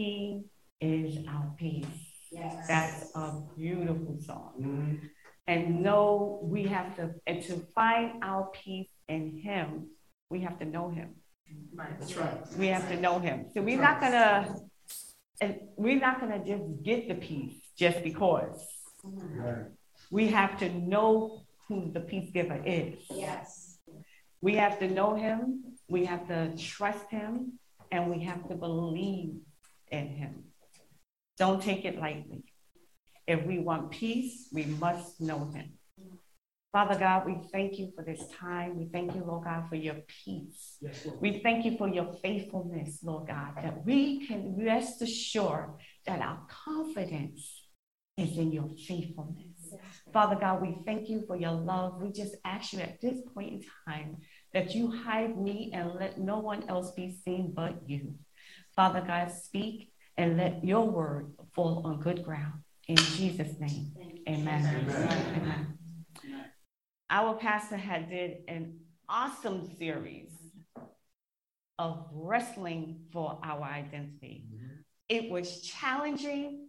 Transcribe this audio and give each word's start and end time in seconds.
He 0.00 0.44
is 0.80 1.26
our 1.28 1.52
peace. 1.58 1.84
Yes. 2.32 2.66
That's 2.66 3.14
a 3.14 3.42
beautiful 3.54 4.16
song. 4.18 4.54
Mm-hmm. 4.58 5.06
And 5.46 5.82
know 5.82 6.40
we 6.42 6.62
have 6.68 6.96
to, 6.96 7.10
and 7.26 7.42
to 7.42 7.54
find 7.74 8.24
our 8.24 8.48
peace 8.54 8.88
in 9.10 9.42
Him, 9.44 9.88
we 10.30 10.40
have 10.40 10.58
to 10.60 10.64
know 10.64 10.88
Him. 10.88 11.16
Right. 11.74 12.00
That's 12.00 12.16
right. 12.16 12.40
We 12.56 12.68
have 12.68 12.88
to 12.88 12.98
know 12.98 13.18
Him. 13.18 13.46
So 13.52 13.60
we're 13.60 13.82
not 13.88 14.00
gonna, 14.00 14.54
and 15.42 15.56
we're 15.76 16.00
not 16.00 16.18
gonna 16.18 16.42
just 16.46 16.64
get 16.82 17.06
the 17.06 17.16
peace 17.16 17.56
just 17.76 18.02
because. 18.02 18.58
Right. 19.04 19.66
We 20.10 20.28
have 20.28 20.58
to 20.60 20.70
know 20.78 21.42
who 21.68 21.90
the 21.92 22.00
peace 22.00 22.30
giver 22.32 22.58
is. 22.64 22.94
Yes. 23.10 23.76
We 24.40 24.54
have 24.54 24.78
to 24.78 24.88
know 24.88 25.14
Him. 25.14 25.64
We 25.90 26.06
have 26.06 26.26
to 26.28 26.56
trust 26.56 27.10
Him, 27.10 27.58
and 27.92 28.08
we 28.10 28.24
have 28.24 28.48
to 28.48 28.54
believe 28.54 29.34
in 29.90 30.08
Him. 30.08 30.44
Don't 31.38 31.62
take 31.62 31.84
it 31.84 31.98
lightly. 31.98 32.44
If 33.26 33.44
we 33.46 33.58
want 33.58 33.90
peace, 33.90 34.48
we 34.52 34.64
must 34.64 35.20
know 35.20 35.50
Him. 35.54 35.72
Father 36.72 36.96
God, 36.98 37.26
we 37.26 37.36
thank 37.50 37.78
you 37.78 37.92
for 37.96 38.04
this 38.04 38.22
time. 38.38 38.78
We 38.78 38.88
thank 38.92 39.14
you, 39.14 39.24
Lord 39.24 39.44
God, 39.44 39.68
for 39.68 39.74
your 39.74 39.96
peace. 40.24 40.76
Yes, 40.80 41.04
we 41.20 41.40
thank 41.42 41.64
you 41.64 41.76
for 41.76 41.88
your 41.88 42.14
faithfulness, 42.22 43.00
Lord 43.02 43.26
God, 43.26 43.54
that 43.56 43.84
we 43.84 44.26
can 44.28 44.56
rest 44.56 45.02
assured 45.02 45.70
that 46.06 46.20
our 46.20 46.46
confidence 46.48 47.64
is 48.16 48.38
in 48.38 48.52
your 48.52 48.68
faithfulness. 48.86 49.70
Yes. 49.72 49.80
Father 50.12 50.36
God, 50.36 50.62
we 50.62 50.76
thank 50.86 51.08
you 51.08 51.24
for 51.26 51.36
your 51.36 51.52
love. 51.52 52.00
We 52.00 52.12
just 52.12 52.36
ask 52.44 52.72
you 52.72 52.80
at 52.80 53.00
this 53.00 53.18
point 53.34 53.52
in 53.52 53.62
time 53.88 54.18
that 54.52 54.72
you 54.72 54.92
hide 54.92 55.36
me 55.36 55.72
and 55.74 55.94
let 55.94 56.18
no 56.18 56.38
one 56.38 56.68
else 56.68 56.92
be 56.92 57.16
seen 57.24 57.52
but 57.54 57.80
you. 57.86 58.14
Father 58.76 59.02
God, 59.04 59.32
speak 59.32 59.89
and 60.16 60.36
let 60.36 60.64
your 60.64 60.88
word 60.88 61.32
fall 61.54 61.82
on 61.86 62.00
good 62.00 62.24
ground. 62.24 62.62
In 62.88 62.96
Jesus' 62.96 63.58
name, 63.58 63.92
amen. 64.28 64.84
amen. 64.88 65.08
amen. 65.36 65.78
Our 67.08 67.34
pastor 67.34 67.76
had 67.76 68.08
did 68.08 68.38
an 68.48 68.80
awesome 69.08 69.76
series 69.78 70.30
of 71.78 72.06
wrestling 72.12 73.00
for 73.12 73.38
our 73.42 73.62
identity. 73.62 74.44
Mm-hmm. 74.52 74.66
It 75.08 75.30
was 75.30 75.62
challenging 75.62 76.68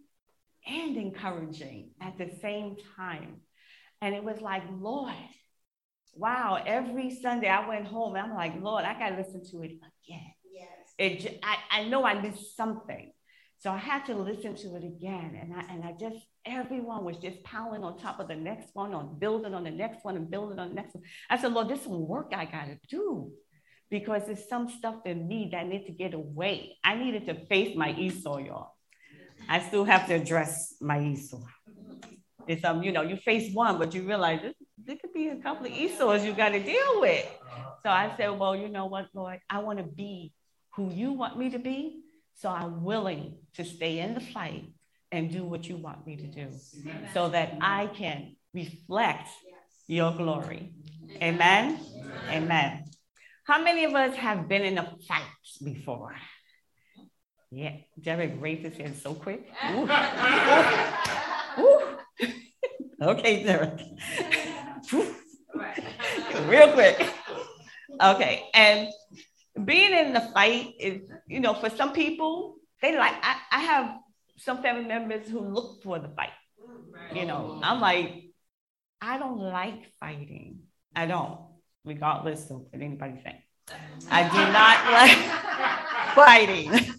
and 0.66 0.96
encouraging 0.96 1.90
at 2.00 2.18
the 2.18 2.30
same 2.40 2.76
time. 2.96 3.40
And 4.00 4.14
it 4.14 4.24
was 4.24 4.40
like, 4.40 4.62
Lord, 4.80 5.14
wow, 6.14 6.62
every 6.66 7.14
Sunday 7.14 7.48
I 7.48 7.68
went 7.68 7.86
home 7.86 8.16
and 8.16 8.26
I'm 8.26 8.34
like, 8.34 8.60
Lord, 8.60 8.84
I 8.84 8.98
got 8.98 9.10
to 9.10 9.16
listen 9.16 9.44
to 9.50 9.62
it 9.62 9.72
again. 10.06 10.32
Yes. 10.52 10.68
It, 10.98 11.40
I, 11.42 11.56
I 11.70 11.84
know 11.88 12.04
I 12.04 12.20
missed 12.20 12.56
something. 12.56 13.12
So 13.62 13.70
I 13.70 13.78
had 13.78 14.04
to 14.06 14.14
listen 14.16 14.56
to 14.56 14.74
it 14.74 14.82
again. 14.82 15.38
And 15.40 15.54
I, 15.54 15.72
and 15.72 15.84
I 15.84 15.92
just, 15.92 16.26
everyone 16.44 17.04
was 17.04 17.16
just 17.18 17.44
piling 17.44 17.84
on 17.84 17.96
top 17.96 18.18
of 18.18 18.26
the 18.26 18.34
next 18.34 18.70
one, 18.72 18.92
on 18.92 19.20
building 19.20 19.54
on 19.54 19.62
the 19.62 19.70
next 19.70 20.04
one 20.04 20.16
and 20.16 20.28
building 20.28 20.58
on 20.58 20.70
the 20.70 20.74
next 20.74 20.96
one. 20.96 21.04
I 21.30 21.38
said, 21.38 21.52
Lord, 21.52 21.68
there's 21.68 21.82
some 21.82 22.08
work 22.08 22.32
I 22.34 22.44
got 22.44 22.66
to 22.66 22.78
do 22.88 23.30
because 23.88 24.22
there's 24.26 24.48
some 24.48 24.68
stuff 24.68 24.96
in 25.04 25.28
me 25.28 25.48
that 25.52 25.68
need 25.68 25.86
to 25.86 25.92
get 25.92 26.12
away. 26.12 26.76
I 26.82 26.96
needed 26.96 27.24
to 27.26 27.46
face 27.46 27.76
my 27.76 27.94
Esau, 27.94 28.38
y'all. 28.38 28.72
I 29.48 29.60
still 29.60 29.84
have 29.84 30.08
to 30.08 30.14
address 30.14 30.74
my 30.80 31.00
Esau. 31.00 31.38
It's 32.48 32.64
um, 32.64 32.82
you 32.82 32.90
know, 32.90 33.02
you 33.02 33.16
face 33.18 33.54
one, 33.54 33.78
but 33.78 33.94
you 33.94 34.02
realize 34.02 34.40
this, 34.42 34.54
there 34.84 34.96
could 34.96 35.12
be 35.12 35.28
a 35.28 35.36
couple 35.36 35.66
of 35.66 35.72
Esau's 35.72 36.24
you 36.24 36.32
got 36.32 36.48
to 36.48 36.60
deal 36.60 37.00
with. 37.00 37.28
So 37.84 37.90
I 37.90 38.12
said, 38.16 38.36
well, 38.36 38.56
you 38.56 38.68
know 38.68 38.86
what, 38.86 39.06
Lord, 39.14 39.38
I 39.48 39.60
want 39.60 39.78
to 39.78 39.84
be 39.84 40.32
who 40.74 40.90
you 40.90 41.12
want 41.12 41.38
me 41.38 41.50
to 41.50 41.60
be, 41.60 42.00
so 42.42 42.50
I'm 42.50 42.82
willing 42.82 43.36
to 43.54 43.64
stay 43.64 44.00
in 44.00 44.14
the 44.14 44.20
fight 44.20 44.64
and 45.12 45.30
do 45.30 45.44
what 45.44 45.68
you 45.68 45.76
want 45.76 46.04
me 46.04 46.16
to 46.16 46.26
do 46.26 46.48
Amen. 46.80 47.08
so 47.14 47.28
that 47.28 47.56
I 47.60 47.86
can 47.86 48.34
reflect 48.52 49.28
your 49.86 50.12
glory. 50.12 50.72
Amen? 51.22 51.78
Amen. 52.28 52.42
Amen. 52.42 52.84
How 53.44 53.62
many 53.62 53.84
of 53.84 53.94
us 53.94 54.16
have 54.16 54.48
been 54.48 54.62
in 54.62 54.76
a 54.76 54.96
fight 55.06 55.22
before? 55.62 56.16
Yeah, 57.52 57.76
Derek 58.00 58.32
raised 58.40 58.64
his 58.64 58.76
hand 58.76 58.96
so 58.96 59.14
quick. 59.14 59.48
Ooh. 59.74 59.88
Ooh. 61.62 61.80
okay, 63.02 63.44
Derek. 63.44 63.78
Real 66.48 66.72
quick. 66.72 67.08
Okay, 68.00 68.48
and 68.52 68.88
being 69.64 69.92
in 69.92 70.12
the 70.12 70.20
fight 70.20 70.74
is, 70.78 71.02
you 71.26 71.40
know, 71.40 71.54
for 71.54 71.70
some 71.70 71.92
people, 71.92 72.56
they 72.80 72.96
like, 72.96 73.14
I, 73.22 73.36
I 73.50 73.60
have 73.60 73.96
some 74.38 74.62
family 74.62 74.84
members 74.84 75.28
who 75.28 75.40
look 75.40 75.82
for 75.82 75.98
the 75.98 76.08
fight. 76.08 76.30
You 77.14 77.26
know, 77.26 77.60
I'm 77.62 77.80
like, 77.80 78.24
I 79.00 79.18
don't 79.18 79.38
like 79.38 79.92
fighting. 80.00 80.60
I 80.94 81.06
don't, 81.06 81.40
regardless 81.84 82.50
of 82.50 82.60
what 82.60 82.68
anybody 82.74 83.20
thinks. 83.22 83.44
I 84.10 84.28
do 84.28 84.38
not 84.52 84.92
like 84.98 86.14
fighting. 86.14 86.94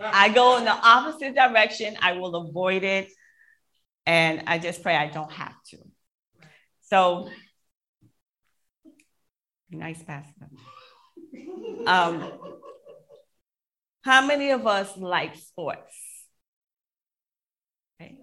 I 0.00 0.28
go 0.28 0.58
in 0.58 0.64
the 0.64 0.70
opposite 0.72 1.34
direction. 1.34 1.96
I 2.00 2.12
will 2.12 2.36
avoid 2.36 2.84
it. 2.84 3.08
And 4.06 4.44
I 4.46 4.58
just 4.58 4.82
pray 4.82 4.96
I 4.96 5.06
don't 5.06 5.30
have 5.32 5.54
to. 5.70 5.78
So, 6.82 7.28
nice 9.70 10.02
pastor. 10.02 10.48
Um, 11.86 12.32
how 14.02 14.26
many 14.26 14.50
of 14.50 14.66
us 14.66 14.96
like 14.96 15.36
sports? 15.36 15.94
Okay. 18.00 18.18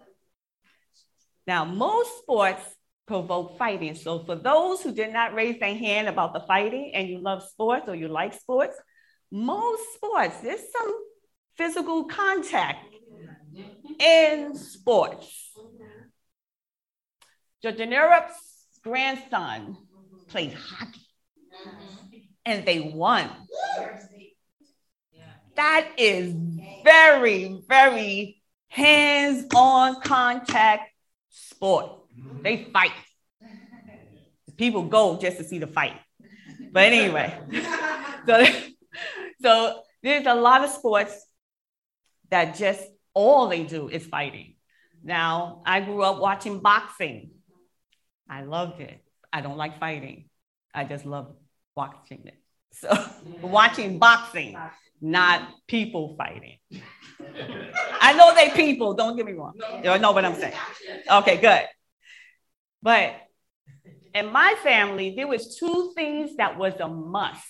Now, 1.46 1.66
most 1.66 2.20
sports 2.20 2.64
provoke 3.08 3.58
fighting. 3.58 3.96
So, 3.96 4.24
for 4.26 4.36
those 4.36 4.82
who 4.82 4.94
did 4.94 5.14
not 5.14 5.34
raise 5.34 5.60
their 5.60 5.76
hand 5.76 6.08
about 6.08 6.34
the 6.34 6.42
fighting 6.42 6.92
and 6.94 7.08
you 7.08 7.20
love 7.20 7.44
sports 7.44 7.88
or 7.88 7.96
you 7.96 8.08
like 8.08 8.34
sports, 8.34 8.76
most 9.32 9.84
sports, 9.96 10.40
there's 10.42 10.62
some 10.72 10.94
physical 11.58 12.06
contact 12.06 12.86
in 14.00 14.56
sports. 14.56 15.44
Neurop's 17.64 18.80
grandson 18.84 19.76
played 20.30 20.54
hockey 20.54 21.02
and 22.48 22.66
they 22.66 22.80
won. 22.80 23.30
That 25.56 25.90
is 25.98 26.34
very, 26.84 27.62
very 27.68 28.42
hands 28.70 29.48
on 29.54 30.02
contact 30.02 30.92
sport. 31.30 31.92
Mm-hmm. 32.18 32.44
They 32.44 32.64
fight. 32.72 32.92
People 34.56 34.84
go 34.84 35.20
just 35.20 35.38
to 35.38 35.44
see 35.44 35.60
the 35.60 35.68
fight. 35.68 36.00
But 36.72 36.86
anyway, 36.86 37.38
so, 38.26 38.46
so 39.42 39.82
there's 40.02 40.26
a 40.26 40.34
lot 40.34 40.64
of 40.64 40.70
sports 40.70 41.26
that 42.30 42.56
just 42.56 42.82
all 43.14 43.50
they 43.50 43.64
do 43.64 43.90
is 43.90 44.06
fighting. 44.06 44.56
Now, 45.04 45.64
I 45.66 45.82
grew 45.82 46.02
up 46.02 46.20
watching 46.20 46.60
boxing. 46.60 47.32
I 48.30 48.44
loved 48.44 48.80
it. 48.80 49.04
I 49.34 49.42
don't 49.42 49.58
like 49.58 49.80
fighting. 49.80 50.30
I 50.74 50.86
just 50.86 51.06
love 51.06 51.36
watching 51.78 52.24
it. 52.26 52.40
So 52.74 52.90
watching 53.42 54.00
boxing, 54.00 54.58
not 55.00 55.48
people 55.68 56.16
fighting. 56.18 56.58
I 58.02 58.14
know 58.14 58.36
they 58.36 58.50
people, 58.50 58.94
don't 58.94 59.16
get 59.16 59.26
me 59.26 59.34
wrong. 59.34 59.54
You 59.84 59.98
know 60.00 60.12
what 60.12 60.26
I'm 60.26 60.36
saying. 60.36 60.54
Okay, 61.10 61.38
good. 61.38 61.64
But 62.82 63.16
in 64.14 64.32
my 64.32 64.56
family, 64.64 65.14
there 65.16 65.28
was 65.28 65.58
two 65.58 65.94
things 65.96 66.36
that 66.38 66.58
was 66.58 66.74
a 66.80 66.88
must. 66.88 67.46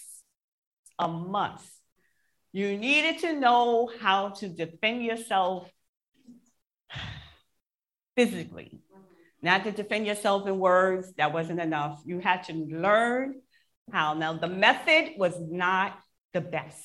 A 1.00 1.08
must. 1.08 1.72
You 2.52 2.78
needed 2.78 3.20
to 3.22 3.34
know 3.34 3.90
how 4.00 4.30
to 4.30 4.50
defend 4.50 5.04
yourself 5.04 5.70
physically, 8.16 8.80
not 9.42 9.64
to 9.66 9.72
defend 9.72 10.08
yourself 10.08 10.48
in 10.48 10.58
words. 10.58 11.14
That 11.18 11.34
wasn't 11.34 11.60
enough. 11.60 12.02
You 12.06 12.20
had 12.20 12.44
to 12.46 12.54
learn 12.54 13.36
how. 13.92 14.14
Now, 14.14 14.34
the 14.34 14.48
method 14.48 15.14
was 15.18 15.36
not 15.40 15.98
the 16.34 16.42
best. 16.42 16.84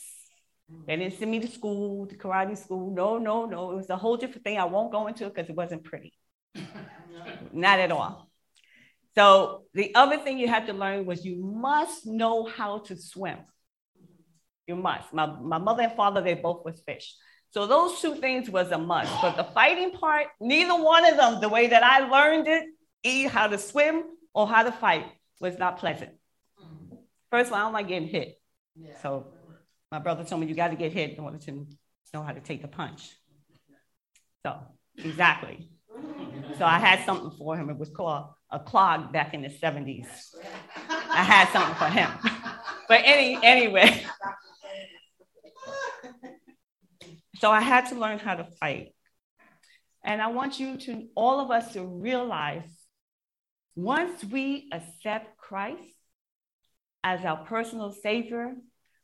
They 0.86 0.96
didn't 0.96 1.18
send 1.18 1.30
me 1.30 1.40
to 1.40 1.48
school, 1.48 2.06
to 2.06 2.16
karate 2.16 2.56
school. 2.56 2.94
No, 2.94 3.18
no, 3.18 3.44
no. 3.44 3.72
It 3.72 3.76
was 3.76 3.90
a 3.90 3.96
whole 3.96 4.16
different 4.16 4.44
thing. 4.44 4.58
I 4.58 4.64
won't 4.64 4.90
go 4.90 5.06
into 5.06 5.26
it 5.26 5.34
because 5.34 5.50
it 5.50 5.56
wasn't 5.56 5.84
pretty. 5.84 6.12
not 7.52 7.78
at 7.78 7.92
all. 7.92 8.30
So, 9.14 9.64
the 9.74 9.94
other 9.94 10.18
thing 10.18 10.38
you 10.38 10.48
had 10.48 10.66
to 10.68 10.72
learn 10.72 11.04
was 11.04 11.24
you 11.24 11.36
must 11.44 12.06
know 12.06 12.44
how 12.46 12.78
to 12.80 12.96
swim. 12.96 13.38
You 14.66 14.76
must. 14.76 15.12
My, 15.12 15.26
my 15.26 15.58
mother 15.58 15.82
and 15.82 15.92
father, 15.92 16.22
they 16.22 16.34
both 16.34 16.64
was 16.64 16.80
fish. 16.80 17.14
So 17.52 17.66
those 17.66 18.00
two 18.00 18.14
things 18.14 18.48
was 18.48 18.70
a 18.70 18.78
must. 18.78 19.12
But 19.20 19.36
the 19.36 19.44
fighting 19.44 19.92
part, 19.92 20.28
neither 20.40 20.74
one 20.74 21.04
of 21.04 21.18
them, 21.18 21.40
the 21.40 21.50
way 21.50 21.66
that 21.66 21.82
I 21.82 22.08
learned 22.08 22.48
it, 22.48 22.64
either 23.02 23.28
how 23.28 23.46
to 23.48 23.58
swim 23.58 24.04
or 24.32 24.46
how 24.46 24.62
to 24.62 24.72
fight, 24.72 25.04
was 25.38 25.58
not 25.58 25.78
pleasant. 25.78 26.12
First 27.32 27.46
of 27.46 27.54
all, 27.54 27.60
I 27.60 27.62
don't 27.62 27.72
like 27.72 27.88
getting 27.88 28.08
hit. 28.08 28.38
Yeah. 28.76 29.00
So 29.00 29.28
my 29.90 29.98
brother 29.98 30.22
told 30.22 30.42
me 30.42 30.48
you 30.48 30.54
got 30.54 30.68
to 30.68 30.76
get 30.76 30.92
hit 30.92 31.16
in 31.16 31.18
order 31.18 31.38
to 31.38 31.66
know 32.12 32.22
how 32.22 32.32
to 32.32 32.40
take 32.40 32.62
a 32.62 32.68
punch. 32.68 33.10
So, 34.44 34.58
exactly. 34.98 35.70
So 36.58 36.66
I 36.66 36.78
had 36.78 37.06
something 37.06 37.30
for 37.38 37.56
him. 37.56 37.70
It 37.70 37.78
was 37.78 37.88
called 37.88 38.26
a 38.50 38.58
clog 38.58 39.14
back 39.14 39.32
in 39.32 39.40
the 39.40 39.48
70s. 39.48 40.06
I 40.90 41.22
had 41.22 41.48
something 41.48 41.74
for 41.76 41.86
him. 41.86 42.10
But 42.86 43.00
any 43.02 43.38
anyway. 43.42 44.04
So 47.38 47.50
I 47.50 47.62
had 47.62 47.86
to 47.86 47.94
learn 47.94 48.18
how 48.18 48.34
to 48.34 48.44
fight. 48.60 48.94
And 50.04 50.20
I 50.20 50.26
want 50.26 50.60
you 50.60 50.76
to, 50.76 51.08
all 51.14 51.40
of 51.40 51.50
us, 51.50 51.72
to 51.72 51.82
realize 51.82 52.68
once 53.74 54.22
we 54.22 54.68
accept 54.70 55.38
Christ 55.38 55.91
as 57.04 57.24
our 57.24 57.44
personal 57.44 57.92
Savior, 57.92 58.54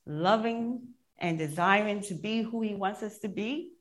loving 0.06 0.88
and 1.18 1.38
desiring 1.38 2.00
to 2.02 2.14
be 2.14 2.42
who 2.42 2.62
He 2.62 2.74
wants 2.74 3.02
us 3.02 3.18
to 3.18 3.28
be, 3.28 3.72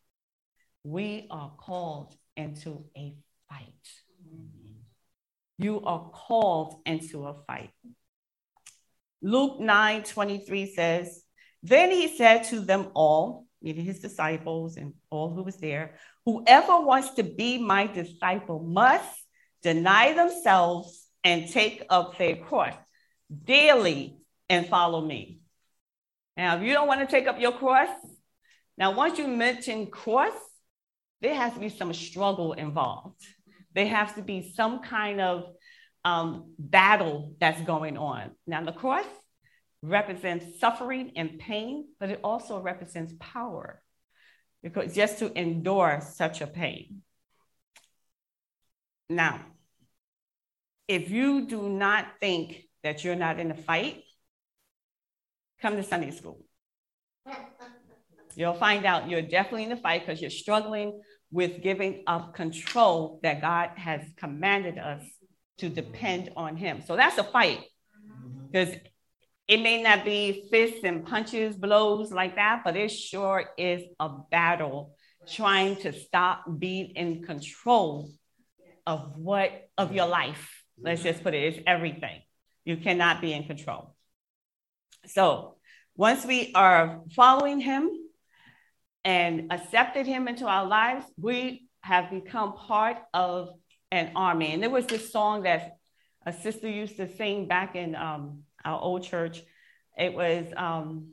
we 0.83 1.27
are 1.29 1.51
called 1.57 2.15
into 2.35 2.85
a 2.95 3.15
fight. 3.49 3.73
You 5.57 5.81
are 5.81 6.09
called 6.11 6.81
into 6.85 7.25
a 7.25 7.35
fight. 7.45 7.71
Luke 9.21 9.59
9 9.59 10.03
23 10.03 10.73
says, 10.73 11.23
Then 11.63 11.91
he 11.91 12.15
said 12.15 12.43
to 12.45 12.59
them 12.59 12.89
all, 12.93 13.47
meaning 13.61 13.83
his 13.83 13.99
disciples 13.99 14.77
and 14.77 14.93
all 15.09 15.33
who 15.33 15.43
was 15.43 15.57
there, 15.57 15.95
whoever 16.25 16.79
wants 16.81 17.11
to 17.15 17.23
be 17.23 17.57
my 17.57 17.87
disciple 17.87 18.59
must 18.59 19.09
deny 19.63 20.13
themselves 20.13 21.07
and 21.23 21.49
take 21.49 21.83
up 21.89 22.17
their 22.17 22.35
cross 22.35 22.75
daily 23.45 24.17
and 24.49 24.67
follow 24.67 25.01
me. 25.01 25.39
Now, 26.35 26.57
if 26.57 26.63
you 26.63 26.73
don't 26.73 26.87
want 26.87 27.01
to 27.01 27.07
take 27.07 27.27
up 27.27 27.39
your 27.39 27.51
cross, 27.51 27.89
now 28.77 28.91
once 28.91 29.17
you 29.17 29.27
mention 29.27 29.87
cross, 29.87 30.33
there 31.21 31.35
has 31.35 31.53
to 31.53 31.59
be 31.59 31.69
some 31.69 31.93
struggle 31.93 32.53
involved. 32.53 33.21
There 33.73 33.87
has 33.87 34.13
to 34.13 34.21
be 34.21 34.53
some 34.55 34.79
kind 34.79 35.19
of 35.19 35.45
um, 36.05 36.53
battle 36.57 37.33
that's 37.39 37.61
going 37.61 37.97
on. 37.97 38.31
Now, 38.45 38.63
the 38.63 38.71
cross 38.71 39.05
represents 39.81 40.59
suffering 40.59 41.13
and 41.15 41.39
pain, 41.39 41.85
but 41.99 42.09
it 42.09 42.19
also 42.23 42.59
represents 42.61 43.13
power 43.19 43.81
because 44.63 44.93
just 44.93 45.19
to 45.19 45.37
endure 45.37 46.01
such 46.01 46.41
a 46.41 46.47
pain. 46.47 47.01
Now, 49.09 49.45
if 50.87 51.09
you 51.09 51.47
do 51.47 51.69
not 51.69 52.05
think 52.19 52.66
that 52.87 53.03
you're 53.03 53.15
not 53.15 53.37
in 53.37 53.51
a 53.51 53.53
fight, 53.53 54.01
come 55.61 55.75
to 55.75 55.83
Sunday 55.83 56.11
school. 56.11 56.39
You'll 58.33 58.53
find 58.53 58.85
out 58.85 59.09
you're 59.09 59.21
definitely 59.21 59.63
in 59.63 59.71
the 59.71 59.75
fight 59.75 60.05
because 60.05 60.21
you're 60.21 60.29
struggling 60.29 61.01
with 61.29 61.61
giving 61.61 62.03
up 62.07 62.33
control 62.33 63.19
that 63.23 63.41
God 63.41 63.71
has 63.75 64.01
commanded 64.15 64.77
us 64.77 65.03
to 65.57 65.67
depend 65.67 66.31
on 66.37 66.55
Him. 66.55 66.81
So 66.87 66.95
that's 66.95 67.17
a 67.17 67.25
fight 67.25 67.59
because 68.49 68.73
it 69.49 69.57
may 69.57 69.81
not 69.81 70.05
be 70.05 70.47
fists 70.49 70.85
and 70.85 71.05
punches, 71.05 71.57
blows 71.57 72.13
like 72.13 72.35
that, 72.35 72.61
but 72.63 72.77
it 72.77 72.89
sure 72.89 73.49
is 73.57 73.81
a 73.99 74.09
battle 74.31 74.95
trying 75.27 75.75
to 75.77 75.91
stop 75.91 76.45
being 76.57 76.91
in 76.95 77.23
control 77.23 78.09
of 78.85 79.17
what 79.17 79.51
of 79.77 79.91
your 79.91 80.07
life. 80.07 80.63
Let's 80.79 81.03
just 81.03 81.21
put 81.21 81.33
it, 81.33 81.43
it's 81.43 81.59
everything. 81.67 82.21
You 82.67 82.77
cannot 82.77 83.21
be 83.21 83.33
in 83.33 83.45
control. 83.45 83.95
So 85.05 85.55
once 85.95 86.25
we 86.25 86.51
are 86.53 87.01
following 87.15 87.59
him, 87.59 87.89
and 89.07 89.53
accepted 89.53 90.05
him 90.05 90.27
into 90.27 90.45
our 90.45 90.65
lives, 90.65 91.05
we 91.17 91.65
have 91.79 92.11
become 92.11 92.51
part 92.51 92.97
of 93.13 93.51
an 93.89 94.11
army. 94.17 94.51
And 94.51 94.61
there 94.61 94.69
was 94.69 94.85
this 94.85 95.13
song 95.13 95.43
that 95.43 95.77
a 96.25 96.33
sister 96.33 96.67
used 96.67 96.97
to 96.97 97.15
sing 97.15 97.47
back 97.47 97.77
in 97.77 97.95
um, 97.95 98.43
our 98.65 98.77
old 98.81 99.03
church. 99.03 99.41
It 99.97 100.13
was, 100.13 100.45
um, 100.57 101.11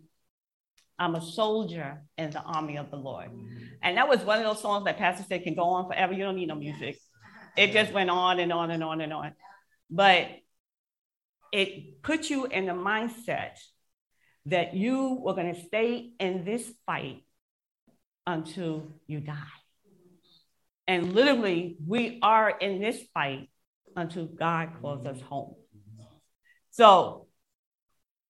I'm 0.99 1.15
a 1.15 1.23
soldier 1.23 2.03
in 2.19 2.33
the 2.33 2.43
army 2.43 2.79
of 2.79 2.91
the 2.91 2.97
Lord. 2.97 3.31
And 3.81 3.97
that 3.97 4.09
was 4.09 4.25
one 4.25 4.39
of 4.39 4.45
those 4.45 4.61
songs 4.61 4.87
that 4.87 4.99
Pastor 4.99 5.25
said 5.29 5.45
can 5.45 5.55
go 5.55 5.63
on 5.63 5.87
forever. 5.87 6.15
You 6.15 6.25
don't 6.25 6.35
need 6.35 6.49
no 6.49 6.57
music. 6.57 6.99
It 7.57 7.71
just 7.71 7.93
went 7.93 8.11
on 8.11 8.41
and 8.41 8.53
on 8.53 8.73
and 8.73 8.83
on 8.83 9.01
and 9.01 9.13
on. 9.13 9.35
But 9.89 10.31
it 11.55 12.03
put 12.03 12.31
you 12.31 12.47
in 12.47 12.67
the 12.67 12.73
mindset 12.73 13.59
that 14.47 14.75
you 14.75 15.21
were 15.21 15.35
going 15.35 15.55
to 15.55 15.61
stay 15.61 16.11
in 16.19 16.45
this 16.45 16.69
fight 16.85 17.23
until 18.27 18.89
you 19.07 19.21
die. 19.21 19.57
And 20.89 21.13
literally, 21.15 21.77
we 21.87 22.19
are 22.23 22.51
in 22.51 22.81
this 22.81 23.01
fight 23.15 23.51
until 23.95 24.27
God 24.27 24.71
calls 24.81 25.07
us 25.07 25.21
home. 25.21 25.55
So, 26.73 27.29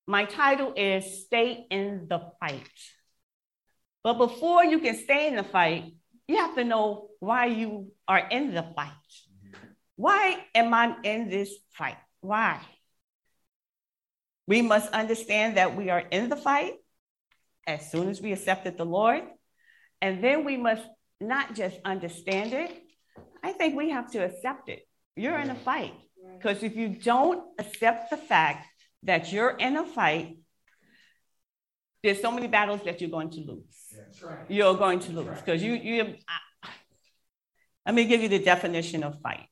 my 0.07 0.27
title 0.27 0.75
is 0.77 1.25
Stay 1.25 1.67
in 1.71 2.07
the 2.11 2.21
Fight. 2.39 2.69
But 4.03 4.19
before 4.19 4.67
you 4.67 4.81
can 4.81 4.97
stay 4.97 5.29
in 5.29 5.37
the 5.37 5.45
fight, 5.45 5.95
you 6.29 6.37
have 6.37 6.55
to 6.57 6.65
know 6.65 7.09
why 7.21 7.47
you 7.47 7.91
are 8.07 8.29
in 8.29 8.53
the 8.53 8.67
fight. 8.77 8.91
Why 9.97 10.45
am 10.55 10.75
I 10.75 10.95
in 11.05 11.31
this 11.31 11.51
fight? 11.73 11.97
Why? 12.21 12.61
We 14.47 14.63
must 14.63 14.93
understand 14.93 15.57
that 15.57 15.77
we 15.77 15.91
are 15.91 16.01
in 16.11 16.29
the 16.29 16.37
fight 16.37 16.75
as 17.67 17.91
soon 17.91 18.09
as 18.09 18.21
we 18.21 18.33
accepted 18.33 18.77
the 18.77 18.85
Lord 18.85 19.25
and 20.03 20.23
then 20.23 20.45
we 20.45 20.57
must 20.57 20.85
not 21.21 21.55
just 21.55 21.79
understand 21.85 22.53
it, 22.53 22.71
I 23.43 23.53
think 23.53 23.77
we 23.77 23.91
have 23.91 24.11
to 24.13 24.19
accept 24.19 24.69
it. 24.69 24.87
You're 25.17 25.39
in 25.39 25.51
a 25.51 25.55
fight. 25.55 25.95
Because 26.37 26.63
if 26.63 26.77
you 26.77 26.89
don't 26.89 27.43
accept 27.59 28.11
the 28.11 28.17
fact 28.17 28.67
that 29.03 29.33
you're 29.33 29.51
in 29.51 29.77
a 29.77 29.85
fight, 29.85 30.39
there's 32.03 32.21
so 32.21 32.31
many 32.31 32.49
battles 32.49 32.81
that 32.85 33.01
you're 33.01 33.11
going 33.11 33.31
to 33.31 33.41
lose. 33.41 33.65
Right. 34.23 34.39
You're 34.49 34.75
going 34.75 35.01
to 35.01 35.13
lose 35.13 35.39
because 35.39 35.63
you, 35.63 35.75
you, 35.75 36.17
I, 36.29 36.69
let 37.87 37.95
me 37.95 38.05
give 38.05 38.21
you 38.23 38.29
the 38.29 38.39
definition 38.39 39.03
of 39.05 39.21
fight. 39.23 39.47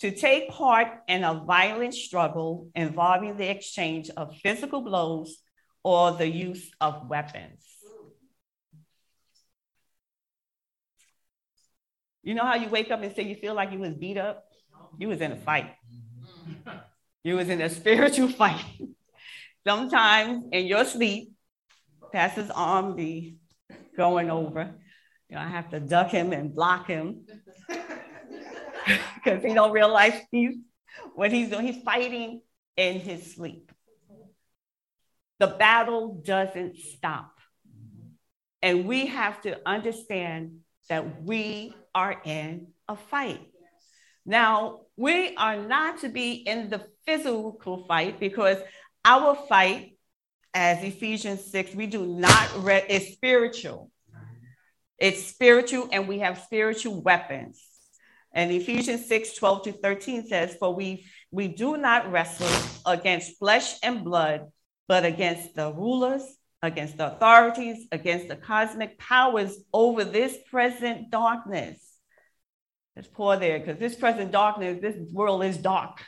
To 0.00 0.12
take 0.12 0.50
part 0.50 0.88
in 1.08 1.24
a 1.24 1.34
violent 1.34 1.94
struggle 1.94 2.68
involving 2.74 3.36
the 3.36 3.50
exchange 3.50 4.10
of 4.16 4.36
physical 4.36 4.80
blows 4.80 5.38
or 5.82 6.12
the 6.12 6.28
use 6.28 6.70
of 6.80 7.08
weapons. 7.08 7.64
You 12.22 12.34
know 12.34 12.44
how 12.44 12.56
you 12.56 12.68
wake 12.68 12.90
up 12.90 13.02
and 13.02 13.14
say 13.16 13.22
you 13.22 13.36
feel 13.36 13.54
like 13.54 13.72
you 13.72 13.78
was 13.78 13.94
beat 13.94 14.18
up? 14.18 14.44
You 14.98 15.08
was 15.08 15.20
in 15.20 15.32
a 15.32 15.36
fight. 15.36 15.72
You 17.24 17.36
was 17.36 17.48
in 17.48 17.60
a 17.60 17.68
spiritual 17.80 18.28
fight. 18.28 18.64
Sometimes 19.66 20.44
in 20.52 20.66
your 20.66 20.84
sleep, 20.84 21.32
Pastor's 22.12 22.50
arm 22.50 22.96
be 22.96 23.36
going 23.96 24.30
over. 24.30 24.74
You 25.28 25.36
know, 25.36 25.42
I 25.42 25.48
have 25.48 25.70
to 25.70 25.80
duck 25.80 26.10
him 26.10 26.32
and 26.32 26.54
block 26.54 26.86
him 26.86 27.26
because 29.14 29.42
he 29.42 29.54
don't 29.54 29.72
realize 29.72 30.14
he's 30.30 30.56
what 31.14 31.32
he's 31.32 31.50
doing. 31.50 31.66
He's 31.66 31.82
fighting 31.82 32.42
in 32.76 33.00
his 33.00 33.34
sleep. 33.34 33.72
The 35.38 35.46
battle 35.46 36.20
doesn't 36.24 36.76
stop. 36.76 37.32
And 38.62 38.86
we 38.86 39.06
have 39.06 39.40
to 39.42 39.60
understand 39.66 40.60
that 40.88 41.22
we 41.22 41.74
are 41.94 42.20
in 42.24 42.68
a 42.88 42.96
fight. 42.96 43.40
Now, 44.26 44.80
we 44.96 45.36
are 45.36 45.56
not 45.56 46.00
to 46.00 46.08
be 46.08 46.32
in 46.32 46.70
the 46.70 46.84
physical 47.06 47.84
fight 47.86 48.18
because 48.18 48.58
our 49.04 49.36
fight, 49.48 49.96
as 50.52 50.82
Ephesians 50.82 51.44
6, 51.50 51.74
we 51.74 51.86
do 51.86 52.04
not 52.04 52.64
read, 52.64 52.84
it's 52.88 53.12
spiritual. 53.12 53.90
It's 54.98 55.24
spiritual, 55.24 55.88
and 55.92 56.08
we 56.08 56.18
have 56.18 56.40
spiritual 56.40 57.00
weapons. 57.00 57.62
And 58.38 58.52
Ephesians 58.52 59.08
6 59.08 59.34
12 59.34 59.62
to 59.64 59.72
13 59.72 60.28
says, 60.28 60.54
For 60.60 60.72
we, 60.72 61.04
we 61.32 61.48
do 61.48 61.76
not 61.76 62.12
wrestle 62.12 62.48
against 62.86 63.36
flesh 63.36 63.74
and 63.82 64.04
blood, 64.04 64.46
but 64.86 65.04
against 65.04 65.56
the 65.56 65.72
rulers, 65.72 66.22
against 66.62 66.98
the 66.98 67.12
authorities, 67.12 67.88
against 67.90 68.28
the 68.28 68.36
cosmic 68.36 68.96
powers 68.96 69.58
over 69.72 70.04
this 70.04 70.36
present 70.52 71.10
darkness. 71.10 71.84
Let's 72.94 73.08
pour 73.08 73.36
there 73.38 73.58
because 73.58 73.80
this 73.80 73.96
present 73.96 74.30
darkness, 74.30 74.78
this 74.80 75.12
world 75.12 75.42
is 75.42 75.56
dark 75.56 76.00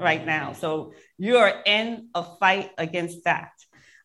right 0.00 0.24
now. 0.24 0.54
So 0.54 0.94
you're 1.18 1.52
in 1.66 2.08
a 2.14 2.24
fight 2.40 2.70
against 2.78 3.24
that, 3.24 3.52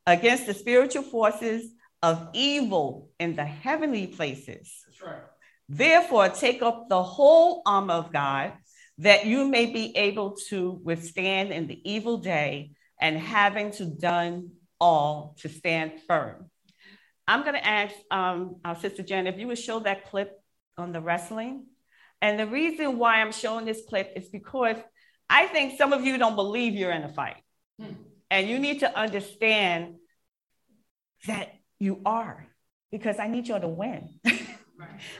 against 0.05 0.47
the 0.47 0.53
spiritual 0.53 1.03
forces 1.03 1.71
of 2.03 2.27
evil 2.33 3.07
in 3.21 3.37
the 3.37 3.45
heavenly 3.45 4.07
places. 4.07 4.83
That's 4.85 5.01
right. 5.01 5.21
Therefore, 5.69 6.29
take 6.29 6.63
up 6.63 6.89
the 6.89 7.03
whole 7.03 7.61
armor 7.63 7.93
of 7.93 8.11
God 8.11 8.53
that 8.97 9.27
you 9.27 9.47
may 9.47 9.67
be 9.67 9.95
able 9.95 10.35
to 10.49 10.81
withstand 10.83 11.51
in 11.51 11.67
the 11.67 11.79
evil 11.89 12.17
day 12.17 12.71
and 12.99 13.17
having 13.17 13.71
to 13.71 13.85
done 13.85 14.49
all 14.81 15.35
to 15.39 15.47
stand 15.47 15.93
firm. 16.07 16.49
I'm 17.27 17.43
going 17.43 17.53
to 17.53 17.65
ask 17.65 17.93
um, 18.09 18.55
our 18.65 18.75
sister 18.75 19.03
Jen 19.03 19.27
if 19.27 19.37
you 19.37 19.47
would 19.47 19.59
show 19.59 19.79
that 19.81 20.09
clip 20.09 20.31
on 20.77 20.91
the 20.91 20.99
wrestling. 20.99 21.67
And 22.21 22.39
the 22.39 22.47
reason 22.47 22.97
why 22.97 23.21
I'm 23.21 23.31
showing 23.31 23.65
this 23.65 23.83
clip 23.87 24.11
is 24.15 24.27
because 24.27 24.77
I 25.29 25.45
think 25.45 25.77
some 25.77 25.93
of 25.93 26.03
you 26.03 26.17
don't 26.17 26.35
believe 26.35 26.73
you're 26.73 26.91
in 26.91 27.03
a 27.03 27.13
fight. 27.13 27.43
Hmm. 27.79 27.93
And 28.31 28.49
you 28.49 28.57
need 28.57 28.79
to 28.79 28.97
understand 28.97 29.95
that 31.27 31.53
you 31.79 32.01
are, 32.05 32.47
because 32.91 33.19
I 33.19 33.27
need 33.27 33.47
y'all 33.47 33.61
to 33.61 33.67
win. 33.67 34.19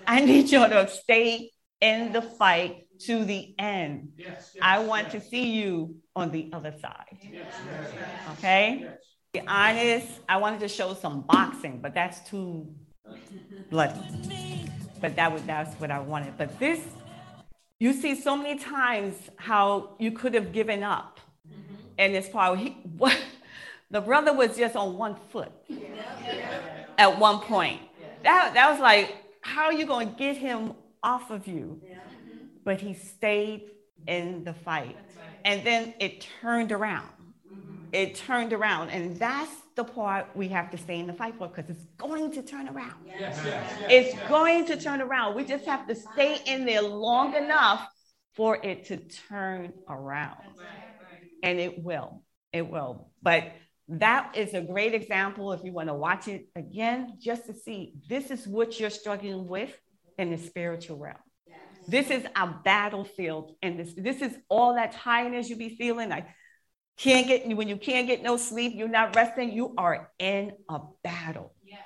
I 0.08 0.22
need 0.22 0.50
you 0.50 0.68
to 0.68 0.88
stay 0.88 1.52
in 1.82 2.12
the 2.12 2.22
fight 2.22 2.88
to 3.06 3.24
the 3.24 3.54
end. 3.58 4.12
Yes, 4.18 4.52
yes, 4.54 4.62
I 4.62 4.80
want 4.80 5.14
yes. 5.14 5.24
to 5.24 5.30
see 5.30 5.52
you 5.52 5.96
on 6.16 6.32
the 6.32 6.50
other 6.54 6.74
side. 6.82 7.18
Okay? 8.34 8.90
be 9.34 9.42
honest, 9.48 10.08
I 10.28 10.38
wanted 10.38 10.60
to 10.62 10.68
show 10.68 10.94
some 10.94 11.22
boxing, 11.22 11.80
but 11.82 11.94
that's 11.94 12.28
too 12.28 12.68
bloody. 13.70 14.66
But 15.00 15.16
that 15.16 15.32
was 15.32 15.44
that's 15.44 15.80
what 15.80 15.92
I 15.92 16.00
wanted. 16.00 16.38
But 16.38 16.58
this, 16.60 16.82
you 17.80 17.94
see 17.94 18.16
so 18.16 18.36
many 18.36 18.60
times 18.60 19.16
how 19.38 19.96
you 20.00 20.12
could 20.12 20.34
have 20.34 20.52
given 20.52 20.84
up. 20.84 21.20
Mm-hmm. 21.48 21.76
And 22.00 22.32
part, 22.32 22.60
he, 22.60 22.70
what, 22.98 23.18
the 23.92 24.02
brother 24.02 24.34
was 24.34 24.58
just 24.58 24.76
on 24.76 24.98
one 24.98 25.16
foot 25.30 25.52
at 26.98 27.20
one 27.20 27.40
point. 27.40 27.82
That, 28.24 28.54
that 28.56 28.72
was 28.72 28.80
like, 28.80 29.16
how 29.42 29.66
are 29.66 29.74
you 29.74 29.86
going 29.86 30.12
to 30.12 30.16
get 30.16 30.38
him 30.38 30.74
off 31.04 31.32
of 31.32 31.48
you? 31.48 31.82
But 32.64 32.82
he 32.82 32.94
stayed 32.94 33.72
in 34.08 34.44
the 34.44 34.54
fight. 34.54 34.98
And 35.46 35.64
then 35.64 35.94
it 36.00 36.28
turned 36.42 36.72
around 36.72 37.10
mm-hmm. 37.52 37.86
it 37.94 38.16
turned 38.16 38.54
around. 38.54 38.90
And 38.90 39.18
that's 39.18 39.52
the 39.76 39.84
part 39.84 40.28
we 40.36 40.48
have 40.50 40.70
to 40.72 40.78
stay 40.78 41.00
in 41.00 41.08
the 41.08 41.14
fight 41.14 41.36
for 41.38 41.48
because 41.48 41.70
it's 41.70 41.86
going 41.98 42.32
to 42.32 42.42
turn 42.42 42.68
around. 42.68 42.96
Yes, 43.06 43.20
yes, 43.20 43.46
yes, 43.46 43.82
it's 43.90 44.30
going 44.30 44.66
to 44.66 44.78
turn 44.78 45.02
around. 45.02 45.36
We 45.36 45.46
just 45.46 45.66
have 45.66 45.88
to 45.88 45.96
stay 45.96 46.40
in 46.46 46.66
there 46.66 46.82
long 46.82 47.36
enough 47.36 47.88
for 48.36 48.58
it 48.64 48.86
to 48.86 48.98
turn 49.30 49.74
around. 49.88 50.44
And 51.44 51.60
it 51.60 51.84
will. 51.84 52.24
It 52.52 52.70
will. 52.70 53.12
But 53.22 53.54
that 53.90 54.36
is 54.36 54.54
a 54.54 54.62
great 54.62 54.94
example 54.94 55.52
if 55.52 55.64
you 55.64 55.74
want 55.74 55.90
to 55.90 55.94
watch 55.94 56.28
it 56.28 56.48
again, 56.56 57.18
just 57.20 57.46
to 57.48 57.54
see 57.54 57.94
this 58.08 58.32
is 58.32 58.48
what 58.48 58.80
you're 58.80 58.90
struggling 58.90 59.48
with 59.48 59.76
in 60.18 60.30
the 60.30 60.38
spiritual 60.38 60.98
realm. 60.98 61.18
This 61.88 62.12
is 62.12 62.24
a 62.36 62.48
battlefield, 62.64 63.56
and 63.64 63.80
this 63.80 63.94
this 63.96 64.22
is 64.22 64.38
all 64.48 64.76
that 64.76 64.92
tiredness 64.92 65.50
you 65.50 65.56
be 65.56 65.76
feeling. 65.76 66.10
Like 66.10 66.28
can't 67.00 67.28
get 67.28 67.48
when 67.56 67.68
you 67.68 67.78
can't 67.78 68.08
get 68.08 68.22
no 68.22 68.38
sleep, 68.38 68.74
you're 68.76 68.88
not 68.88 69.16
resting, 69.16 69.54
you 69.54 69.74
are 69.78 70.12
in 70.20 70.52
a 70.70 70.82
battle. 71.04 71.56
Yeah. 71.64 71.78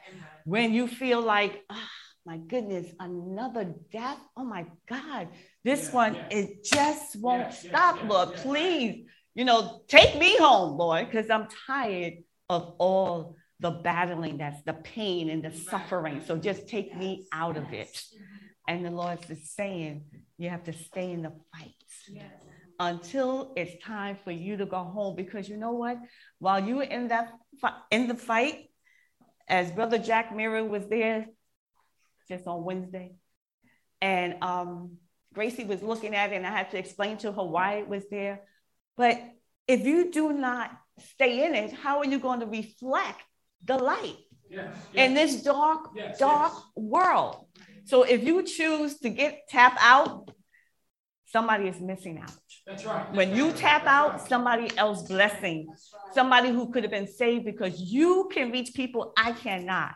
When 0.43 0.73
you 0.73 0.87
feel 0.87 1.21
like, 1.21 1.63
oh, 1.69 1.87
my 2.25 2.37
goodness, 2.37 2.87
another 2.99 3.75
death. 3.91 4.17
Oh 4.35 4.43
my 4.43 4.65
God, 4.89 5.29
this 5.63 5.85
yeah, 5.89 5.95
one, 5.95 6.15
yeah. 6.15 6.27
it 6.31 6.63
just 6.63 7.15
won't 7.17 7.53
stop, 7.53 8.03
Lord. 8.03 8.33
Please, 8.35 9.05
you 9.35 9.45
know, 9.45 9.81
take 9.87 10.17
me 10.17 10.37
home, 10.37 10.77
Lord, 10.77 11.09
because 11.09 11.29
I'm 11.29 11.47
tired 11.67 12.23
of 12.49 12.75
all 12.77 13.35
the 13.59 13.71
battling 13.71 14.37
that's 14.37 14.61
the 14.63 14.73
pain 14.73 15.29
and 15.29 15.43
the 15.43 15.51
suffering. 15.51 16.21
So 16.25 16.37
just 16.37 16.67
take 16.67 16.95
me 16.95 17.27
out 17.31 17.57
of 17.57 17.71
it. 17.71 18.01
And 18.67 18.85
the 18.85 18.91
Lord 18.91 19.19
is 19.29 19.51
saying, 19.51 20.05
you 20.37 20.49
have 20.49 20.63
to 20.63 20.73
stay 20.73 21.11
in 21.11 21.21
the 21.23 21.33
fight. 21.51 21.73
Yes 22.09 22.31
until 22.79 23.53
it's 23.55 23.83
time 23.83 24.17
for 24.23 24.31
you 24.31 24.57
to 24.57 24.65
go 24.65 24.83
home. 24.83 25.15
Because 25.15 25.47
you 25.47 25.57
know 25.57 25.71
what? 25.71 25.97
While 26.39 26.63
you 26.63 26.77
were 26.77 26.83
in 26.83 27.09
that 27.09 27.33
in 27.91 28.07
the 28.07 28.15
fight, 28.15 28.69
as 29.47 29.71
Brother 29.71 29.97
Jack 29.97 30.35
Mirror 30.35 30.65
was 30.65 30.87
there 30.87 31.27
just 32.27 32.47
on 32.47 32.63
Wednesday, 32.63 33.15
and 34.01 34.41
um, 34.41 34.97
Gracie 35.33 35.65
was 35.65 35.81
looking 35.81 36.15
at 36.15 36.31
it, 36.31 36.35
and 36.35 36.47
I 36.47 36.51
had 36.51 36.71
to 36.71 36.77
explain 36.77 37.17
to 37.19 37.31
her 37.31 37.43
why 37.43 37.75
it 37.75 37.87
was 37.87 38.03
there. 38.09 38.41
But 38.95 39.21
if 39.67 39.85
you 39.85 40.11
do 40.11 40.33
not 40.33 40.71
stay 40.99 41.45
in 41.45 41.55
it, 41.55 41.73
how 41.73 41.99
are 41.99 42.05
you 42.05 42.19
going 42.19 42.41
to 42.41 42.45
reflect 42.45 43.21
the 43.63 43.77
light 43.77 44.17
yes, 44.49 44.75
yes. 44.93 45.07
in 45.07 45.13
this 45.13 45.41
dark, 45.43 45.89
yes, 45.95 46.19
dark 46.19 46.53
world? 46.75 47.47
So 47.85 48.03
if 48.03 48.23
you 48.23 48.43
choose 48.43 48.99
to 48.99 49.09
get 49.09 49.41
tap 49.49 49.77
out, 49.79 50.29
somebody 51.25 51.67
is 51.67 51.81
missing 51.81 52.19
out. 52.19 52.31
That's 52.65 52.85
right. 52.85 53.11
When 53.13 53.35
you 53.35 53.51
tap 53.51 53.85
out, 53.85 54.27
somebody 54.27 54.69
else 54.77 55.01
blessing, 55.03 55.67
somebody 56.13 56.49
who 56.49 56.71
could 56.71 56.83
have 56.83 56.91
been 56.91 57.07
saved 57.07 57.45
because 57.45 57.79
you 57.79 58.29
can 58.31 58.51
reach 58.51 58.73
people 58.73 59.13
I 59.17 59.33
cannot. 59.33 59.95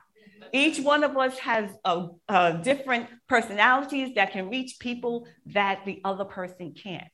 Each 0.51 0.80
one 0.80 1.04
of 1.04 1.16
us 1.18 1.38
has 1.39 1.70
a, 1.84 2.08
a 2.27 2.60
different 2.63 3.08
personalities 3.27 4.16
that 4.16 4.32
can 4.32 4.50
reach 4.50 4.77
people 4.80 5.27
that 5.48 5.86
the 5.86 6.01
other 6.04 6.25
person 6.25 6.74
can't. 6.74 7.08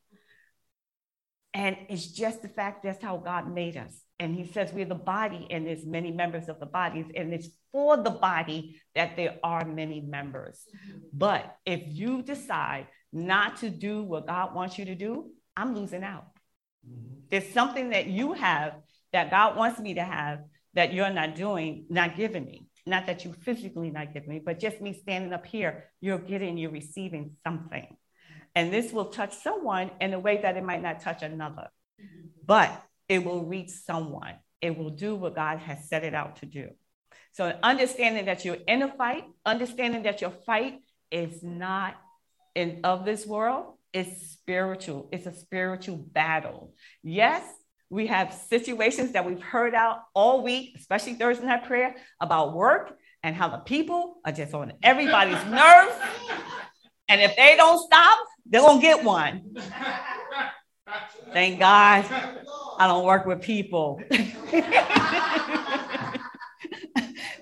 And 1.54 1.78
it's 1.90 2.08
just 2.08 2.42
the 2.42 2.50
fact 2.50 2.84
that's 2.84 3.04
how 3.04 3.18
God 3.18 3.54
made 3.54 3.78
us. 3.78 4.02
And 4.20 4.36
he 4.36 4.46
says 4.48 4.72
we're 4.74 4.86
the 4.86 4.96
body, 4.96 5.48
and 5.50 5.68
there's 5.68 5.86
many 5.86 6.12
members 6.12 6.50
of 6.50 6.60
the 6.60 6.66
bodies, 6.66 7.06
and 7.16 7.34
it's 7.34 7.50
for 7.72 7.98
the 7.98 8.10
body 8.10 8.80
that 8.96 9.16
there 9.16 9.38
are 9.44 9.66
many 9.66 10.02
members. 10.02 10.66
But 11.12 11.56
if 11.66 11.82
you 11.86 12.22
decide 12.22 12.88
not 13.12 13.58
to 13.58 13.70
do 13.70 14.04
what 14.04 14.28
God 14.28 14.56
wants 14.56 14.78
you 14.78 14.86
to 14.86 14.96
do, 14.96 15.32
I'm 15.56 15.76
losing 15.76 16.04
out. 16.04 16.26
Mm-hmm. 16.88 17.16
There's 17.30 17.54
something 17.54 17.90
that 17.90 18.08
you 18.08 18.34
have 18.34 18.76
that 19.12 19.30
God 19.30 19.56
wants 19.56 19.80
me 19.80 19.96
to 19.96 20.04
have 20.04 20.40
that 20.74 20.94
you're 20.94 21.12
not 21.12 21.36
doing, 21.36 21.86
not 21.90 22.16
giving 22.16 22.46
me. 22.46 22.68
Not 22.86 23.06
that 23.06 23.24
you 23.24 23.32
physically 23.32 23.92
not 23.92 24.14
giving 24.14 24.30
me, 24.30 24.42
but 24.44 24.60
just 24.60 24.82
me 24.82 24.94
standing 24.94 25.32
up 25.32 25.46
here, 25.46 25.86
you're 26.02 26.18
getting, 26.18 26.58
you're 26.58 26.72
receiving 26.72 27.32
something. 27.46 27.96
And 28.56 28.72
this 28.72 28.92
will 28.92 29.06
touch 29.06 29.34
someone 29.34 29.92
in 30.00 30.14
a 30.14 30.20
way 30.20 30.42
that 30.42 30.58
it 30.58 30.64
might 30.64 30.82
not 30.82 31.02
touch 31.02 31.24
another, 31.24 31.70
mm-hmm. 32.00 32.28
but 32.46 32.84
it 33.10 33.24
will 33.26 33.44
reach 33.44 33.70
someone. 33.70 34.36
It 34.62 34.78
will 34.78 34.92
do 34.92 35.16
what 35.16 35.36
God 35.36 35.60
has 35.60 35.90
set 35.90 36.04
it 36.04 36.14
out 36.14 36.38
to 36.38 36.46
do. 36.46 36.70
So 37.34 37.58
understanding 37.64 38.26
that 38.26 38.46
you're 38.46 38.60
in 38.68 38.84
a 38.84 38.88
fight, 38.88 39.26
understanding 39.46 40.04
that 40.04 40.22
your 40.22 40.30
fight 40.30 40.82
is 41.12 41.42
not 41.42 41.96
in, 42.54 42.82
of 42.84 43.06
this 43.06 43.26
world, 43.26 43.78
it's 43.92 44.32
spiritual. 44.32 45.10
It's 45.12 45.26
a 45.26 45.34
spiritual 45.34 45.98
battle. 45.98 46.74
Yes, 47.04 47.44
we 47.90 48.08
have 48.08 48.34
situations 48.34 49.12
that 49.12 49.26
we've 49.26 49.42
heard 49.42 49.76
out 49.76 50.00
all 50.14 50.44
week, 50.44 50.76
especially 50.78 51.14
Thursday 51.14 51.46
night 51.46 51.66
prayer, 51.66 51.96
about 52.20 52.54
work 52.54 52.98
and 53.22 53.36
how 53.36 53.50
the 53.50 53.60
people 53.60 54.18
are 54.26 54.32
just 54.32 54.54
on 54.54 54.74
everybody's 54.82 55.44
nerves. 55.46 55.96
And 57.08 57.22
if 57.22 57.36
they 57.36 57.56
don't 57.56 57.80
stop, 57.86 58.20
they're 58.46 58.62
going 58.62 58.80
to 58.80 58.82
get 58.82 59.04
one. 59.04 59.56
Thank 61.32 61.60
God 61.60 62.06
I 62.78 62.88
don't 62.88 63.06
work 63.06 63.26
with 63.26 63.42
people. 63.42 64.02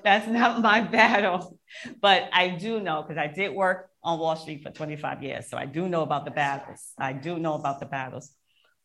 That's 0.03 0.27
not 0.27 0.61
my 0.61 0.81
battle. 0.81 1.57
But 1.99 2.29
I 2.33 2.49
do 2.49 2.79
know 2.79 3.01
because 3.01 3.17
I 3.17 3.27
did 3.27 3.53
work 3.53 3.89
on 4.03 4.19
Wall 4.19 4.35
Street 4.35 4.63
for 4.63 4.71
25 4.71 5.23
years. 5.23 5.49
So 5.49 5.57
I 5.57 5.65
do 5.65 5.87
know 5.87 6.01
about 6.01 6.25
the 6.25 6.31
battles. 6.31 6.91
I 6.97 7.13
do 7.13 7.39
know 7.39 7.53
about 7.53 7.79
the 7.79 7.85
battles. 7.85 8.31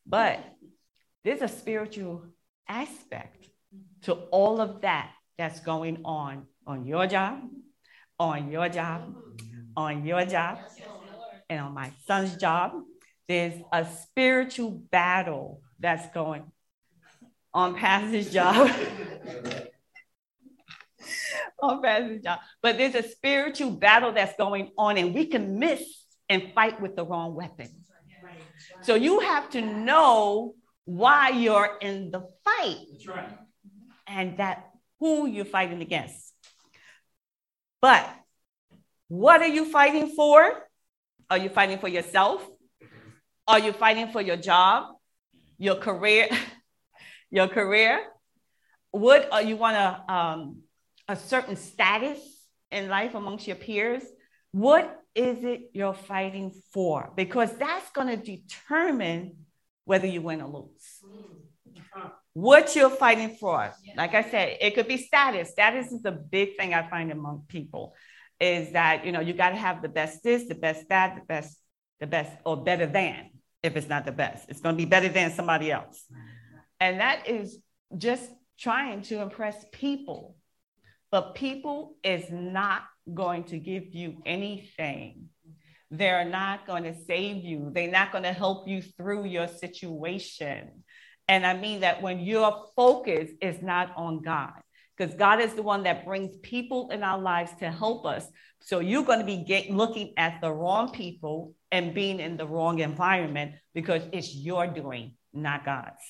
But 0.06 0.40
there's 1.25 1.42
a 1.42 1.49
spiritual 1.49 2.26
aspect 2.68 3.49
to 4.02 4.12
all 4.30 4.61
of 4.61 4.83
that 4.83 5.11
that's 5.37 5.61
going 5.61 6.02
on 6.04 6.47
on 6.66 6.87
your 6.87 7.06
job, 7.06 7.40
on 8.18 8.50
your 8.50 8.68
job, 8.68 9.14
on 9.76 10.04
your 10.04 10.25
job, 10.25 10.59
and 11.49 11.61
on 11.61 11.75
my 11.75 11.92
son's 12.06 12.37
job. 12.37 12.73
There's 13.28 13.61
a 13.73 13.85
spiritual 13.85 14.71
battle 14.71 15.61
that's 15.80 16.12
going 16.14 16.45
on 17.52 17.75
Pastor's 17.75 18.33
job. 18.33 18.71
oh, 21.61 21.80
Pastor 21.83 22.18
John. 22.18 22.38
But 22.62 22.78
there's 22.78 22.95
a 22.95 23.02
spiritual 23.02 23.73
battle 23.73 24.12
that's 24.12 24.37
going 24.37 24.71
on, 24.78 24.97
and 24.97 25.14
we 25.14 25.26
can 25.26 25.59
miss 25.59 25.83
and 26.28 26.52
fight 26.54 26.80
with 26.80 26.97
the 26.97 27.04
wrong 27.04 27.35
weapon. 27.35 27.68
So 28.83 28.95
you 28.95 29.21
have 29.21 29.50
to 29.50 29.61
know 29.61 30.54
why 30.85 31.30
you're 31.30 31.78
in 31.80 32.11
the 32.11 32.28
fight. 32.45 32.78
That's 32.92 33.06
right. 33.09 33.38
And 34.06 34.38
that 34.38 34.71
who 35.00 35.26
you're 35.26 35.45
fighting 35.45 35.83
against. 35.83 36.33
But 37.80 38.09
what 39.08 39.40
are 39.42 39.48
you 39.48 39.70
fighting 39.70 40.08
for? 40.14 40.52
Are 41.30 41.38
you 41.38 41.48
fighting 41.48 41.78
for 41.78 41.88
yourself? 41.88 42.46
Are 43.48 43.58
you 43.58 43.72
fighting 43.72 44.08
for 44.12 44.20
your 44.20 44.36
job, 44.36 44.96
your 45.58 45.76
career, 45.76 46.28
your 47.30 47.48
career? 47.48 48.04
What 48.90 49.32
are 49.32 49.42
you 49.42 49.56
want 49.56 49.76
to 49.76 50.12
um, 50.12 50.62
a 51.08 51.16
certain 51.16 51.56
status 51.56 52.18
in 52.70 52.88
life 52.88 53.14
amongst 53.14 53.46
your 53.46 53.56
peers, 53.56 54.02
what 54.52 55.00
is 55.14 55.44
it 55.44 55.70
you're 55.72 55.94
fighting 55.94 56.52
for? 56.72 57.12
Because 57.16 57.56
that's 57.56 57.90
going 57.92 58.08
to 58.08 58.16
determine 58.16 59.36
whether 59.84 60.06
you 60.06 60.22
win 60.22 60.40
or 60.40 60.48
lose. 60.48 61.00
what 62.32 62.75
you're 62.76 62.90
fighting 62.90 63.36
for. 63.36 63.72
Like 63.96 64.14
I 64.14 64.22
said, 64.22 64.58
it 64.60 64.75
could 64.75 64.88
be 64.88 64.98
status. 64.98 65.50
Status 65.50 65.92
is 65.92 66.04
a 66.04 66.12
big 66.12 66.56
thing 66.56 66.75
I 66.75 66.88
find 66.88 67.10
among 67.10 67.44
people 67.48 67.94
is 68.40 68.72
that, 68.72 69.04
you 69.06 69.12
know, 69.12 69.20
you 69.20 69.32
got 69.32 69.50
to 69.50 69.56
have 69.56 69.82
the 69.82 69.88
best 69.88 70.22
this, 70.22 70.46
the 70.46 70.54
best 70.54 70.88
that, 70.88 71.16
the 71.16 71.24
best, 71.26 71.58
the 72.00 72.06
best, 72.06 72.32
or 72.44 72.62
better 72.62 72.86
than 72.86 73.30
if 73.62 73.76
it's 73.76 73.88
not 73.88 74.04
the 74.04 74.12
best. 74.12 74.48
It's 74.48 74.60
going 74.60 74.74
to 74.74 74.76
be 74.76 74.88
better 74.88 75.08
than 75.08 75.32
somebody 75.32 75.70
else. 75.72 76.04
And 76.80 77.00
that 77.00 77.28
is 77.28 77.58
just 77.96 78.30
trying 78.58 79.02
to 79.02 79.20
impress 79.22 79.64
people. 79.72 80.36
But 81.10 81.34
people 81.34 81.96
is 82.02 82.24
not 82.30 82.82
going 83.12 83.44
to 83.44 83.58
give 83.58 83.94
you 83.94 84.22
anything. 84.26 85.28
They're 85.90 86.24
not 86.24 86.66
going 86.66 86.82
to 86.82 86.94
save 87.04 87.44
you. 87.44 87.70
They're 87.72 87.90
not 87.90 88.12
going 88.12 88.24
to 88.24 88.32
help 88.32 88.68
you 88.68 88.82
through 88.82 89.26
your 89.26 89.48
situation. 89.48 90.82
And 91.28 91.46
I 91.46 91.56
mean 91.56 91.80
that 91.80 92.02
when 92.02 92.20
your 92.20 92.66
focus 92.76 93.30
is 93.40 93.62
not 93.62 93.92
on 93.96 94.22
God, 94.22 94.60
because 94.96 95.14
God 95.14 95.40
is 95.40 95.54
the 95.54 95.62
one 95.62 95.82
that 95.82 96.04
brings 96.04 96.36
people 96.38 96.90
in 96.90 97.02
our 97.02 97.18
lives 97.18 97.52
to 97.60 97.70
help 97.70 98.06
us. 98.06 98.26
So 98.60 98.80
you're 98.80 99.04
going 99.04 99.18
to 99.18 99.24
be 99.24 99.44
get, 99.44 99.70
looking 99.70 100.14
at 100.16 100.40
the 100.40 100.52
wrong 100.52 100.90
people 100.90 101.54
and 101.70 101.94
being 101.94 102.20
in 102.20 102.36
the 102.36 102.46
wrong 102.46 102.78
environment 102.78 103.56
because 103.74 104.02
it's 104.12 104.34
your 104.34 104.66
doing, 104.66 105.14
not 105.32 105.64
God's. 105.64 106.02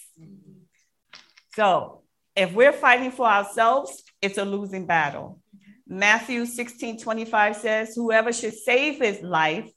So 1.55 2.03
if 2.37 2.53
we're 2.53 2.73
fighting 2.73 3.11
for 3.11 3.27
ourselves, 3.27 4.03
it's 4.23 4.39
a 4.39 4.45
losing 4.45 4.87
battle. 4.87 5.41
Matthew 5.89 6.47
16 6.47 7.01
25 7.01 7.57
says, 7.57 7.95
Whoever 7.95 8.33
should 8.33 8.55
save 8.55 9.01
his 9.01 9.23
life 9.23 9.71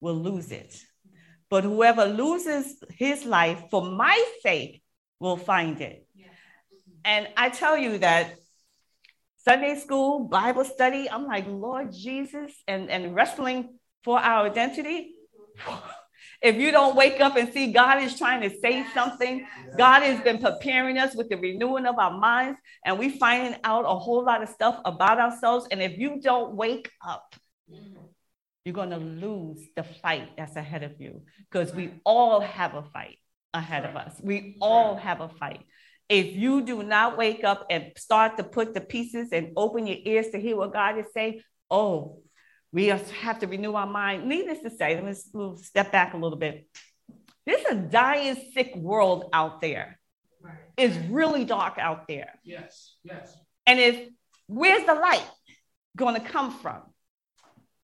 will 0.00 0.16
lose 0.16 0.50
it. 0.50 0.76
But 1.48 1.64
whoever 1.64 2.06
loses 2.06 2.82
his 2.90 3.24
life 3.24 3.62
for 3.70 3.84
my 3.84 4.22
sake 4.42 4.82
will 5.20 5.36
find 5.36 5.80
it. 5.80 6.06
And 7.04 7.28
I 7.36 7.48
tell 7.48 7.76
you 7.76 7.98
that 7.98 8.34
Sunday 9.44 9.76
school, 9.76 10.28
Bible 10.28 10.64
study, 10.64 11.10
I'm 11.10 11.26
like, 11.26 11.46
Lord 11.48 11.92
Jesus, 11.92 12.52
and, 12.68 12.88
and 12.90 13.14
wrestling 13.14 13.78
for 14.04 14.18
our 14.18 14.46
identity. 14.46 15.14
if 16.42 16.56
you 16.56 16.70
don't 16.70 16.94
wake 16.94 17.20
up 17.20 17.36
and 17.36 17.52
see 17.52 17.72
God 17.72 18.00
is 18.02 18.16
trying 18.16 18.42
to 18.42 18.56
say 18.60 18.84
something, 18.94 19.44
God 19.76 20.02
has 20.02 20.20
been 20.20 20.38
preparing 20.38 20.96
us 20.96 21.16
with 21.16 21.28
the 21.28 21.36
renewing 21.36 21.86
of 21.86 21.98
our 21.98 22.16
minds, 22.16 22.58
and 22.84 22.98
we 22.98 23.18
finding 23.18 23.58
out 23.64 23.84
a 23.84 23.98
whole 23.98 24.24
lot 24.24 24.42
of 24.42 24.48
stuff 24.48 24.80
about 24.84 25.18
ourselves. 25.18 25.66
And 25.72 25.82
if 25.82 25.98
you 25.98 26.20
don't 26.20 26.54
wake 26.54 26.90
up, 27.04 27.34
you're 28.64 28.74
going 28.74 28.90
to 28.90 28.96
lose 28.96 29.58
the 29.74 29.82
fight 29.82 30.36
that's 30.36 30.54
ahead 30.54 30.84
of 30.84 31.00
you 31.00 31.22
because 31.50 31.74
we 31.74 31.94
all 32.04 32.40
have 32.40 32.74
a 32.74 32.82
fight 32.82 33.18
ahead 33.52 33.84
of 33.84 33.96
us. 33.96 34.14
We 34.22 34.56
all 34.60 34.96
have 34.96 35.20
a 35.20 35.28
fight. 35.28 35.64
If 36.08 36.36
you 36.36 36.62
do 36.62 36.82
not 36.82 37.16
wake 37.16 37.44
up 37.44 37.66
and 37.70 37.92
start 37.96 38.36
to 38.36 38.44
put 38.44 38.74
the 38.74 38.80
pieces 38.80 39.28
and 39.32 39.52
open 39.56 39.86
your 39.86 39.98
ears 40.04 40.30
to 40.30 40.38
hear 40.38 40.56
what 40.56 40.72
God 40.72 40.98
is 40.98 41.06
saying, 41.14 41.40
oh, 41.70 42.20
we 42.72 42.86
have 42.86 43.38
to 43.40 43.46
renew 43.46 43.74
our 43.74 43.86
mind. 43.86 44.26
Needless 44.26 44.60
to 44.60 44.70
say, 44.70 44.94
let 44.94 45.04
me 45.04 45.56
step 45.62 45.92
back 45.92 46.14
a 46.14 46.16
little 46.16 46.38
bit. 46.38 46.68
There's 47.46 47.64
a 47.66 47.74
dying, 47.74 48.36
sick 48.52 48.74
world 48.76 49.30
out 49.32 49.60
there. 49.60 49.98
It's 50.76 50.96
really 51.10 51.44
dark 51.44 51.78
out 51.78 52.08
there. 52.08 52.38
Yes, 52.44 52.96
yes. 53.04 53.36
And 53.66 53.78
if 53.78 54.08
where's 54.46 54.84
the 54.84 54.94
light 54.94 55.24
going 55.96 56.14
to 56.20 56.26
come 56.26 56.50
from? 56.50 56.82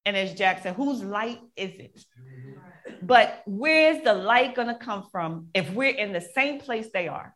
And 0.07 0.17
as 0.17 0.33
Jack 0.35 0.63
said, 0.63 0.75
whose 0.75 1.03
light 1.03 1.41
is 1.55 1.79
it? 1.79 2.05
Mm-hmm. 2.19 3.07
But 3.07 3.43
where's 3.47 4.03
the 4.03 4.15
light 4.15 4.55
going 4.55 4.69
to 4.69 4.75
come 4.75 5.07
from 5.13 5.49
if 5.53 5.71
we're 5.71 5.95
in 5.95 6.13
the 6.13 6.21
same 6.21 6.61
place 6.61 6.89
they 6.93 7.09
are? 7.09 7.35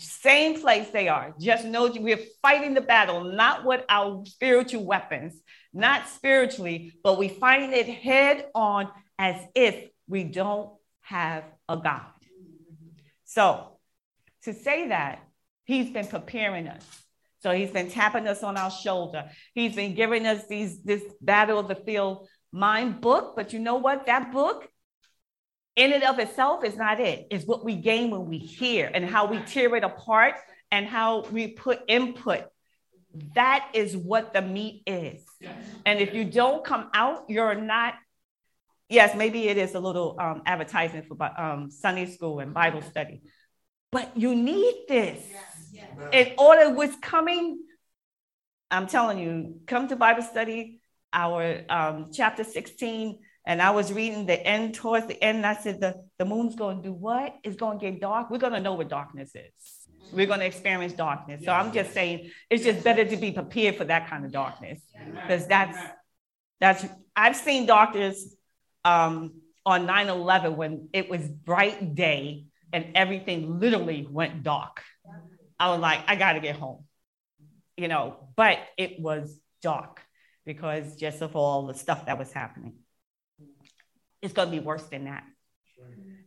Same 0.00 0.60
place 0.60 0.88
they 0.90 1.08
are. 1.08 1.34
Just 1.38 1.64
know 1.64 1.92
we're 1.98 2.18
fighting 2.42 2.74
the 2.74 2.80
battle, 2.80 3.24
not 3.24 3.64
with 3.64 3.84
our 3.88 4.24
spiritual 4.26 4.84
weapons, 4.84 5.40
not 5.72 6.08
spiritually, 6.08 6.94
but 7.04 7.18
we 7.18 7.28
fight 7.28 7.72
it 7.72 7.88
head 7.88 8.46
on 8.54 8.88
as 9.18 9.36
if 9.54 9.88
we 10.08 10.24
don't 10.24 10.70
have 11.02 11.44
a 11.68 11.76
God. 11.76 12.02
So, 13.24 13.78
to 14.44 14.54
say 14.54 14.88
that, 14.88 15.20
He's 15.70 15.90
been 15.90 16.08
preparing 16.08 16.66
us. 16.66 16.84
So 17.42 17.52
he's 17.52 17.70
been 17.70 17.88
tapping 17.88 18.26
us 18.26 18.42
on 18.42 18.56
our 18.56 18.72
shoulder. 18.72 19.30
He's 19.54 19.76
been 19.76 19.94
giving 19.94 20.26
us 20.26 20.48
these 20.48 20.82
this 20.82 21.02
battle 21.20 21.60
of 21.60 21.68
the 21.68 21.76
field 21.76 22.26
mind 22.50 23.00
book. 23.00 23.34
But 23.36 23.52
you 23.52 23.60
know 23.60 23.76
what? 23.76 24.06
That 24.06 24.32
book, 24.32 24.68
in 25.80 25.94
and 25.94 26.04
of 26.04 26.18
itself, 26.18 26.62
is 26.62 26.76
not 26.76 27.00
it. 27.00 27.26
It's 27.30 27.46
what 27.46 27.64
we 27.64 27.74
gain 27.74 28.10
when 28.10 28.26
we 28.26 28.36
hear 28.36 28.90
and 28.92 29.02
how 29.02 29.24
we 29.24 29.38
tear 29.40 29.74
it 29.76 29.82
apart 29.82 30.34
and 30.70 30.86
how 30.86 31.22
we 31.32 31.48
put 31.48 31.80
input. 31.88 32.44
That 33.34 33.66
is 33.72 33.96
what 33.96 34.34
the 34.34 34.42
meat 34.42 34.82
is. 34.86 35.24
And 35.86 35.98
if 35.98 36.12
you 36.12 36.24
don't 36.26 36.62
come 36.62 36.90
out, 36.92 37.24
you're 37.30 37.54
not. 37.54 37.94
Yes, 38.90 39.16
maybe 39.16 39.48
it 39.48 39.56
is 39.56 39.74
a 39.74 39.80
little 39.80 40.16
um, 40.20 40.42
advertisement 40.44 41.06
for 41.06 41.16
um, 41.40 41.70
Sunday 41.70 42.06
school 42.06 42.40
and 42.40 42.52
Bible 42.52 42.82
study, 42.82 43.22
but 43.90 44.14
you 44.16 44.34
need 44.34 44.84
this. 44.86 45.24
In 46.12 46.34
order 46.36 46.74
what's 46.74 46.96
coming, 46.96 47.58
I'm 48.70 48.86
telling 48.86 49.18
you, 49.18 49.60
come 49.66 49.88
to 49.88 49.96
Bible 49.96 50.24
study, 50.24 50.80
our 51.12 51.62
um, 51.70 52.10
chapter 52.12 52.44
16. 52.44 53.20
And 53.46 53.62
I 53.62 53.70
was 53.70 53.92
reading 53.92 54.26
the 54.26 54.40
end 54.46 54.74
towards 54.74 55.06
the 55.06 55.22
end, 55.22 55.46
I 55.46 55.54
said, 55.54 55.80
the, 55.80 56.02
the 56.18 56.24
moon's 56.24 56.54
going 56.54 56.82
to 56.82 56.88
do 56.88 56.92
what? 56.92 57.36
It's 57.42 57.56
going 57.56 57.78
to 57.78 57.90
get 57.90 58.00
dark. 58.00 58.30
We're 58.30 58.38
going 58.38 58.52
to 58.52 58.60
know 58.60 58.74
what 58.74 58.88
darkness 58.88 59.32
is. 59.34 59.80
We're 60.12 60.26
going 60.26 60.40
to 60.40 60.46
experience 60.46 60.92
darkness. 60.92 61.44
So 61.44 61.52
I'm 61.52 61.72
just 61.72 61.92
saying 61.92 62.30
it's 62.50 62.64
just 62.64 62.84
better 62.84 63.04
to 63.04 63.16
be 63.16 63.32
prepared 63.32 63.76
for 63.76 63.84
that 63.84 64.08
kind 64.08 64.24
of 64.24 64.32
darkness 64.32 64.80
because 65.14 65.46
that's 65.46 65.78
that's 66.58 66.84
I've 67.14 67.36
seen 67.36 67.66
darkness 67.66 68.34
um, 68.84 69.34
on 69.64 69.86
9/11 69.86 70.56
when 70.56 70.88
it 70.92 71.08
was 71.08 71.26
bright 71.28 71.94
day 71.94 72.46
and 72.72 72.86
everything 72.94 73.60
literally 73.60 74.06
went 74.10 74.42
dark. 74.42 74.82
I 75.58 75.70
was 75.70 75.80
like, 75.80 76.00
I 76.06 76.16
got 76.16 76.32
to 76.32 76.40
get 76.40 76.56
home, 76.56 76.84
you 77.76 77.88
know, 77.88 78.28
but 78.36 78.58
it 78.76 78.98
was 78.98 79.38
dark 79.62 80.00
because 80.44 80.96
just 80.96 81.20
of 81.20 81.36
all 81.36 81.66
the 81.66 81.74
stuff 81.74 82.06
that 82.06 82.18
was 82.18 82.32
happening. 82.32 82.74
It's 84.22 84.32
going 84.32 84.50
to 84.50 84.56
be 84.56 84.64
worse 84.64 84.84
than 84.84 85.04
that. 85.04 85.24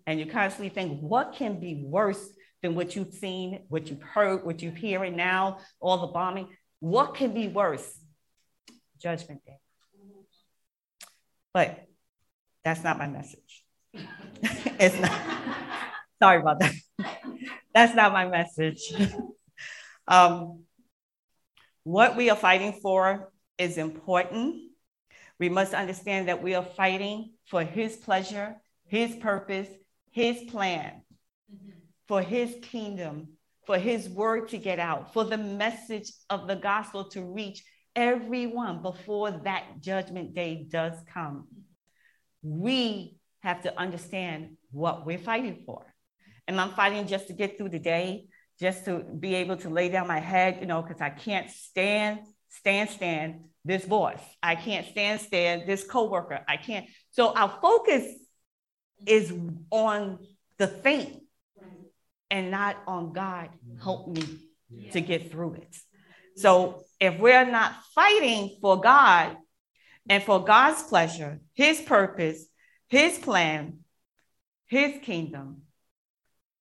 And 0.05 0.19
you 0.19 0.25
constantly 0.25 0.69
think, 0.69 0.99
what 0.99 1.33
can 1.33 1.59
be 1.59 1.85
worse 1.85 2.27
than 2.61 2.75
what 2.75 2.95
you've 2.95 3.13
seen, 3.13 3.63
what 3.69 3.89
you've 3.89 4.01
heard, 4.01 4.45
what 4.45 4.61
you're 4.61 4.73
hearing 4.73 5.15
now, 5.15 5.59
all 5.79 6.05
the 6.05 6.13
bombing? 6.13 6.49
What 6.79 7.15
can 7.15 7.33
be 7.33 7.47
worse? 7.47 7.99
Judgment 9.01 9.45
Day. 9.45 9.57
But 11.53 11.87
that's 12.63 12.83
not 12.83 12.97
my 12.97 13.07
message. 13.07 13.63
it's 13.93 14.99
not. 14.99 15.11
Sorry 16.21 16.39
about 16.39 16.59
that. 16.59 16.73
That's 17.75 17.95
not 17.95 18.13
my 18.13 18.27
message. 18.27 18.93
um, 20.07 20.63
what 21.83 22.15
we 22.15 22.29
are 22.29 22.35
fighting 22.35 22.79
for 22.81 23.31
is 23.57 23.77
important. 23.77 24.71
We 25.39 25.49
must 25.49 25.73
understand 25.73 26.29
that 26.29 26.41
we 26.41 26.55
are 26.55 26.63
fighting 26.63 27.33
for 27.53 27.63
His 27.63 27.95
pleasure, 27.95 28.55
His 28.87 29.15
purpose, 29.17 29.67
His 30.09 30.41
plan, 30.49 31.03
mm-hmm. 31.53 31.69
for 32.07 32.23
His 32.23 32.55
kingdom, 32.63 33.27
for 33.67 33.77
His 33.77 34.09
word 34.09 34.49
to 34.49 34.57
get 34.57 34.79
out, 34.79 35.13
for 35.13 35.23
the 35.23 35.37
message 35.37 36.11
of 36.31 36.47
the 36.47 36.55
gospel 36.55 37.09
to 37.09 37.21
reach 37.21 37.63
everyone 37.95 38.81
before 38.81 39.29
that 39.43 39.65
judgment 39.81 40.33
day 40.33 40.65
does 40.67 40.93
come. 41.13 41.47
We 42.41 43.17
have 43.43 43.61
to 43.61 43.79
understand 43.79 44.57
what 44.71 45.05
we're 45.05 45.19
fighting 45.19 45.61
for. 45.63 45.85
And 46.47 46.59
I'm 46.59 46.71
fighting 46.71 47.05
just 47.05 47.27
to 47.27 47.33
get 47.33 47.59
through 47.59 47.69
the 47.69 47.77
day, 47.77 48.29
just 48.59 48.85
to 48.85 48.97
be 48.97 49.35
able 49.35 49.57
to 49.57 49.69
lay 49.69 49.89
down 49.89 50.07
my 50.07 50.19
head, 50.19 50.57
you 50.59 50.65
know, 50.65 50.81
because 50.81 51.01
I 51.01 51.11
can't 51.11 51.51
stand, 51.51 52.21
stand, 52.49 52.89
stand 52.89 53.41
this 53.65 53.85
boss. 53.85 54.19
I 54.41 54.55
can't 54.55 54.85
stand, 54.87 55.21
stand 55.21 55.63
this 55.67 55.83
coworker. 55.83 56.39
I 56.47 56.57
can't. 56.57 56.85
So 57.11 57.33
our 57.33 57.57
focus 57.61 58.05
is 59.05 59.33
on 59.69 60.19
the 60.57 60.67
thing 60.67 61.21
and 62.29 62.51
not 62.51 62.77
on 62.87 63.13
God, 63.13 63.49
help 63.81 64.07
me 64.07 64.23
to 64.91 65.01
get 65.01 65.31
through 65.31 65.55
it. 65.55 65.77
So 66.35 66.83
if 66.99 67.19
we're 67.19 67.45
not 67.45 67.75
fighting 67.93 68.57
for 68.59 68.79
God 68.79 69.37
and 70.09 70.23
for 70.23 70.43
God's 70.43 70.81
pleasure, 70.83 71.39
His 71.53 71.79
purpose, 71.81 72.45
His 72.87 73.17
plan, 73.19 73.79
His 74.67 74.99
kingdom, 75.01 75.61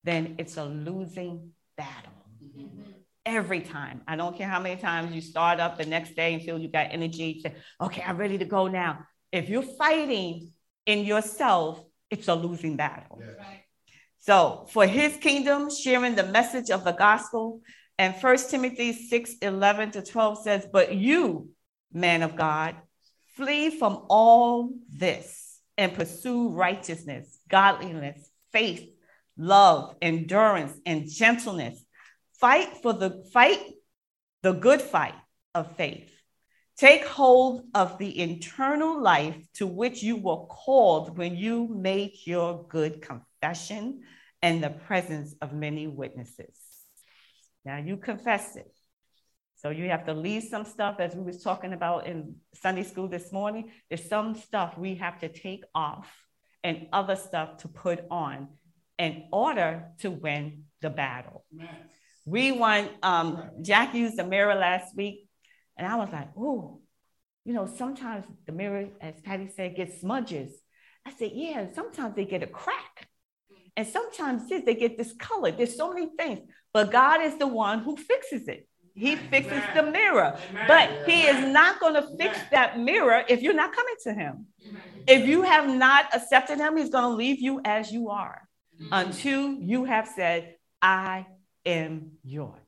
then 0.04 0.34
it's 0.38 0.56
a 0.56 0.64
losing 0.64 1.52
battle. 1.76 2.12
Mm-hmm. 2.44 2.91
Every 3.24 3.60
time. 3.60 4.02
I 4.08 4.16
don't 4.16 4.36
care 4.36 4.48
how 4.48 4.60
many 4.60 4.80
times 4.80 5.14
you 5.14 5.20
start 5.20 5.60
up 5.60 5.78
the 5.78 5.86
next 5.86 6.16
day 6.16 6.34
and 6.34 6.42
feel 6.42 6.58
you 6.58 6.68
got 6.68 6.88
energy, 6.90 7.40
say, 7.40 7.54
okay, 7.80 8.02
I'm 8.04 8.16
ready 8.16 8.38
to 8.38 8.44
go 8.44 8.66
now. 8.66 9.06
If 9.30 9.48
you're 9.48 9.62
fighting 9.62 10.50
in 10.86 11.04
yourself, 11.04 11.82
it's 12.10 12.28
a 12.28 12.34
losing 12.34 12.76
battle. 12.76 13.20
Yes. 13.20 13.36
So, 14.18 14.66
for 14.70 14.86
his 14.86 15.16
kingdom, 15.16 15.68
sharing 15.70 16.14
the 16.14 16.24
message 16.24 16.70
of 16.70 16.84
the 16.84 16.92
gospel. 16.92 17.60
And 17.98 18.14
First 18.14 18.50
Timothy 18.50 18.92
6 18.92 19.34
11 19.42 19.92
to 19.92 20.02
12 20.02 20.42
says, 20.42 20.66
But 20.72 20.94
you, 20.94 21.50
man 21.92 22.22
of 22.22 22.36
God, 22.36 22.76
flee 23.36 23.70
from 23.76 24.04
all 24.08 24.70
this 24.88 25.58
and 25.76 25.94
pursue 25.94 26.50
righteousness, 26.50 27.38
godliness, 27.48 28.30
faith, 28.52 28.88
love, 29.36 29.96
endurance, 30.00 30.72
and 30.86 31.08
gentleness. 31.08 31.84
Fight 32.42 32.78
for 32.82 32.92
the 32.92 33.24
fight 33.32 33.60
the 34.42 34.50
good 34.50 34.82
fight 34.82 35.14
of 35.54 35.76
faith. 35.76 36.10
Take 36.76 37.06
hold 37.06 37.62
of 37.72 37.98
the 37.98 38.18
internal 38.18 39.00
life 39.00 39.36
to 39.54 39.66
which 39.68 40.02
you 40.02 40.16
were 40.16 40.46
called 40.46 41.16
when 41.16 41.36
you 41.36 41.68
made 41.68 42.14
your 42.24 42.66
good 42.68 43.00
confession 43.00 44.00
in 44.42 44.60
the 44.60 44.70
presence 44.70 45.36
of 45.40 45.52
many 45.52 45.86
witnesses. 45.86 46.58
Now 47.64 47.76
you 47.76 47.96
confess 47.96 48.56
it. 48.56 48.76
So 49.54 49.70
you 49.70 49.88
have 49.90 50.06
to 50.06 50.12
leave 50.12 50.42
some 50.42 50.64
stuff, 50.64 50.96
as 50.98 51.14
we 51.14 51.22
was 51.22 51.44
talking 51.44 51.72
about 51.72 52.08
in 52.08 52.34
Sunday 52.54 52.82
school 52.82 53.06
this 53.06 53.30
morning. 53.30 53.70
There's 53.88 54.08
some 54.08 54.34
stuff 54.34 54.76
we 54.76 54.96
have 54.96 55.20
to 55.20 55.28
take 55.28 55.62
off 55.76 56.12
and 56.64 56.88
other 56.92 57.14
stuff 57.14 57.58
to 57.58 57.68
put 57.68 58.00
on 58.10 58.48
in 58.98 59.28
order 59.32 59.92
to 60.00 60.10
win 60.10 60.64
the 60.80 60.90
battle. 60.90 61.44
We 62.24 62.52
want, 62.52 62.90
um, 63.02 63.42
Jack 63.62 63.94
used 63.94 64.16
the 64.16 64.24
mirror 64.24 64.54
last 64.54 64.96
week, 64.96 65.28
and 65.76 65.86
I 65.86 65.96
was 65.96 66.10
like, 66.12 66.28
oh, 66.36 66.80
you 67.44 67.52
know, 67.52 67.66
sometimes 67.66 68.24
the 68.46 68.52
mirror, 68.52 68.88
as 69.00 69.20
Patty 69.20 69.48
said, 69.48 69.74
gets 69.74 70.00
smudges. 70.00 70.52
I 71.04 71.12
said, 71.12 71.32
yeah, 71.34 71.66
sometimes 71.74 72.14
they 72.14 72.24
get 72.24 72.42
a 72.42 72.46
crack. 72.46 73.08
And 73.76 73.86
sometimes 73.86 74.48
this, 74.48 74.64
they 74.64 74.74
get 74.74 74.98
discolored. 74.98 75.56
There's 75.56 75.76
so 75.76 75.92
many 75.92 76.10
things, 76.16 76.40
but 76.72 76.92
God 76.92 77.22
is 77.22 77.36
the 77.38 77.46
one 77.46 77.80
who 77.80 77.96
fixes 77.96 78.46
it. 78.46 78.68
He 78.94 79.16
fixes 79.16 79.52
Amen. 79.52 79.74
the 79.74 79.90
mirror, 79.90 80.38
Amen. 80.50 80.64
but 80.68 81.08
He 81.08 81.22
is 81.22 81.52
not 81.52 81.80
going 81.80 81.94
to 81.94 82.06
fix 82.18 82.38
that 82.50 82.78
mirror 82.78 83.24
if 83.28 83.40
you're 83.40 83.54
not 83.54 83.74
coming 83.74 83.94
to 84.02 84.12
Him. 84.12 84.46
If 85.06 85.26
you 85.26 85.42
have 85.42 85.68
not 85.68 86.14
accepted 86.14 86.58
Him, 86.58 86.76
He's 86.76 86.90
going 86.90 87.04
to 87.04 87.16
leave 87.16 87.40
you 87.40 87.62
as 87.64 87.90
you 87.90 88.10
are 88.10 88.46
until 88.90 89.54
you 89.54 89.84
have 89.84 90.08
said, 90.14 90.56
I 90.82 91.26
am 91.64 92.12
yours. 92.22 92.60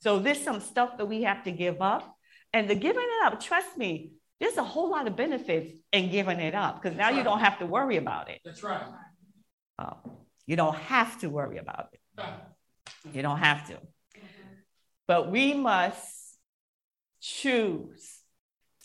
So 0.00 0.18
there's 0.18 0.42
some 0.42 0.60
stuff 0.60 0.98
that 0.98 1.06
we 1.06 1.22
have 1.22 1.44
to 1.44 1.50
give 1.52 1.80
up. 1.80 2.14
And 2.52 2.68
the 2.68 2.74
giving 2.74 3.02
it 3.02 3.26
up, 3.26 3.40
trust 3.40 3.76
me, 3.76 4.12
there's 4.40 4.56
a 4.56 4.64
whole 4.64 4.90
lot 4.90 5.06
of 5.06 5.16
benefits 5.16 5.76
in 5.92 6.10
giving 6.10 6.40
it 6.40 6.54
up 6.54 6.80
because 6.80 6.96
now 6.96 7.08
right. 7.08 7.16
you 7.16 7.24
don't 7.24 7.40
have 7.40 7.58
to 7.58 7.66
worry 7.66 7.96
about 7.96 8.30
it. 8.30 8.40
That's 8.44 8.62
right. 8.62 8.82
Uh, 9.78 9.94
you 10.46 10.56
don't 10.56 10.76
have 10.76 11.20
to 11.20 11.28
worry 11.28 11.58
about 11.58 11.88
it. 11.92 12.24
You 13.12 13.22
don't 13.22 13.38
have 13.38 13.66
to. 13.68 13.78
But 15.06 15.30
we 15.30 15.54
must 15.54 16.38
choose 17.20 18.18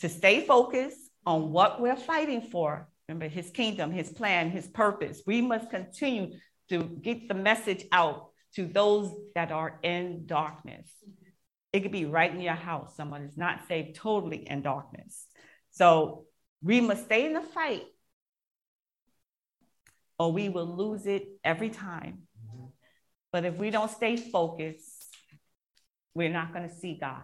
to 0.00 0.08
stay 0.08 0.44
focused 0.44 0.98
on 1.24 1.52
what 1.52 1.80
we're 1.80 1.96
fighting 1.96 2.42
for. 2.42 2.88
Remember, 3.08 3.28
his 3.28 3.50
kingdom, 3.50 3.90
his 3.90 4.10
plan, 4.10 4.50
his 4.50 4.66
purpose. 4.66 5.22
We 5.26 5.40
must 5.40 5.70
continue 5.70 6.38
to 6.70 6.82
get 6.82 7.28
the 7.28 7.34
message 7.34 7.84
out 7.92 8.30
to 8.56 8.66
those 8.66 9.12
that 9.34 9.52
are 9.52 9.78
in 9.82 10.26
darkness. 10.26 10.88
It 11.72 11.80
could 11.80 11.92
be 11.92 12.04
right 12.04 12.32
in 12.32 12.40
your 12.40 12.54
house. 12.54 12.96
Someone 12.96 13.22
is 13.22 13.36
not 13.36 13.66
saved 13.66 13.96
totally 13.96 14.46
in 14.48 14.62
darkness. 14.62 15.26
So 15.72 16.26
we 16.62 16.80
must 16.80 17.04
stay 17.04 17.26
in 17.26 17.32
the 17.32 17.42
fight 17.42 17.84
or 20.18 20.32
we 20.32 20.48
will 20.48 20.76
lose 20.76 21.06
it 21.06 21.26
every 21.42 21.70
time. 21.70 22.22
But 23.32 23.44
if 23.44 23.56
we 23.56 23.70
don't 23.70 23.90
stay 23.90 24.16
focused, 24.16 25.16
we're 26.14 26.30
not 26.30 26.52
going 26.52 26.68
to 26.68 26.74
see 26.74 26.96
God. 27.00 27.22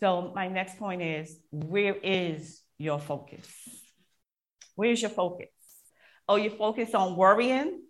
So, 0.00 0.32
my 0.34 0.48
next 0.48 0.78
point 0.78 1.02
is 1.02 1.36
where 1.50 1.94
is 1.94 2.62
your 2.78 2.98
focus? 2.98 3.46
Where's 4.74 5.02
your 5.02 5.10
focus? 5.10 5.48
Oh, 6.26 6.36
you 6.36 6.48
focus 6.48 6.94
on 6.94 7.16
worrying? 7.16 7.82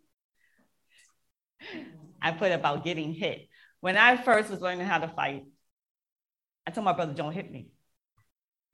I 2.22 2.32
put 2.32 2.52
about 2.52 2.84
getting 2.84 3.14
hit. 3.14 3.48
When 3.80 3.96
I 3.96 4.16
first 4.16 4.50
was 4.50 4.60
learning 4.60 4.86
how 4.86 4.98
to 4.98 5.08
fight, 5.08 5.44
I 6.66 6.70
told 6.70 6.84
my 6.84 6.92
brother, 6.92 7.14
don't 7.14 7.32
hit 7.32 7.50
me. 7.50 7.68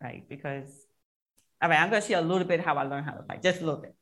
Right? 0.02 0.28
Because, 0.28 0.68
all 1.62 1.68
right, 1.68 1.80
I'm 1.80 1.90
going 1.90 2.02
to 2.02 2.08
share 2.08 2.18
a 2.18 2.22
little 2.22 2.46
bit 2.46 2.60
how 2.60 2.76
I 2.76 2.82
learned 2.82 3.06
how 3.06 3.12
to 3.12 3.22
fight, 3.22 3.42
just 3.42 3.60
a 3.60 3.64
little 3.64 3.80
bit. 3.80 3.94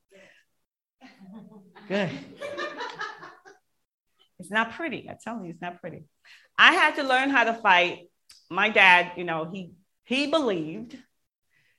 Good. 1.86 2.10
it's 4.38 4.50
not 4.50 4.72
pretty. 4.72 5.08
I 5.08 5.16
tell 5.22 5.44
you, 5.44 5.50
it's 5.50 5.60
not 5.60 5.80
pretty. 5.80 6.04
I 6.58 6.72
had 6.72 6.96
to 6.96 7.02
learn 7.02 7.30
how 7.30 7.44
to 7.44 7.54
fight. 7.54 8.08
My 8.50 8.70
dad, 8.70 9.12
you 9.16 9.24
know, 9.24 9.50
he 9.52 9.72
he 10.04 10.26
believed 10.26 10.96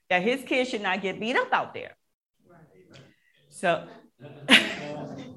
that 0.09 0.21
his 0.21 0.43
kids 0.43 0.69
should 0.69 0.81
not 0.81 1.01
get 1.01 1.19
beat 1.19 1.35
up 1.35 1.51
out 1.51 1.73
there. 1.73 1.95
So 3.49 3.87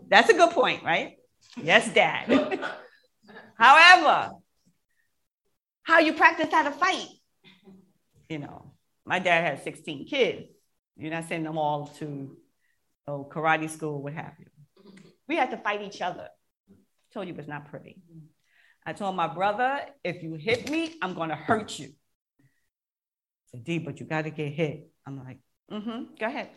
that's 0.09 0.29
a 0.29 0.35
good 0.35 0.51
point, 0.51 0.83
right? 0.83 1.18
Yes, 1.63 1.93
dad. 1.93 2.61
However, 3.59 4.33
how 5.83 5.99
you 5.99 6.13
practice 6.13 6.49
how 6.51 6.63
to 6.65 6.71
fight? 6.71 7.07
You 8.29 8.39
know, 8.39 8.73
my 9.05 9.19
dad 9.19 9.45
had 9.45 9.65
16 9.65 10.07
kids. 10.07 10.49
You're 10.97 11.11
not 11.11 11.29
sending 11.29 11.45
them 11.45 11.59
all 11.59 11.87
to 11.99 12.37
oh, 13.07 13.29
karate 13.31 13.71
school, 13.71 14.03
what 14.03 14.13
have 14.13 14.35
you. 14.39 14.47
We 15.29 15.37
had 15.37 15.51
to 15.51 15.57
fight 15.57 15.83
each 15.83 16.03
other. 16.03 16.29
I 16.71 16.75
told 17.13 17.27
you 17.27 17.35
it 17.35 17.37
was 17.37 17.49
not 17.49 17.71
pretty. 17.71 18.03
I 18.85 18.93
told 18.93 19.17
my 19.17 19.27
brother, 19.27 19.81
if 20.05 20.23
you 20.23 20.35
hit 20.35 20.71
me, 20.71 20.95
I'm 21.03 21.15
going 21.15 21.31
to 21.31 21.37
hurt 21.37 21.79
you. 21.79 21.89
I 21.89 22.45
said, 23.53 23.65
D, 23.65 23.79
but 23.79 24.01
you 24.01 24.07
got 24.07 24.23
to 24.23 24.31
get 24.31 24.53
hit. 24.53 24.91
I'm 25.07 25.19
like, 25.19 25.39
mm-hmm, 25.71 26.15
go 26.19 26.27
ahead. 26.27 26.51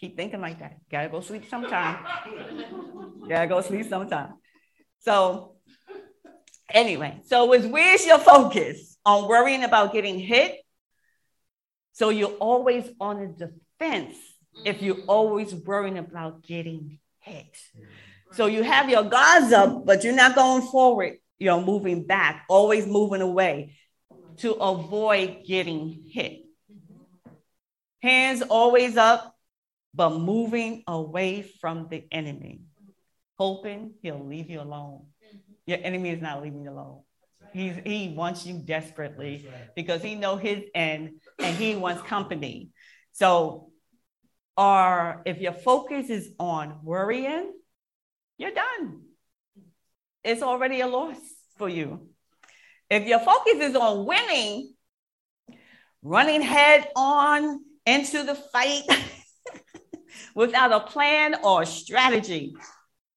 Keep 0.00 0.16
thinking 0.16 0.40
like 0.40 0.58
that. 0.60 0.78
Gotta 0.90 1.10
go 1.10 1.20
sleep 1.20 1.44
sometime. 1.50 2.04
gotta 3.28 3.46
go 3.46 3.60
sleep 3.60 3.86
sometime. 3.86 4.34
So, 5.00 5.56
anyway, 6.70 7.20
so 7.26 7.52
it's 7.52 7.66
where's 7.66 8.06
your 8.06 8.18
focus 8.18 8.96
on 9.04 9.28
worrying 9.28 9.62
about 9.62 9.92
getting 9.92 10.18
hit? 10.18 10.56
So 11.92 12.08
you're 12.08 12.36
always 12.40 12.88
on 12.98 13.36
the 13.38 13.52
defense 13.78 14.16
if 14.64 14.80
you're 14.80 15.04
always 15.06 15.54
worrying 15.54 15.98
about 15.98 16.42
getting 16.42 16.98
hit. 17.18 17.54
So 18.32 18.46
you 18.46 18.62
have 18.62 18.88
your 18.88 19.02
guards 19.02 19.52
up, 19.52 19.84
but 19.84 20.02
you're 20.02 20.14
not 20.14 20.34
going 20.34 20.62
forward 20.62 21.18
You're 21.38 21.60
moving 21.60 22.06
back, 22.06 22.44
always 22.48 22.86
moving 22.86 23.20
away 23.20 23.76
to 24.38 24.52
avoid 24.54 25.44
getting 25.46 26.04
hit. 26.10 26.44
Hands 28.02 28.42
always 28.42 28.96
up, 28.96 29.36
but 29.94 30.10
moving 30.10 30.82
away 30.86 31.42
from 31.60 31.88
the 31.90 32.04
enemy, 32.12 32.60
hoping 33.38 33.94
he'll 34.02 34.24
leave 34.24 34.50
you 34.50 34.60
alone. 34.60 35.06
Mm-hmm. 35.24 35.52
Your 35.66 35.78
enemy 35.82 36.10
is 36.10 36.22
not 36.22 36.42
leaving 36.42 36.62
you 36.62 36.70
alone. 36.70 37.02
He's, 37.52 37.74
he 37.84 38.14
wants 38.14 38.46
you 38.46 38.58
desperately 38.58 39.48
because 39.74 40.02
he 40.02 40.14
know 40.14 40.36
his 40.36 40.62
end 40.72 41.20
and 41.38 41.56
he 41.56 41.74
wants 41.74 42.02
company. 42.02 42.70
So, 43.12 43.70
or 44.56 45.22
if 45.26 45.38
your 45.38 45.52
focus 45.52 46.10
is 46.10 46.30
on 46.38 46.78
worrying, 46.84 47.52
you're 48.38 48.52
done 48.52 49.02
it's 50.24 50.42
already 50.42 50.80
a 50.80 50.86
loss 50.86 51.16
for 51.56 51.68
you. 51.68 52.08
If 52.88 53.06
your 53.06 53.20
focus 53.20 53.54
is 53.60 53.76
on 53.76 54.06
winning, 54.06 54.74
running 56.02 56.42
head 56.42 56.88
on 56.96 57.60
into 57.86 58.22
the 58.22 58.34
fight 58.34 58.82
without 60.34 60.72
a 60.72 60.80
plan 60.80 61.36
or 61.42 61.62
a 61.62 61.66
strategy, 61.66 62.54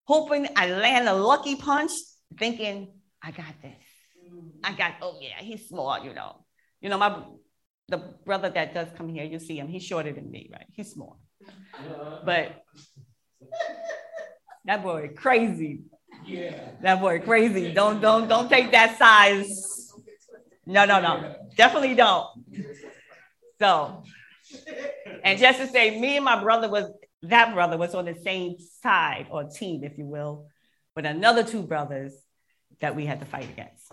hoping 0.06 0.47
I 0.56 0.71
land 0.71 1.08
a 1.08 1.13
lucky 1.13 1.56
punch, 1.56 1.91
thinking, 2.38 2.93
I 3.21 3.32
got 3.32 3.62
this. 3.62 3.76
I 4.63 4.73
got, 4.73 4.93
oh 5.02 5.17
yeah, 5.21 5.39
he's 5.39 5.67
small, 5.67 6.04
you 6.04 6.13
know. 6.13 6.45
You 6.82 6.89
know, 6.89 6.97
my 6.97 7.23
the 7.89 7.97
brother 8.26 8.49
that 8.49 8.73
does 8.73 8.88
come 8.97 9.10
here, 9.10 9.23
you 9.26 9.39
see 9.39 9.60
him, 9.60 9.67
he's 9.67 9.84
shorter 9.84 10.12
than 10.12 10.30
me, 10.32 10.49
right? 10.52 10.65
He's 10.71 10.91
small. 10.91 11.19
But 12.26 12.63
that 14.65 14.84
boy 14.84 15.12
crazy. 15.15 15.82
Yeah. 16.26 16.69
That 16.82 17.02
boy 17.02 17.19
crazy. 17.19 17.73
Don't 17.73 18.02
don't 18.02 18.28
don't 18.28 18.49
take 18.49 18.71
that 18.71 18.97
size. 18.97 19.91
No, 20.65 20.86
no, 20.86 21.02
no. 21.02 21.36
Definitely 21.58 21.95
don't. 21.95 22.28
So, 23.60 24.04
and 25.23 25.38
just 25.39 25.60
to 25.60 25.67
say, 25.67 25.99
me 25.99 26.15
and 26.15 26.26
my 26.26 26.41
brother 26.41 26.69
was 26.69 26.89
that 27.23 27.53
brother 27.53 27.77
was 27.77 27.93
on 27.95 28.05
the 28.05 28.15
same 28.15 28.55
side 28.81 29.27
or 29.31 29.45
team, 29.45 29.83
if 29.83 29.97
you 29.97 30.05
will, 30.05 30.47
with 30.95 31.05
another 31.05 31.43
two 31.43 31.63
brothers 31.63 32.13
that 32.81 32.95
we 32.95 33.05
had 33.05 33.19
to 33.19 33.25
fight 33.25 33.49
against. 33.49 33.91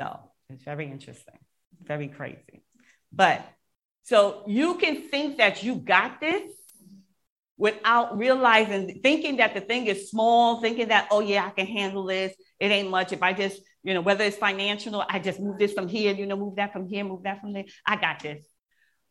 So 0.00 0.20
it's 0.50 0.64
very 0.64 0.90
interesting, 0.90 1.38
very 1.82 2.08
crazy. 2.08 2.62
But 3.12 3.46
so 4.04 4.44
you 4.46 4.76
can 4.76 5.08
think 5.08 5.38
that 5.38 5.62
you 5.62 5.76
got 5.76 6.20
this, 6.20 6.50
without 7.58 8.16
realizing, 8.16 9.00
thinking 9.02 9.38
that 9.38 9.52
the 9.52 9.60
thing 9.60 9.86
is 9.86 10.08
small, 10.08 10.60
thinking 10.60 10.88
that, 10.88 11.08
oh, 11.10 11.18
yeah, 11.18 11.44
I 11.44 11.50
can 11.50 11.66
handle 11.66 12.04
this. 12.04 12.32
It 12.60 12.70
ain't 12.70 12.88
much. 12.88 13.12
If 13.12 13.20
I 13.20 13.32
just, 13.32 13.60
you 13.82 13.94
know, 13.94 14.00
whether 14.00 14.22
it's 14.22 14.36
financial, 14.36 15.04
I 15.08 15.18
just 15.18 15.40
move 15.40 15.58
this 15.58 15.72
from 15.72 15.88
here, 15.88 16.14
you 16.14 16.24
know, 16.26 16.36
move 16.36 16.54
that 16.56 16.72
from 16.72 16.86
here, 16.86 17.02
move 17.02 17.24
that 17.24 17.40
from 17.40 17.52
there. 17.52 17.64
I 17.84 17.96
got 17.96 18.20
this. 18.20 18.44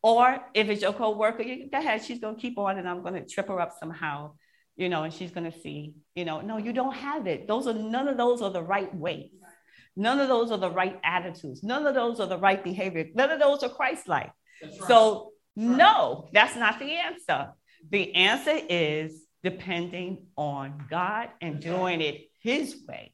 Or 0.02 0.38
if 0.54 0.68
it's 0.68 0.82
your 0.82 0.92
co-worker, 0.92 1.42
you 1.42 1.68
go 1.70 1.78
ahead, 1.78 2.04
she's 2.04 2.20
gonna 2.20 2.36
keep 2.36 2.58
on 2.58 2.78
and 2.78 2.88
I'm 2.88 3.02
gonna 3.02 3.24
trip 3.24 3.48
her 3.48 3.60
up 3.60 3.72
somehow, 3.78 4.34
you 4.76 4.88
know, 4.88 5.02
and 5.02 5.12
she's 5.12 5.30
gonna 5.30 5.52
see, 5.52 5.94
you 6.14 6.24
know, 6.24 6.40
no, 6.40 6.56
you 6.56 6.72
don't 6.72 6.94
have 6.94 7.26
it. 7.26 7.48
Those 7.48 7.66
are 7.66 7.74
none 7.74 8.06
of 8.06 8.16
those 8.16 8.40
are 8.40 8.50
the 8.50 8.62
right 8.62 8.94
ways. 8.94 9.32
None 9.96 10.20
of 10.20 10.28
those 10.28 10.52
are 10.52 10.58
the 10.58 10.70
right 10.70 11.00
attitudes. 11.02 11.64
None 11.64 11.84
of 11.84 11.94
those 11.94 12.20
are 12.20 12.28
the 12.28 12.38
right 12.38 12.62
behavior. 12.62 13.06
None 13.14 13.30
of 13.30 13.40
those 13.40 13.64
are 13.64 13.68
Christ-like. 13.68 14.30
Right. 14.62 14.72
So 14.86 15.32
no, 15.56 16.28
that's 16.32 16.54
not 16.54 16.78
the 16.78 16.92
answer. 16.92 17.52
The 17.90 18.14
answer 18.14 18.60
is 18.68 19.20
depending 19.42 20.26
on 20.36 20.84
God 20.88 21.30
and 21.40 21.58
doing 21.58 22.00
it 22.00 22.28
His 22.40 22.76
way, 22.86 23.12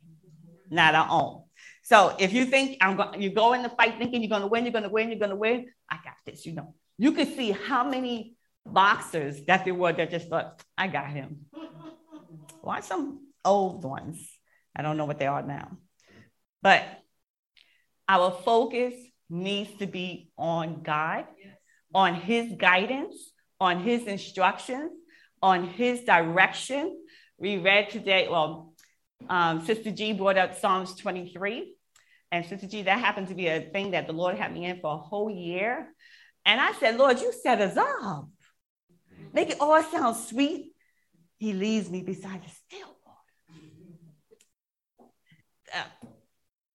not 0.71 0.95
our 0.95 1.09
own. 1.11 1.44
So 1.85 2.17
if 2.19 2.33
you 2.33 2.47
think 2.47 2.79
I'm 2.81 2.97
going, 2.97 3.21
you 3.21 3.31
go 3.31 3.53
in 3.53 3.63
the 3.63 3.69
fight 3.69 3.99
thinking 3.99 4.23
you're 4.23 4.31
going 4.31 4.41
to 4.41 4.49
win, 4.49 4.65
you're 4.65 4.73
going 4.73 4.85
to 4.85 4.91
win, 4.91 5.11
you're 5.11 5.19
going 5.19 5.31
to 5.31 5.37
win. 5.37 5.67
I 5.89 5.97
got 5.97 6.15
this. 6.25 6.47
You 6.47 6.55
know, 6.55 6.75
you 6.97 7.13
could 7.13 7.29
see 7.37 7.53
how 7.53 7.85
many 7.89 8.37
boxers 8.67 9.45
that 9.45 9.67
there 9.67 9.75
were 9.75 9.93
that 9.93 10.11
just 10.11 10.29
thought, 10.29 10.63
I 10.77 10.89
got 10.89 11.11
him. 11.11 11.47
Watch 12.63 12.85
some 12.85 13.27
old 13.45 13.85
ones. 13.85 14.27
I 14.75 14.81
don't 14.81 14.97
know 14.97 15.05
what 15.05 15.19
they 15.19 15.27
are 15.27 15.43
now, 15.43 15.77
but 16.63 16.83
our 18.09 18.31
focus 18.31 18.95
needs 19.31 19.71
to 19.79 19.87
be 19.87 20.31
on 20.37 20.83
God, 20.83 21.27
on 21.95 22.15
His 22.15 22.53
guidance, 22.57 23.33
on 23.61 23.81
His 23.81 24.05
instructions, 24.05 24.91
on 25.43 25.69
His 25.69 26.03
direction. 26.03 26.99
We 27.39 27.59
read 27.59 27.91
today, 27.91 28.29
well, 28.29 28.74
um, 29.29 29.65
Sister 29.65 29.91
G 29.91 30.13
brought 30.13 30.37
up 30.37 30.59
Psalms 30.59 30.95
23. 30.97 31.75
And 32.33 32.45
Sister 32.45 32.67
G, 32.67 32.83
that 32.83 32.99
happened 32.99 33.29
to 33.29 33.35
be 33.35 33.47
a 33.47 33.61
thing 33.61 33.93
that 33.93 34.07
the 34.07 34.13
Lord 34.13 34.37
had 34.37 34.53
me 34.53 34.65
in 34.65 34.81
for 34.81 34.95
a 34.95 34.99
whole 34.99 35.31
year. 35.31 35.89
And 36.45 36.61
I 36.61 36.73
said, 36.73 36.97
Lord, 36.97 37.21
you 37.21 37.33
set 37.33 37.61
us 37.61 37.77
up. 37.77 38.29
Make 39.33 39.51
it 39.51 39.61
all 39.61 39.83
sound 39.83 40.17
sweet. 40.17 40.73
He 41.39 41.53
leads 41.53 41.91
me 41.91 42.03
beside 42.03 42.43
the 42.43 42.51
still 42.51 42.97
water. 43.05 43.21
Uh, 45.75 46.07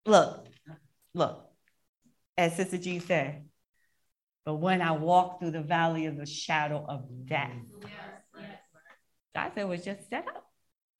look, 0.05 0.47
look, 1.13 1.45
as 2.37 2.55
Sister 2.55 2.77
G 2.77 2.99
said, 2.99 3.45
but 4.45 4.55
when 4.55 4.81
I 4.81 4.91
walk 4.91 5.39
through 5.39 5.51
the 5.51 5.61
valley 5.61 6.05
of 6.07 6.17
the 6.17 6.25
shadow 6.25 6.83
of 6.87 7.05
death, 7.25 7.51
yes, 7.81 7.91
yes. 8.35 8.45
I 9.35 9.51
said, 9.53 9.67
was 9.67 9.83
just 9.83 10.09
set 10.09 10.27
up. 10.27 10.48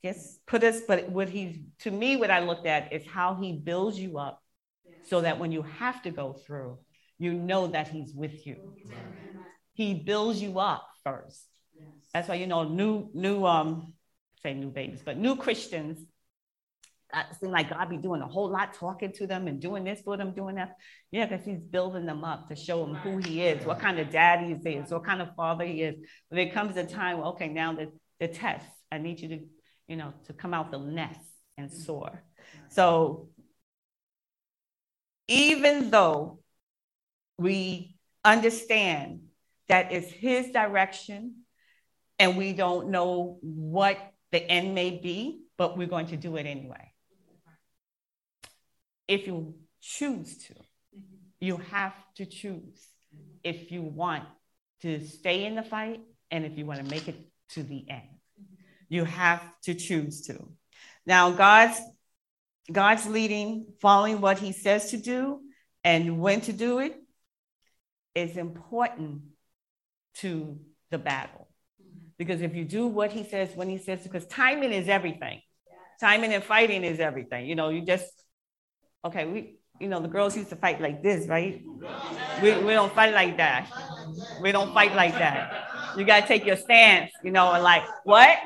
Just 0.04 0.46
put 0.46 0.64
us, 0.64 0.82
but 0.88 1.10
what 1.10 1.30
he's, 1.30 1.58
to 1.80 1.92
me, 1.92 2.16
what 2.16 2.32
I 2.32 2.40
looked 2.40 2.66
at 2.66 2.94
is 2.94 3.06
how 3.06 3.36
he 3.36 3.54
builds 3.54 4.00
you 4.00 4.18
up 4.18 4.42
so 5.04 5.22
that 5.22 5.40
when 5.40 5.52
you 5.52 5.62
have 5.62 6.02
to 6.04 6.12
go 6.12 6.34
through, 6.34 6.78
you 7.18 7.34
know 7.34 7.68
that 7.68 7.90
he's 7.90 8.14
with 8.14 8.48
you. 8.48 8.56
He 9.74 9.94
builds 9.94 10.42
you 10.42 10.60
up 10.60 10.88
first. 11.04 11.44
That's 12.14 12.30
why, 12.30 12.36
you 12.36 12.48
know, 12.48 12.64
new, 12.64 13.10
new, 13.14 13.46
um, 13.46 13.94
say 14.42 14.54
new 14.54 14.70
babies, 14.70 15.02
but 15.04 15.18
new 15.18 15.36
Christians, 15.36 16.00
uh, 17.12 17.24
seem 17.40 17.50
like 17.50 17.70
God 17.70 17.90
be 17.90 17.98
doing 17.98 18.22
a 18.22 18.28
whole 18.28 18.50
lot, 18.50 18.76
talking 18.76 19.12
to 19.14 19.26
them 19.26 19.48
and 19.48 19.60
doing 19.60 19.84
this 19.84 20.00
for 20.02 20.16
them, 20.16 20.34
doing 20.34 20.56
that. 20.56 20.76
Yeah, 21.12 21.26
because 21.26 21.44
he's 21.44 21.60
building 21.60 22.06
them 22.06 22.24
up 22.24 22.48
to 22.50 22.56
show 22.56 22.86
them 22.86 22.96
who 22.96 23.18
he 23.18 23.42
is, 23.42 23.66
what 23.66 23.80
kind 23.80 24.00
of 24.00 24.12
daddy 24.12 24.56
he 24.64 24.70
is, 24.76 24.92
what 24.92 25.04
kind 25.04 25.22
of 25.22 25.36
father 25.36 25.66
he 25.66 25.82
is. 25.82 25.96
But 26.30 26.36
there 26.36 26.52
comes 26.52 26.78
a 26.78 26.86
time, 26.86 27.20
okay, 27.20 27.48
now 27.48 27.74
the, 27.74 27.92
the 28.20 28.28
test, 28.28 28.66
I 28.92 29.00
need 29.00 29.20
you 29.20 29.30
to 29.30 29.40
you 29.90 29.98
know, 29.98 30.14
to 30.28 30.34
come 30.34 30.54
out 30.54 30.72
the 30.72 30.78
nest 30.78 31.20
and 31.58 31.70
mm. 31.70 31.86
soar. 31.86 32.24
So 32.70 33.30
even 35.28 35.90
though 35.90 36.40
we 37.38 37.98
understand 38.24 39.22
that 39.68 39.92
it's 39.92 40.12
his 40.12 40.52
direction 40.52 41.44
and 42.18 42.38
we 42.38 42.54
don't 42.54 42.90
know 42.90 43.38
what 43.42 43.98
the 44.32 44.42
end 44.44 44.76
may 44.76 44.92
be, 44.92 45.42
but 45.58 45.78
we're 45.78 45.88
going 45.88 46.08
to 46.08 46.18
do 46.18 46.36
it 46.38 46.46
anyway. 46.46 46.92
If 49.08 49.26
you 49.26 49.56
choose 49.82 50.38
to, 50.38 50.54
mm-hmm. 50.54 51.18
you 51.40 51.58
have 51.72 51.94
to 52.16 52.26
choose 52.26 52.88
if 53.44 53.72
you 53.72 53.82
want 53.82 54.24
to 54.82 55.06
stay 55.06 55.46
in 55.46 55.56
the 55.56 55.64
fight 55.64 56.02
and 56.30 56.46
if 56.46 56.58
you 56.58 56.66
want 56.66 56.84
to 56.84 56.90
make 56.90 57.08
it 57.08 57.16
to 57.50 57.64
the 57.64 57.86
end. 57.90 58.19
You 58.90 59.06
have 59.06 59.42
to 59.64 59.74
choose 59.74 60.22
to. 60.28 60.50
Now, 61.06 61.32
God's 61.32 61.80
God's 62.72 63.08
leading, 63.08 63.66
following 63.82 64.22
what 64.22 64.38
he 64.38 64.52
says 64.52 64.92
to 64.92 64.98
do 64.98 65.40
and 65.84 66.20
when 66.20 66.42
to 66.42 66.54
do 66.54 66.80
it 66.80 66.96
is 68.14 68.38
important 68.38 69.22
to 70.16 70.60
the 70.92 70.98
battle. 70.98 71.48
Because 72.18 72.42
if 72.42 72.54
you 72.54 72.66
do 72.66 72.88
what 72.88 73.12
he 73.12 73.24
says 73.24 73.50
when 73.56 73.70
he 73.70 73.78
says, 73.78 74.04
because 74.04 74.26
timing 74.28 74.74
is 74.74 74.88
everything. 74.88 75.42
Timing 76.00 76.34
and 76.34 76.44
fighting 76.44 76.84
is 76.84 77.00
everything. 77.00 77.48
You 77.48 77.56
know, 77.56 77.70
you 77.70 77.82
just, 77.82 78.12
okay, 79.06 79.26
we, 79.26 79.56
you 79.80 79.88
know, 79.88 80.02
the 80.02 80.08
girls 80.08 80.36
used 80.36 80.50
to 80.50 80.56
fight 80.56 80.82
like 80.82 81.02
this, 81.02 81.28
right? 81.28 81.64
We, 82.42 82.58
we 82.64 82.74
don't 82.74 82.94
fight 82.94 83.14
like 83.14 83.38
that. 83.38 83.72
We 84.42 84.52
don't 84.52 84.74
fight 84.74 84.94
like 84.96 85.14
that. 85.14 85.70
You 85.98 86.06
got 86.06 86.22
to 86.22 86.28
take 86.28 86.46
your 86.46 86.58
stance, 86.58 87.12
you 87.24 87.32
know, 87.32 87.52
and 87.54 87.64
like, 87.64 87.84
what? 88.04 88.38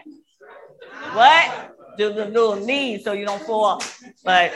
What? 1.13 1.76
Do 1.97 2.13
the 2.13 2.26
little 2.26 2.56
knees 2.56 3.04
so 3.04 3.13
you 3.13 3.26
don't 3.26 3.41
fall. 3.43 3.82
But 4.23 4.52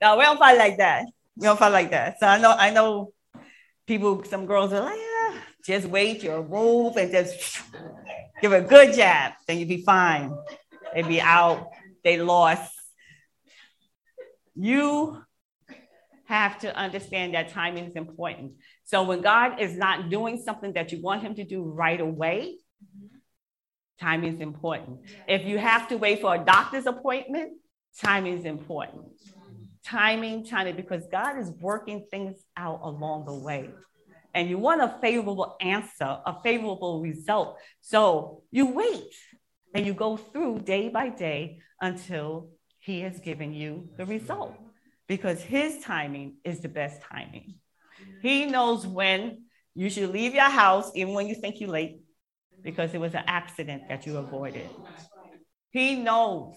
no, 0.00 0.16
we 0.16 0.24
don't 0.24 0.38
fight 0.38 0.58
like 0.58 0.78
that. 0.78 1.06
We 1.36 1.44
don't 1.44 1.58
fight 1.58 1.72
like 1.72 1.90
that. 1.90 2.20
So 2.20 2.26
I 2.26 2.38
know, 2.38 2.52
I 2.52 2.70
know 2.70 3.12
people, 3.86 4.22
some 4.24 4.46
girls 4.46 4.72
are 4.72 4.82
like, 4.82 4.98
yeah, 4.98 5.40
just 5.64 5.86
wait, 5.88 6.22
you'll 6.22 6.44
move 6.44 6.96
and 6.96 7.10
just 7.10 7.60
give 8.40 8.52
a 8.52 8.60
good 8.60 8.94
jab, 8.94 9.32
then 9.46 9.58
you'll 9.58 9.68
be 9.68 9.82
fine. 9.82 10.36
They 10.94 11.02
be 11.02 11.20
out, 11.20 11.70
they 12.04 12.20
lost. 12.20 12.72
You 14.54 15.22
have 16.26 16.58
to 16.60 16.76
understand 16.76 17.34
that 17.34 17.50
timing 17.50 17.86
is 17.86 17.96
important. 17.96 18.52
So 18.84 19.04
when 19.04 19.22
God 19.22 19.60
is 19.60 19.76
not 19.76 20.10
doing 20.10 20.42
something 20.42 20.74
that 20.74 20.92
you 20.92 21.00
want 21.00 21.22
him 21.22 21.34
to 21.36 21.44
do 21.44 21.62
right 21.62 22.00
away, 22.00 22.58
Timing 24.02 24.34
is 24.34 24.40
important. 24.40 24.98
If 25.28 25.44
you 25.44 25.58
have 25.58 25.86
to 25.90 25.96
wait 25.96 26.20
for 26.20 26.34
a 26.34 26.44
doctor's 26.44 26.86
appointment, 26.86 27.52
timing 28.00 28.36
is 28.36 28.44
important. 28.44 29.04
Timing, 29.84 30.44
timing, 30.44 30.74
because 30.74 31.06
God 31.06 31.38
is 31.38 31.52
working 31.60 32.06
things 32.10 32.36
out 32.56 32.80
along 32.82 33.26
the 33.26 33.34
way. 33.34 33.70
And 34.34 34.50
you 34.50 34.58
want 34.58 34.82
a 34.82 34.98
favorable 35.00 35.56
answer, 35.60 36.18
a 36.26 36.34
favorable 36.42 37.00
result. 37.00 37.58
So 37.80 38.42
you 38.50 38.72
wait 38.72 39.14
and 39.72 39.86
you 39.86 39.94
go 39.94 40.16
through 40.16 40.60
day 40.60 40.88
by 40.88 41.10
day 41.10 41.60
until 41.80 42.48
He 42.80 43.02
has 43.02 43.20
given 43.20 43.54
you 43.54 43.88
the 43.96 44.04
result 44.04 44.54
because 45.06 45.40
His 45.40 45.78
timing 45.84 46.38
is 46.42 46.58
the 46.58 46.68
best 46.68 47.02
timing. 47.02 47.54
He 48.20 48.46
knows 48.46 48.84
when 48.84 49.44
you 49.76 49.90
should 49.90 50.10
leave 50.10 50.34
your 50.34 50.50
house, 50.50 50.90
even 50.96 51.14
when 51.14 51.28
you 51.28 51.36
think 51.36 51.60
you're 51.60 51.70
late 51.70 52.01
because 52.62 52.94
it 52.94 53.00
was 53.00 53.14
an 53.14 53.24
accident 53.26 53.82
that 53.88 54.06
you 54.06 54.18
avoided. 54.18 54.68
He 55.70 55.96
knows. 55.96 56.56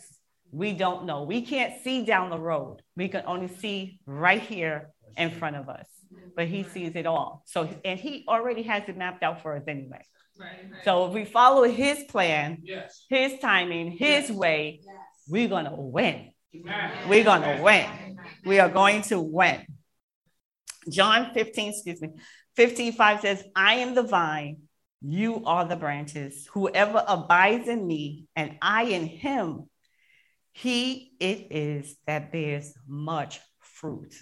We 0.51 0.73
don't 0.73 1.05
know. 1.05 1.23
We 1.23 1.41
can't 1.41 1.81
see 1.83 2.05
down 2.05 2.29
the 2.29 2.39
road. 2.39 2.81
We 2.95 3.07
can 3.07 3.23
only 3.25 3.47
see 3.47 3.99
right 4.05 4.41
here 4.41 4.91
in 5.17 5.31
front 5.31 5.55
of 5.55 5.69
us. 5.69 5.87
But 6.35 6.47
he 6.47 6.63
sees 6.63 6.95
it 6.95 7.05
all. 7.05 7.43
So 7.45 7.69
and 7.83 7.99
he 7.99 8.25
already 8.27 8.63
has 8.63 8.83
it 8.87 8.97
mapped 8.97 9.23
out 9.23 9.41
for 9.41 9.55
us 9.55 9.63
anyway. 9.67 10.01
Right. 10.39 10.71
So 10.83 11.07
if 11.07 11.13
we 11.13 11.25
follow 11.25 11.63
his 11.63 12.03
plan, 12.03 12.59
yes. 12.63 13.05
his 13.09 13.39
timing, 13.39 13.91
his 13.91 14.29
yes. 14.29 14.31
way, 14.31 14.81
yes. 14.83 14.95
we're 15.27 15.47
gonna 15.47 15.75
win. 15.75 16.31
We're 17.07 17.23
gonna 17.23 17.61
win. 17.61 18.17
We 18.45 18.59
are 18.59 18.69
going 18.69 19.01
to 19.03 19.19
win. 19.19 19.65
John 20.89 21.31
15, 21.33 21.69
excuse 21.71 22.01
me, 22.01 22.09
15, 22.55 22.93
5 22.93 23.21
says, 23.21 23.43
I 23.55 23.75
am 23.75 23.95
the 23.95 24.03
vine, 24.03 24.57
you 25.07 25.43
are 25.45 25.65
the 25.65 25.75
branches. 25.75 26.47
Whoever 26.53 27.03
abides 27.07 27.67
in 27.67 27.85
me 27.85 28.25
and 28.35 28.57
I 28.59 28.85
in 28.85 29.05
him, 29.05 29.69
he 30.51 31.13
it 31.19 31.51
is 31.51 31.95
that 32.07 32.31
bears 32.31 32.73
much 32.87 33.39
fruit. 33.59 34.15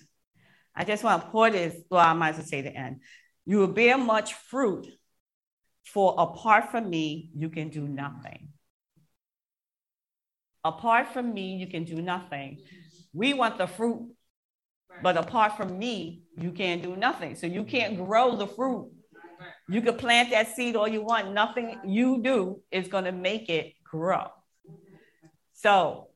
I 0.75 0.83
just 0.83 1.03
want 1.03 1.23
to 1.23 1.29
pour 1.29 1.49
this, 1.49 1.75
well, 1.89 2.05
I 2.05 2.13
might 2.13 2.31
as 2.31 2.37
well 2.37 2.45
say 2.47 2.61
the 2.61 2.75
end. 2.75 2.99
You 3.45 3.59
will 3.59 3.67
bear 3.67 3.97
much 3.97 4.33
fruit, 4.33 4.87
for 5.85 6.15
apart 6.17 6.71
from 6.71 6.89
me, 6.89 7.29
you 7.33 7.49
can 7.49 7.69
do 7.69 7.87
nothing. 7.87 8.49
Apart 10.65 11.13
from 11.13 11.33
me, 11.33 11.55
you 11.55 11.67
can 11.67 11.85
do 11.85 12.01
nothing. 12.01 12.59
We 13.13 13.33
want 13.33 13.57
the 13.57 13.67
fruit, 13.67 14.13
but 15.01 15.15
apart 15.15 15.55
from 15.55 15.77
me, 15.77 16.23
you 16.37 16.51
can't 16.51 16.81
do 16.81 16.95
nothing. 16.97 17.35
So 17.35 17.47
you 17.47 17.63
can't 17.63 17.95
grow 17.95 18.35
the 18.35 18.47
fruit 18.47 18.91
You 19.69 19.81
can 19.81 19.95
plant 19.95 20.31
that 20.31 20.55
seed 20.55 20.75
all 20.75 20.87
you 20.87 21.03
want. 21.03 21.33
Nothing 21.33 21.79
you 21.85 22.21
do 22.21 22.61
is 22.71 22.87
going 22.87 23.05
to 23.05 23.11
make 23.11 23.49
it 23.49 23.73
grow. 23.83 24.27
So 25.53 26.09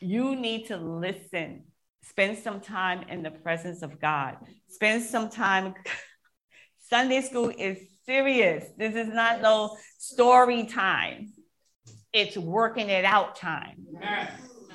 you 0.00 0.36
need 0.36 0.66
to 0.66 0.76
listen. 0.76 1.64
Spend 2.02 2.38
some 2.38 2.60
time 2.60 3.04
in 3.08 3.22
the 3.22 3.30
presence 3.30 3.82
of 3.82 4.00
God. 4.00 4.36
Spend 4.68 5.02
some 5.02 5.30
time. 5.30 5.74
Sunday 6.90 7.22
school 7.22 7.50
is 7.56 7.78
serious. 8.04 8.64
This 8.76 8.94
is 8.94 9.08
not 9.08 9.40
no 9.40 9.76
story 9.98 10.66
time. 10.66 11.32
It's 12.12 12.36
working 12.36 12.90
it 12.90 13.04
out 13.04 13.36
time. 13.36 13.86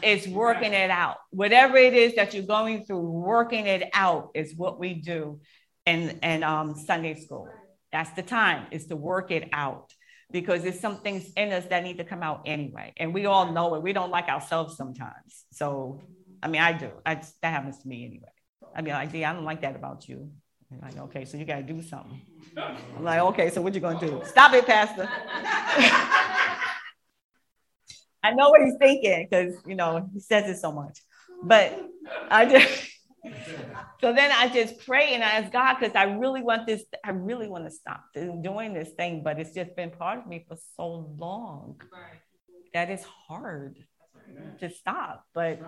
It's 0.01 0.27
working 0.27 0.73
it 0.73 0.89
out. 0.89 1.17
Whatever 1.29 1.77
it 1.77 1.93
is 1.93 2.15
that 2.15 2.33
you're 2.33 2.43
going 2.43 2.85
through, 2.85 3.01
working 3.01 3.67
it 3.67 3.89
out 3.93 4.31
is 4.33 4.55
what 4.55 4.79
we 4.79 4.95
do 4.95 5.39
in, 5.85 6.19
in 6.23 6.43
um, 6.43 6.75
Sunday 6.75 7.15
school. 7.15 7.47
That's 7.91 8.11
the 8.11 8.21
time, 8.21 8.67
is 8.71 8.87
to 8.87 8.95
work 8.95 9.31
it 9.31 9.49
out 9.51 9.93
because 10.31 10.61
there's 10.61 10.79
some 10.79 10.97
things 10.97 11.31
in 11.35 11.51
us 11.51 11.65
that 11.65 11.83
need 11.83 11.97
to 11.97 12.03
come 12.03 12.21
out 12.21 12.43
anyway. 12.45 12.93
And 12.97 13.13
we 13.13 13.25
all 13.25 13.51
know 13.51 13.75
it. 13.75 13.81
We 13.81 13.93
don't 13.93 14.11
like 14.11 14.27
ourselves 14.27 14.77
sometimes. 14.77 15.45
So, 15.51 16.01
I 16.43 16.47
mean, 16.47 16.61
I 16.61 16.73
do. 16.73 16.91
I, 17.05 17.15
that 17.15 17.51
happens 17.51 17.79
to 17.79 17.87
me 17.87 18.05
anyway. 18.05 18.29
I 18.75 18.81
mean, 18.81 18.93
like, 18.93 19.11
yeah, 19.13 19.31
I 19.31 19.33
don't 19.33 19.45
like 19.45 19.61
that 19.61 19.75
about 19.75 20.07
you. 20.07 20.29
I'm 20.71 20.79
like, 20.81 20.97
okay, 20.97 21.25
so 21.25 21.37
you 21.37 21.45
got 21.45 21.55
to 21.57 21.63
do 21.63 21.81
something. 21.81 22.21
I'm 22.55 23.03
like, 23.03 23.21
okay, 23.21 23.49
so 23.49 23.61
what 23.61 23.73
you 23.73 23.81
going 23.81 23.97
to 23.99 24.05
do? 24.05 24.21
Stop 24.25 24.53
it, 24.53 24.67
Pastor. 24.67 25.09
I 28.21 28.33
know 28.33 28.49
what 28.49 28.61
he's 28.61 28.75
thinking 28.79 29.27
because, 29.29 29.55
you 29.65 29.75
know, 29.75 30.07
he 30.13 30.19
says 30.19 30.47
it 30.47 30.59
so 30.59 30.71
much. 30.71 30.99
But 31.41 31.79
I 32.29 32.45
just, 32.45 32.91
so 34.01 34.13
then 34.13 34.31
I 34.31 34.49
just 34.49 34.85
pray 34.85 35.13
and 35.13 35.23
I 35.23 35.39
ask 35.39 35.51
God 35.51 35.75
because 35.79 35.95
I 35.95 36.03
really 36.03 36.41
want 36.41 36.65
this, 36.65 36.83
I 37.03 37.11
really 37.11 37.47
want 37.47 37.65
to 37.65 37.71
stop 37.71 38.03
doing 38.13 38.73
this 38.73 38.91
thing, 38.91 39.23
but 39.23 39.39
it's 39.39 39.53
just 39.53 39.75
been 39.75 39.91
part 39.91 40.19
of 40.19 40.27
me 40.27 40.45
for 40.47 40.57
so 40.77 41.13
long 41.17 41.81
that 42.73 42.89
it's 42.89 43.03
hard 43.03 43.77
to 44.59 44.69
stop. 44.69 45.25
But 45.33 45.59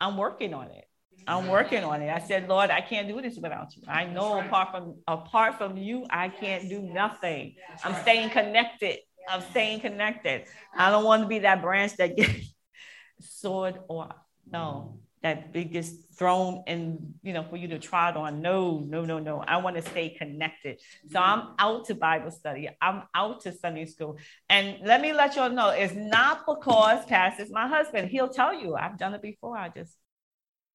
I'm 0.00 0.16
working 0.16 0.54
on 0.54 0.70
it. 0.70 0.84
I'm 1.26 1.48
working 1.48 1.82
on 1.84 2.00
it. 2.00 2.10
I 2.10 2.20
said, 2.20 2.48
Lord, 2.48 2.70
I 2.70 2.80
can't 2.80 3.08
do 3.08 3.20
this 3.20 3.36
without 3.36 3.74
you. 3.76 3.82
I 3.88 4.04
know 4.04 4.40
apart 4.40 4.70
from 4.70 4.96
apart 5.06 5.58
from 5.58 5.76
you, 5.76 6.06
I 6.10 6.28
can't 6.28 6.68
do 6.68 6.80
nothing. 6.80 7.54
I'm 7.82 8.00
staying 8.02 8.30
connected. 8.30 8.98
I'm 9.28 9.42
staying 9.50 9.80
connected. 9.80 10.44
I 10.74 10.90
don't 10.90 11.04
want 11.04 11.22
to 11.22 11.28
be 11.28 11.40
that 11.40 11.60
branch 11.60 11.96
that 11.96 12.16
gets 12.16 12.54
sawed 13.20 13.80
off. 13.88 14.16
No, 14.50 15.00
that 15.22 15.52
biggest 15.52 16.14
throne 16.16 16.62
and 16.66 17.14
you 17.22 17.32
know 17.32 17.42
for 17.42 17.56
you 17.56 17.68
to 17.68 17.78
trod 17.78 18.16
on. 18.16 18.40
No 18.40 18.80
no 18.80 19.04
no 19.04 19.18
no. 19.18 19.40
I 19.40 19.58
want 19.58 19.76
to 19.76 19.82
stay 19.82 20.10
connected. 20.10 20.80
So 21.10 21.18
i'm 21.18 21.54
out 21.58 21.86
to 21.86 21.94
bible 21.94 22.30
study. 22.30 22.68
I'm 22.80 23.02
out 23.14 23.40
to 23.42 23.52
sunday 23.52 23.86
school. 23.86 24.18
And 24.48 24.78
let 24.84 25.00
me 25.00 25.12
let 25.12 25.36
y'all 25.36 25.50
know 25.50 25.70
it's 25.70 25.94
not 25.94 26.46
because 26.46 27.04
pastor's 27.06 27.50
my 27.50 27.66
husband. 27.66 28.10
He'll 28.10 28.28
tell 28.28 28.54
you 28.54 28.74
i've 28.74 28.98
done 28.98 29.14
it 29.14 29.22
before. 29.22 29.56
I 29.56 29.68
just 29.70 29.92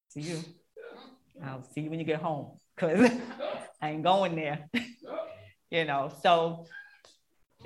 see 0.09 0.21
you. 0.21 0.39
I'll 1.43 1.63
see 1.63 1.81
you 1.81 1.89
when 1.89 1.99
you 1.99 2.05
get 2.05 2.21
home. 2.21 2.57
Because 2.75 3.09
i 3.81 3.89
ain't 3.89 4.03
going 4.03 4.35
there. 4.35 4.69
You 5.69 5.85
know 5.85 6.11
so 6.21 6.65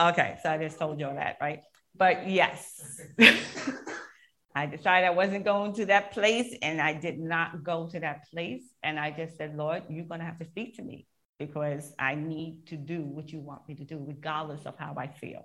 okay 0.00 0.36
so 0.42 0.50
i 0.50 0.58
just 0.58 0.78
told 0.78 1.00
y'all 1.00 1.14
that 1.14 1.38
right 1.40 1.62
but 2.00 2.30
yes, 2.30 2.98
I 4.54 4.64
decided 4.64 5.06
I 5.06 5.10
wasn't 5.10 5.44
going 5.44 5.74
to 5.74 5.84
that 5.86 6.12
place 6.12 6.56
and 6.62 6.80
I 6.80 6.94
did 6.94 7.18
not 7.18 7.62
go 7.62 7.90
to 7.90 8.00
that 8.00 8.22
place. 8.30 8.62
And 8.82 8.98
I 8.98 9.10
just 9.10 9.36
said, 9.36 9.54
Lord, 9.54 9.82
you're 9.90 10.06
going 10.06 10.20
to 10.20 10.26
have 10.26 10.38
to 10.38 10.46
speak 10.46 10.76
to 10.76 10.82
me 10.82 11.06
because 11.38 11.92
I 11.98 12.14
need 12.14 12.68
to 12.68 12.76
do 12.78 13.02
what 13.02 13.30
you 13.30 13.40
want 13.40 13.68
me 13.68 13.74
to 13.74 13.84
do, 13.84 14.02
regardless 14.02 14.64
of 14.64 14.78
how 14.78 14.94
I 14.96 15.08
feel. 15.08 15.44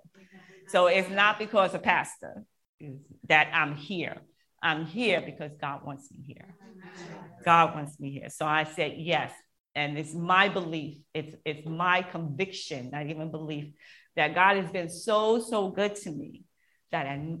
So 0.68 0.86
it's 0.86 1.10
not 1.10 1.38
because 1.38 1.74
of 1.74 1.82
pastor 1.82 2.42
that 3.28 3.50
I'm 3.52 3.76
here. 3.76 4.16
I'm 4.62 4.86
here 4.86 5.20
because 5.20 5.52
God 5.60 5.84
wants 5.84 6.10
me 6.10 6.24
here. 6.26 6.56
God 7.44 7.74
wants 7.74 8.00
me 8.00 8.12
here. 8.12 8.30
So 8.30 8.46
I 8.46 8.64
said 8.64 8.94
yes. 8.96 9.30
And 9.74 9.98
it's 9.98 10.14
my 10.14 10.48
belief, 10.48 10.96
it's, 11.12 11.36
it's 11.44 11.68
my 11.68 12.00
conviction, 12.00 12.88
not 12.92 13.06
even 13.08 13.30
belief, 13.30 13.74
that 14.16 14.34
God 14.34 14.56
has 14.56 14.70
been 14.70 14.88
so, 14.88 15.38
so 15.38 15.68
good 15.68 15.94
to 15.96 16.10
me 16.10 16.45
that 16.92 17.06
I 17.06 17.36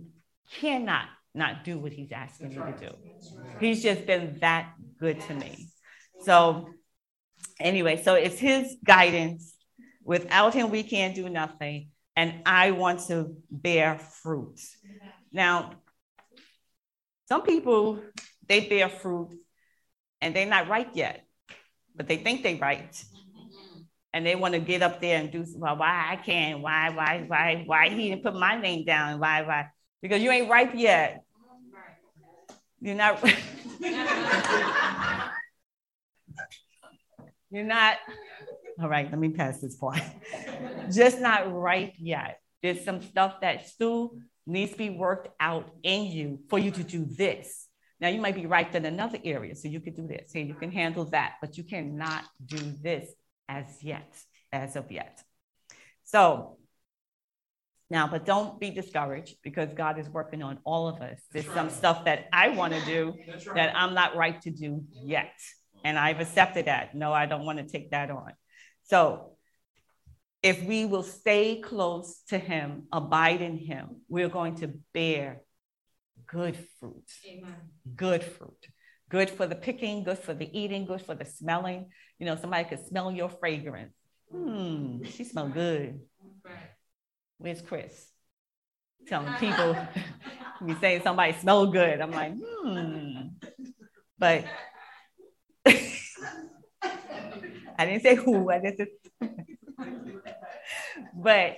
cannot 0.60 1.06
not 1.34 1.64
do 1.64 1.78
what 1.78 1.92
he's 1.92 2.12
asking 2.12 2.48
me 2.48 2.56
to 2.56 2.74
do. 2.80 2.90
He's 3.60 3.82
just 3.82 4.06
been 4.06 4.38
that 4.40 4.72
good 4.98 5.20
to 5.22 5.34
me. 5.34 5.68
So, 6.20 6.70
anyway, 7.60 8.02
so 8.02 8.14
it's 8.14 8.38
his 8.38 8.76
guidance. 8.84 9.54
Without 10.02 10.54
him, 10.54 10.70
we 10.70 10.82
can't 10.82 11.14
do 11.14 11.28
nothing. 11.28 11.90
And 12.16 12.42
I 12.46 12.70
want 12.70 13.00
to 13.08 13.36
bear 13.50 13.98
fruit. 13.98 14.58
Now, 15.32 15.72
some 17.28 17.42
people, 17.42 18.00
they 18.48 18.60
bear 18.60 18.88
fruit 18.88 19.36
and 20.22 20.34
they're 20.34 20.46
not 20.46 20.68
right 20.68 20.88
yet, 20.94 21.26
but 21.94 22.08
they 22.08 22.16
think 22.16 22.42
they're 22.42 22.56
right 22.56 23.04
and 24.16 24.24
they 24.24 24.34
want 24.34 24.54
to 24.54 24.60
get 24.60 24.80
up 24.80 24.98
there 24.98 25.20
and 25.20 25.30
do 25.30 25.44
well, 25.56 25.76
why 25.76 26.06
I 26.12 26.16
can't, 26.16 26.62
why, 26.62 26.88
why, 26.88 27.24
why, 27.26 27.64
why 27.66 27.90
he 27.90 28.08
didn't 28.08 28.22
put 28.22 28.34
my 28.34 28.58
name 28.58 28.86
down, 28.86 29.20
why, 29.20 29.42
why? 29.42 29.66
Because 30.00 30.22
you 30.22 30.30
ain't 30.30 30.48
ripe 30.48 30.72
yet. 30.74 31.22
You're 32.80 32.94
not. 32.94 33.22
You're 37.50 37.64
not. 37.64 37.98
All 38.80 38.88
right, 38.88 39.10
let 39.10 39.18
me 39.18 39.28
pass 39.28 39.60
this 39.60 39.76
part. 39.76 40.00
Just 40.90 41.20
not 41.20 41.52
ripe 41.52 41.92
yet. 41.98 42.40
There's 42.62 42.82
some 42.86 43.02
stuff 43.02 43.42
that 43.42 43.68
still 43.68 44.16
needs 44.46 44.72
to 44.72 44.78
be 44.78 44.88
worked 44.88 45.28
out 45.38 45.68
in 45.82 46.04
you 46.04 46.38
for 46.48 46.58
you 46.58 46.70
to 46.70 46.82
do 46.82 47.04
this. 47.04 47.66
Now 48.00 48.08
you 48.08 48.22
might 48.22 48.34
be 48.34 48.46
ripe 48.46 48.74
in 48.74 48.86
another 48.86 49.18
area, 49.22 49.54
so 49.54 49.68
you 49.68 49.80
could 49.80 49.94
do 49.94 50.06
this. 50.06 50.32
So 50.32 50.38
you 50.38 50.54
can 50.54 50.72
handle 50.72 51.04
that, 51.06 51.34
but 51.42 51.58
you 51.58 51.64
cannot 51.64 52.24
do 52.46 52.56
this 52.82 53.10
as 53.48 53.82
yet, 53.82 54.16
as 54.52 54.76
of 54.76 54.90
yet. 54.90 55.22
So 56.04 56.58
now, 57.88 58.08
but 58.08 58.26
don't 58.26 58.58
be 58.58 58.70
discouraged 58.70 59.36
because 59.42 59.72
God 59.72 59.98
is 59.98 60.08
working 60.08 60.42
on 60.42 60.58
all 60.64 60.88
of 60.88 61.00
us. 61.00 61.20
There's 61.32 61.48
some 61.50 61.70
stuff 61.70 62.04
that 62.06 62.26
I 62.32 62.48
want 62.48 62.74
to 62.74 62.84
do 62.84 63.14
right. 63.28 63.54
that 63.54 63.76
I'm 63.76 63.94
not 63.94 64.16
right 64.16 64.40
to 64.42 64.50
do 64.50 64.82
yet. 64.90 65.32
And 65.84 65.96
I've 65.96 66.18
accepted 66.18 66.64
that. 66.64 66.96
No, 66.96 67.12
I 67.12 67.26
don't 67.26 67.44
want 67.44 67.58
to 67.58 67.64
take 67.64 67.92
that 67.92 68.10
on. 68.10 68.32
So 68.84 69.36
if 70.42 70.62
we 70.64 70.84
will 70.84 71.04
stay 71.04 71.60
close 71.60 72.22
to 72.28 72.38
Him, 72.38 72.84
abide 72.92 73.40
in 73.40 73.56
Him, 73.56 74.00
we're 74.08 74.28
going 74.28 74.56
to 74.56 74.72
bear 74.92 75.42
good 76.26 76.56
fruit. 76.80 77.08
Amen. 77.28 77.54
Good 77.94 78.24
fruit. 78.24 78.66
Good 79.08 79.30
for 79.30 79.46
the 79.46 79.54
picking, 79.54 80.02
good 80.02 80.18
for 80.18 80.34
the 80.34 80.50
eating, 80.58 80.86
good 80.86 81.02
for 81.02 81.14
the 81.14 81.24
smelling. 81.24 81.90
You 82.18 82.26
know, 82.26 82.36
somebody 82.36 82.68
could 82.68 82.86
smell 82.86 83.12
your 83.12 83.28
fragrance. 83.28 83.94
Hmm, 84.32 85.04
she 85.04 85.24
smell 85.24 85.48
good. 85.48 86.00
Where's 87.38 87.60
Chris? 87.60 88.10
Telling 89.06 89.32
people, 89.34 89.76
we 90.60 90.74
say 90.76 91.00
somebody 91.02 91.34
smell 91.34 91.66
good. 91.66 92.00
I'm 92.00 92.10
like, 92.10 92.34
hmm. 92.34 93.28
But 94.18 94.44
I 97.78 97.84
didn't 97.84 98.02
say 98.02 98.14
who. 98.14 98.50
I 98.50 98.60
just, 98.60 98.90
but 101.14 101.56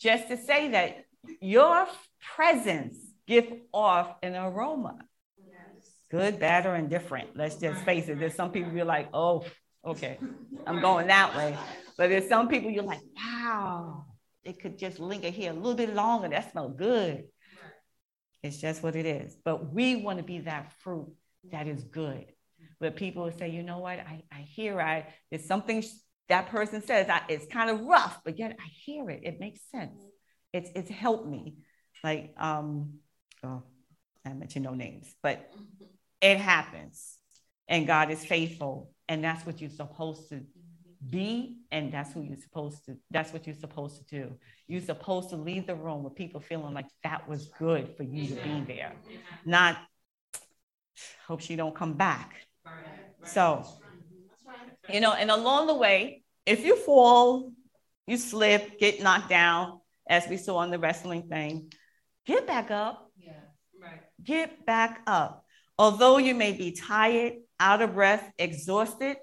just 0.00 0.28
to 0.28 0.36
say 0.36 0.70
that 0.70 1.04
your 1.40 1.86
presence 2.34 2.96
give 3.26 3.52
off 3.72 4.16
an 4.22 4.34
aroma. 4.34 4.98
Good, 6.10 6.40
bad, 6.40 6.66
or 6.66 6.74
indifferent. 6.74 7.36
Let's 7.36 7.54
just 7.54 7.84
face 7.84 8.08
it. 8.08 8.18
There's 8.18 8.34
some 8.34 8.50
people 8.50 8.72
you're 8.72 8.84
like, 8.84 9.10
oh, 9.14 9.44
okay, 9.84 10.18
I'm 10.66 10.80
going 10.80 11.08
that 11.08 11.36
way. 11.36 11.56
But 11.96 12.08
there's 12.10 12.28
some 12.28 12.48
people 12.48 12.70
you're 12.70 12.84
like, 12.84 13.00
wow, 13.16 14.06
it 14.44 14.60
could 14.60 14.78
just 14.78 14.98
linger 14.98 15.28
here 15.28 15.50
a 15.50 15.54
little 15.54 15.74
bit 15.74 15.94
longer. 15.94 16.28
That 16.28 16.50
smells 16.52 16.74
good. 16.76 17.24
It's 18.42 18.56
just 18.56 18.82
what 18.82 18.96
it 18.96 19.06
is. 19.06 19.36
But 19.44 19.72
we 19.72 19.96
want 19.96 20.18
to 20.18 20.24
be 20.24 20.40
that 20.40 20.72
fruit 20.80 21.12
that 21.50 21.66
is 21.66 21.84
good. 21.84 22.26
Where 22.78 22.90
people 22.90 23.30
say, 23.38 23.50
you 23.50 23.62
know 23.62 23.78
what, 23.78 24.00
I, 24.00 24.22
I 24.32 24.40
hear 24.40 24.80
I 24.80 25.06
there's 25.30 25.44
something 25.44 25.84
that 26.28 26.48
person 26.48 26.82
says 26.82 27.08
I, 27.10 27.22
it's 27.28 27.46
kind 27.46 27.68
of 27.68 27.82
rough, 27.82 28.20
but 28.24 28.38
yet 28.38 28.56
I 28.58 28.68
hear 28.68 29.10
it. 29.10 29.20
It 29.24 29.40
makes 29.40 29.60
sense. 29.70 29.92
It's 30.52 30.70
it's 30.74 30.90
helped 30.90 31.28
me. 31.28 31.56
Like 32.02 32.34
um, 32.38 32.94
oh, 33.44 33.62
I 34.24 34.32
mentioned 34.32 34.64
no 34.64 34.74
names, 34.74 35.14
but 35.22 35.50
it 36.22 36.38
happens. 36.38 37.18
And 37.68 37.86
God 37.86 38.10
is 38.10 38.24
faithful 38.24 38.90
and 39.10 39.24
that's 39.24 39.44
what 39.44 39.60
you're 39.60 39.68
supposed 39.68 40.28
to 40.28 40.40
be, 41.10 41.56
and 41.72 41.92
that's 41.92 42.12
who 42.12 42.22
you're 42.22 42.38
supposed 42.38 42.84
to, 42.84 42.96
that's 43.10 43.32
what 43.32 43.44
you're 43.44 43.56
supposed 43.56 43.96
to 43.98 44.04
do. 44.04 44.36
You're 44.68 44.82
supposed 44.82 45.30
to 45.30 45.36
leave 45.36 45.66
the 45.66 45.74
room 45.74 46.04
with 46.04 46.14
people 46.14 46.40
feeling 46.40 46.74
like 46.74 46.86
that 47.02 47.28
was 47.28 47.48
good 47.58 47.96
for 47.96 48.04
you 48.04 48.28
to 48.28 48.34
be 48.36 48.60
there. 48.60 48.92
Not 49.44 49.78
hope 51.26 51.40
she 51.40 51.56
don't 51.56 51.74
come 51.74 51.94
back. 51.94 52.46
So 53.24 53.64
You 54.88 55.00
know, 55.00 55.12
and 55.12 55.30
along 55.30 55.66
the 55.66 55.74
way, 55.74 56.22
if 56.46 56.64
you 56.64 56.76
fall, 56.76 57.52
you 58.06 58.16
slip, 58.16 58.78
get 58.78 59.02
knocked 59.02 59.28
down, 59.28 59.80
as 60.08 60.28
we 60.28 60.36
saw 60.36 60.58
on 60.58 60.70
the 60.70 60.78
wrestling 60.78 61.24
thing, 61.24 61.72
get 62.26 62.46
back 62.46 62.70
up. 62.70 63.10
Yeah. 63.16 63.32
Right. 63.80 64.02
Get 64.22 64.64
back 64.64 65.02
up. 65.08 65.44
Although 65.78 66.18
you 66.18 66.34
may 66.34 66.52
be 66.52 66.72
tired, 66.72 67.34
out 67.60 67.82
of 67.82 67.94
breath, 67.94 68.32
exhausted, 68.38 69.16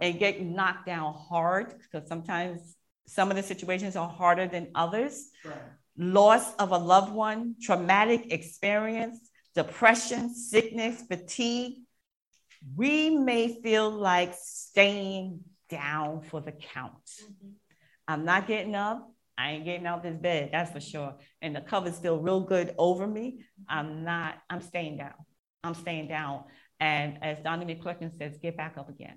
and 0.00 0.18
get 0.18 0.42
knocked 0.42 0.86
down 0.86 1.14
hard, 1.14 1.74
because 1.78 2.08
sometimes 2.08 2.76
some 3.06 3.30
of 3.30 3.36
the 3.36 3.42
situations 3.42 3.94
are 3.94 4.08
harder 4.08 4.48
than 4.48 4.70
others. 4.74 5.28
Right. 5.44 5.54
Loss 5.96 6.54
of 6.56 6.72
a 6.72 6.78
loved 6.78 7.12
one, 7.12 7.54
traumatic 7.62 8.32
experience, 8.32 9.20
depression, 9.54 10.34
sickness, 10.34 11.02
fatigue. 11.02 11.82
We 12.74 13.10
may 13.10 13.60
feel 13.62 13.90
like 13.90 14.34
staying 14.42 15.40
down 15.68 16.22
for 16.22 16.40
the 16.40 16.52
count. 16.52 16.94
Mm-hmm. 17.22 17.50
I'm 18.08 18.24
not 18.24 18.48
getting 18.48 18.74
up. 18.74 19.08
I 19.36 19.52
ain't 19.52 19.64
getting 19.64 19.86
out 19.86 20.02
this 20.02 20.16
bed, 20.16 20.50
that's 20.52 20.70
for 20.70 20.80
sure. 20.80 21.16
And 21.42 21.56
the 21.56 21.60
cover's 21.60 21.96
still 21.96 22.18
real 22.18 22.40
good 22.40 22.74
over 22.78 23.06
me. 23.06 23.44
I'm 23.68 24.04
not, 24.04 24.36
I'm 24.48 24.60
staying 24.60 24.98
down. 24.98 25.14
I'm 25.64 25.74
staying 25.74 26.08
down. 26.08 26.44
And 26.80 27.18
as 27.22 27.38
Donnie 27.40 27.74
McClurkin 27.74 28.16
says, 28.16 28.36
get 28.38 28.56
back 28.56 28.76
up 28.76 28.88
again. 28.88 29.16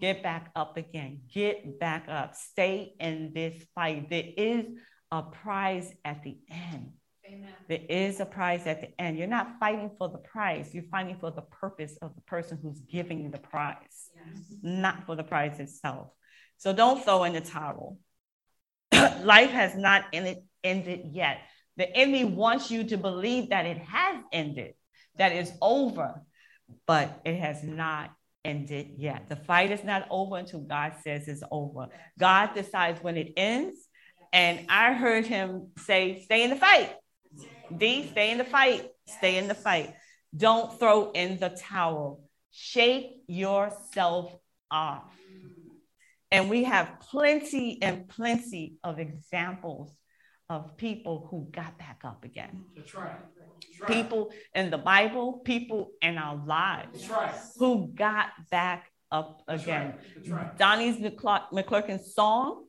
Get 0.00 0.22
back 0.22 0.50
up 0.56 0.76
again. 0.76 1.20
Get 1.32 1.78
back 1.78 2.06
up. 2.08 2.34
Stay 2.34 2.94
in 2.98 3.32
this 3.34 3.54
fight. 3.74 4.08
There 4.08 4.24
is 4.36 4.66
a 5.10 5.22
prize 5.22 5.92
at 6.04 6.22
the 6.22 6.38
end. 6.48 6.92
Amen. 7.26 7.52
There 7.68 7.80
is 7.88 8.20
a 8.20 8.24
prize 8.26 8.66
at 8.66 8.80
the 8.80 9.00
end. 9.00 9.18
You're 9.18 9.28
not 9.28 9.58
fighting 9.60 9.90
for 9.98 10.08
the 10.08 10.18
prize, 10.18 10.74
you're 10.74 10.84
fighting 10.90 11.16
for 11.20 11.30
the 11.30 11.42
purpose 11.42 11.96
of 12.02 12.14
the 12.14 12.22
person 12.22 12.58
who's 12.60 12.80
giving 12.80 13.22
you 13.22 13.30
the 13.30 13.38
prize, 13.38 14.10
yes. 14.16 14.44
not 14.62 15.06
for 15.06 15.14
the 15.14 15.22
prize 15.22 15.60
itself. 15.60 16.08
So 16.56 16.72
don't 16.72 17.02
throw 17.04 17.24
in 17.24 17.32
the 17.32 17.40
towel. 17.40 17.98
Life 18.92 19.50
has 19.50 19.76
not 19.76 20.06
ended, 20.12 20.38
ended 20.64 21.10
yet. 21.12 21.38
The 21.76 21.94
enemy 21.96 22.24
wants 22.24 22.70
you 22.70 22.84
to 22.84 22.96
believe 22.96 23.50
that 23.50 23.64
it 23.64 23.78
has 23.78 24.22
ended, 24.32 24.74
that 25.16 25.32
it's 25.32 25.52
over, 25.60 26.22
but 26.86 27.20
it 27.24 27.36
has 27.36 27.62
not 27.62 28.10
ended 28.44 28.92
yet. 28.96 29.28
The 29.28 29.36
fight 29.36 29.70
is 29.70 29.84
not 29.84 30.06
over 30.10 30.36
until 30.36 30.60
God 30.60 30.94
says 31.02 31.28
it's 31.28 31.42
over. 31.50 31.88
God 32.18 32.54
decides 32.54 33.02
when 33.02 33.16
it 33.16 33.32
ends. 33.36 33.76
And 34.32 34.66
I 34.68 34.92
heard 34.92 35.26
him 35.26 35.68
say, 35.78 36.22
stay 36.22 36.44
in 36.44 36.50
the 36.50 36.56
fight. 36.56 36.94
Dee, 37.76 38.08
stay 38.08 38.30
in 38.30 38.38
the 38.38 38.44
fight. 38.44 38.88
Stay 39.06 39.38
in 39.38 39.48
the 39.48 39.54
fight. 39.54 39.94
Don't 40.36 40.78
throw 40.78 41.10
in 41.12 41.38
the 41.38 41.50
towel. 41.50 42.22
Shake 42.52 43.22
yourself 43.26 44.32
off. 44.70 45.12
And 46.30 46.48
we 46.48 46.64
have 46.64 47.00
plenty 47.00 47.82
and 47.82 48.08
plenty 48.08 48.76
of 48.84 49.00
examples 49.00 49.92
of 50.48 50.76
people 50.76 51.26
who 51.30 51.48
got 51.50 51.78
back 51.78 52.00
up 52.04 52.24
again. 52.24 52.64
That's 52.76 52.94
right. 52.94 53.18
That's 53.60 53.80
right. 53.80 54.02
People 54.02 54.32
in 54.54 54.70
the 54.70 54.78
Bible, 54.78 55.40
people 55.44 55.90
in 56.02 56.18
our 56.18 56.42
lives 56.46 57.08
right. 57.08 57.34
who 57.58 57.92
got 57.94 58.28
back 58.50 58.90
up 59.12 59.42
again. 59.48 59.94
Right. 60.26 60.56
Donnie's 60.58 60.96
McClurkin's 60.96 62.14
song 62.14 62.66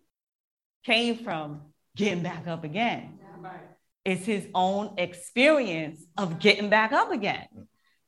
came 0.86 1.18
from 1.18 1.62
getting 1.96 2.24
back 2.24 2.48
up 2.48 2.64
again. 2.64 3.20
It's 4.04 4.26
his 4.26 4.48
own 4.56 4.96
experience 4.98 6.04
of 6.18 6.40
getting 6.40 6.70
back 6.70 6.92
up 6.92 7.12
again. 7.12 7.48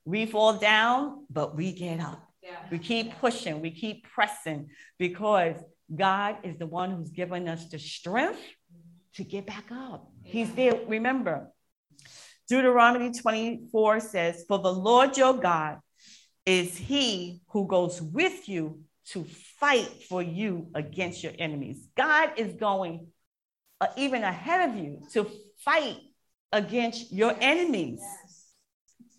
We 0.05 0.25
fall 0.25 0.53
down, 0.53 1.25
but 1.29 1.55
we 1.55 1.71
get 1.71 1.99
up. 1.99 2.27
Yeah. 2.41 2.57
We 2.71 2.79
keep 2.79 3.17
pushing, 3.19 3.61
we 3.61 3.71
keep 3.71 4.09
pressing 4.11 4.69
because 4.97 5.55
God 5.93 6.37
is 6.43 6.57
the 6.57 6.65
one 6.65 6.91
who's 6.91 7.11
given 7.11 7.47
us 7.47 7.69
the 7.69 7.79
strength 7.79 8.41
to 9.15 9.23
get 9.23 9.45
back 9.45 9.65
up. 9.71 10.09
Yeah. 10.23 10.31
He's 10.31 10.51
there. 10.53 10.73
Remember, 10.87 11.51
Deuteronomy 12.53 13.11
24 13.11 13.99
says, 13.99 14.45
For 14.47 14.59
the 14.59 14.71
Lord 14.71 15.17
your 15.17 15.33
God 15.33 15.79
is 16.45 16.77
he 16.77 17.41
who 17.47 17.65
goes 17.65 17.99
with 17.99 18.47
you 18.47 18.81
to 19.07 19.23
fight 19.59 19.89
for 20.07 20.21
you 20.21 20.67
against 20.75 21.23
your 21.23 21.31
enemies. 21.39 21.87
God 21.97 22.33
is 22.37 22.53
going 22.53 23.07
uh, 23.81 23.87
even 23.97 24.23
ahead 24.23 24.69
of 24.69 24.75
you 24.75 25.01
to 25.13 25.27
fight 25.65 25.97
against 26.51 27.11
your 27.11 27.35
enemies 27.41 28.01
yes. 28.03 28.45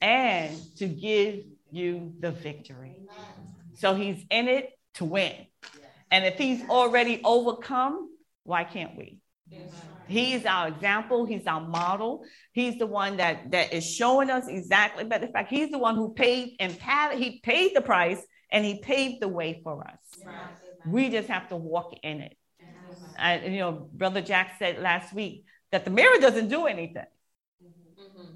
and 0.00 0.76
to 0.76 0.86
give 0.86 1.40
you 1.72 2.12
the 2.20 2.30
victory. 2.30 3.00
So 3.72 3.96
he's 3.96 4.24
in 4.30 4.46
it 4.46 4.70
to 4.94 5.04
win. 5.04 5.34
And 6.12 6.24
if 6.24 6.38
he's 6.38 6.62
already 6.68 7.20
overcome, 7.24 8.10
why 8.44 8.62
can't 8.62 8.96
we? 8.96 9.18
He 9.50 9.58
is 10.08 10.44
our 10.46 10.68
example. 10.68 11.26
He's 11.26 11.46
our 11.46 11.60
model. 11.60 12.24
He's 12.52 12.78
the 12.78 12.86
one 12.86 13.16
that, 13.18 13.50
that 13.50 13.72
is 13.72 13.84
showing 13.84 14.30
us 14.30 14.46
exactly. 14.48 15.04
But 15.04 15.22
in 15.22 15.32
fact, 15.32 15.50
he's 15.50 15.70
the 15.70 15.78
one 15.78 15.96
who 15.96 16.12
paid 16.12 16.56
and 16.60 16.78
paid, 16.78 17.18
he 17.18 17.40
paid 17.40 17.74
the 17.74 17.80
price 17.80 18.20
and 18.50 18.64
he 18.64 18.80
paved 18.80 19.20
the 19.20 19.28
way 19.28 19.60
for 19.62 19.86
us. 19.86 20.22
We 20.86 21.08
just 21.10 21.28
have 21.28 21.48
to 21.48 21.56
walk 21.56 21.94
in 22.02 22.20
it. 22.20 22.36
And, 23.16 23.52
you 23.52 23.60
know, 23.60 23.88
Brother 23.92 24.20
Jack 24.20 24.56
said 24.58 24.80
last 24.80 25.14
week 25.14 25.44
that 25.72 25.84
the 25.84 25.90
mirror 25.90 26.18
doesn't 26.18 26.48
do 26.48 26.66
anything. 26.66 27.06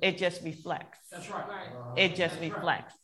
It 0.00 0.18
just 0.18 0.42
reflects. 0.42 0.98
That's 1.10 1.28
right. 1.30 1.44
It 1.96 2.14
just 2.14 2.40
reflects. 2.40 2.94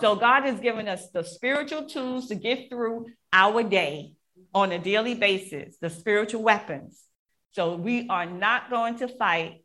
So 0.00 0.16
God 0.16 0.42
has 0.42 0.60
given 0.60 0.88
us 0.88 1.08
the 1.10 1.22
spiritual 1.22 1.86
tools 1.86 2.28
to 2.28 2.34
get 2.34 2.68
through 2.68 3.06
our 3.32 3.62
day 3.62 4.14
on 4.54 4.72
a 4.72 4.78
daily 4.78 5.14
basis, 5.14 5.76
the 5.80 5.90
spiritual 5.90 6.42
weapons. 6.42 7.02
So 7.52 7.76
we 7.76 8.08
are 8.08 8.26
not 8.26 8.70
going 8.70 8.96
to 8.96 9.08
fight 9.08 9.64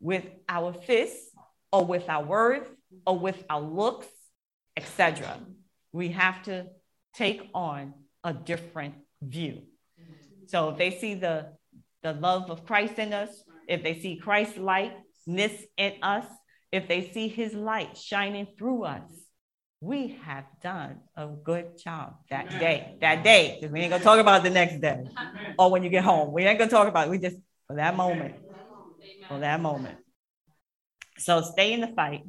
with 0.00 0.24
our 0.48 0.72
fists 0.72 1.30
or 1.72 1.84
with 1.84 2.08
our 2.08 2.24
words 2.24 2.68
or 3.06 3.18
with 3.18 3.42
our 3.50 3.60
looks, 3.60 4.06
etc. 4.76 5.40
We 5.92 6.10
have 6.10 6.42
to 6.44 6.66
take 7.14 7.50
on 7.54 7.94
a 8.22 8.32
different 8.32 8.94
view. 9.20 9.62
So 10.46 10.70
if 10.70 10.78
they 10.78 10.90
see 10.92 11.14
the, 11.14 11.52
the 12.02 12.12
love 12.12 12.50
of 12.50 12.64
Christ 12.66 12.98
in 12.98 13.12
us, 13.12 13.42
if 13.66 13.82
they 13.82 13.98
see 13.98 14.16
Christ's 14.16 14.58
lightness 14.58 15.52
in 15.76 15.94
us, 16.02 16.26
if 16.70 16.86
they 16.86 17.10
see 17.10 17.28
his 17.28 17.54
light 17.54 17.96
shining 17.96 18.46
through 18.58 18.84
us, 18.84 19.02
we 19.84 20.18
have 20.24 20.46
done 20.62 21.00
a 21.14 21.26
good 21.26 21.76
job 21.76 22.14
that 22.30 22.48
day. 22.58 22.96
That 23.02 23.22
day, 23.22 23.58
because 23.60 23.70
we 23.70 23.80
ain't 23.80 23.90
gonna 23.90 24.02
talk 24.02 24.18
about 24.18 24.42
the 24.42 24.48
next 24.48 24.80
day 24.80 25.04
or 25.58 25.70
when 25.70 25.82
you 25.82 25.90
get 25.90 26.02
home. 26.02 26.32
We 26.32 26.44
ain't 26.44 26.58
gonna 26.58 26.70
talk 26.70 26.88
about 26.88 27.08
it. 27.08 27.10
We 27.10 27.18
just 27.18 27.36
for 27.66 27.76
that 27.76 27.94
moment. 27.94 28.34
For 29.28 29.38
that 29.40 29.60
moment. 29.60 29.98
So 31.18 31.42
stay 31.42 31.74
in 31.74 31.82
the 31.82 31.88
fight. 31.88 32.22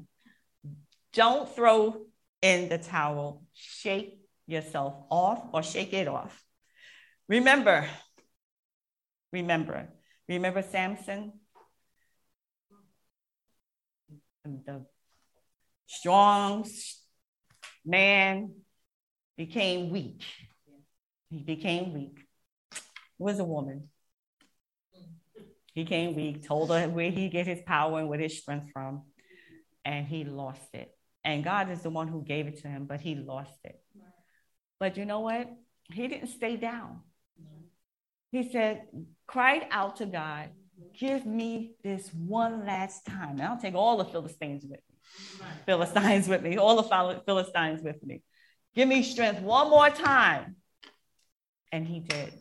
Don't 1.14 1.50
throw 1.50 2.06
in 2.42 2.68
the 2.68 2.78
towel. 2.78 3.44
Shake 3.54 4.20
yourself 4.48 4.96
off 5.10 5.42
or 5.54 5.64
shake 5.64 5.94
it 5.94 6.10
off. 6.10 6.44
Remember, 7.30 7.88
remember, 9.32 9.88
remember 10.28 10.62
Samson? 10.62 11.32
The 14.44 14.86
strong, 15.88 16.66
man 17.86 18.54
became 19.38 19.90
weak. 19.90 20.24
He 21.30 21.40
became 21.40 21.94
weak. 21.94 22.20
Was 23.18 23.40
a 23.40 23.44
woman. 23.44 23.90
He 25.74 25.84
became 25.84 26.16
weak, 26.16 26.46
told 26.48 26.70
her 26.70 26.88
where 26.90 27.12
he 27.12 27.30
get 27.30 27.48
his 27.48 27.62
power 27.66 28.00
and 28.00 28.10
where 28.10 28.20
his 28.20 28.40
strength 28.40 28.72
from, 28.72 29.04
and 29.84 30.06
he 30.06 30.24
lost 30.24 30.74
it. 30.74 30.92
And 31.24 31.44
God 31.44 31.70
is 31.70 31.82
the 31.82 31.90
one 31.90 32.08
who 32.08 32.24
gave 32.24 32.48
it 32.48 32.62
to 32.62 32.68
him, 32.68 32.86
but 32.86 33.02
he 33.02 33.16
lost 33.16 33.58
it. 33.64 33.82
But 34.80 34.98
you 34.98 35.06
know 35.06 35.22
what? 35.22 35.50
He 35.92 36.08
didn't 36.08 36.28
stay 36.28 36.56
down. 36.56 37.02
He 38.32 38.50
said, 38.52 38.84
cried 39.28 39.66
out 39.72 39.98
to 39.98 40.06
God, 40.06 40.50
give 41.00 41.26
me 41.26 41.76
this 41.84 42.10
one 42.14 42.66
last 42.66 43.06
time. 43.06 43.32
And 43.32 43.44
I'll 43.44 43.58
take 43.58 43.76
all 43.76 43.98
the 43.98 44.06
Philistines 44.06 44.66
with. 44.68 44.82
Philistines 45.66 46.28
with 46.28 46.42
me, 46.42 46.58
all 46.58 46.82
the 46.82 47.22
Philistines 47.26 47.82
with 47.84 48.04
me. 48.04 48.22
Give 48.76 48.88
me 48.88 49.04
strength 49.04 49.42
one 49.42 49.70
more 49.70 49.90
time. 49.90 50.58
And 51.72 51.86
he 51.88 52.00
did. 52.00 52.34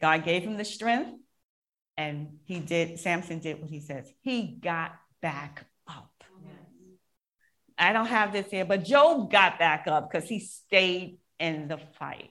God 0.00 0.24
gave 0.24 0.42
him 0.42 0.56
the 0.56 0.64
strength, 0.64 1.18
and 1.96 2.38
he 2.44 2.58
did. 2.58 2.98
Samson 2.98 3.38
did 3.38 3.60
what 3.60 3.70
he 3.70 3.80
says. 3.80 4.10
He 4.20 4.58
got 4.62 4.92
back 5.22 5.64
up. 5.88 6.10
I 7.78 7.92
don't 7.92 8.06
have 8.06 8.32
this 8.32 8.46
here, 8.50 8.64
but 8.64 8.84
Job 8.84 9.30
got 9.30 9.58
back 9.58 9.86
up 9.86 10.10
because 10.10 10.28
he 10.28 10.40
stayed 10.40 11.18
in 11.40 11.68
the 11.68 11.78
fight. 11.98 12.30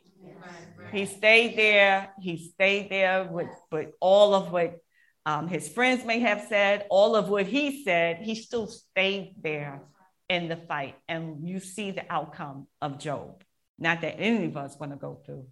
He 0.91 1.05
stayed 1.05 1.57
there. 1.57 2.11
He 2.19 2.37
stayed 2.37 2.89
there 2.89 3.25
with, 3.25 3.49
with 3.71 3.89
all 3.99 4.35
of 4.35 4.51
what 4.51 4.77
um, 5.25 5.47
his 5.47 5.69
friends 5.69 6.05
may 6.05 6.19
have 6.19 6.45
said, 6.49 6.85
all 6.89 7.15
of 7.15 7.29
what 7.29 7.45
he 7.45 7.83
said, 7.83 8.17
he 8.17 8.35
still 8.35 8.67
stayed 8.67 9.35
there 9.41 9.81
in 10.29 10.49
the 10.49 10.57
fight. 10.57 10.95
And 11.07 11.47
you 11.47 11.59
see 11.59 11.91
the 11.91 12.03
outcome 12.11 12.67
of 12.81 12.99
Job. 12.99 13.43
Not 13.79 14.01
that 14.01 14.19
any 14.19 14.45
of 14.45 14.57
us 14.57 14.77
want 14.79 14.91
to 14.91 14.97
go 14.97 15.21
through. 15.25 15.47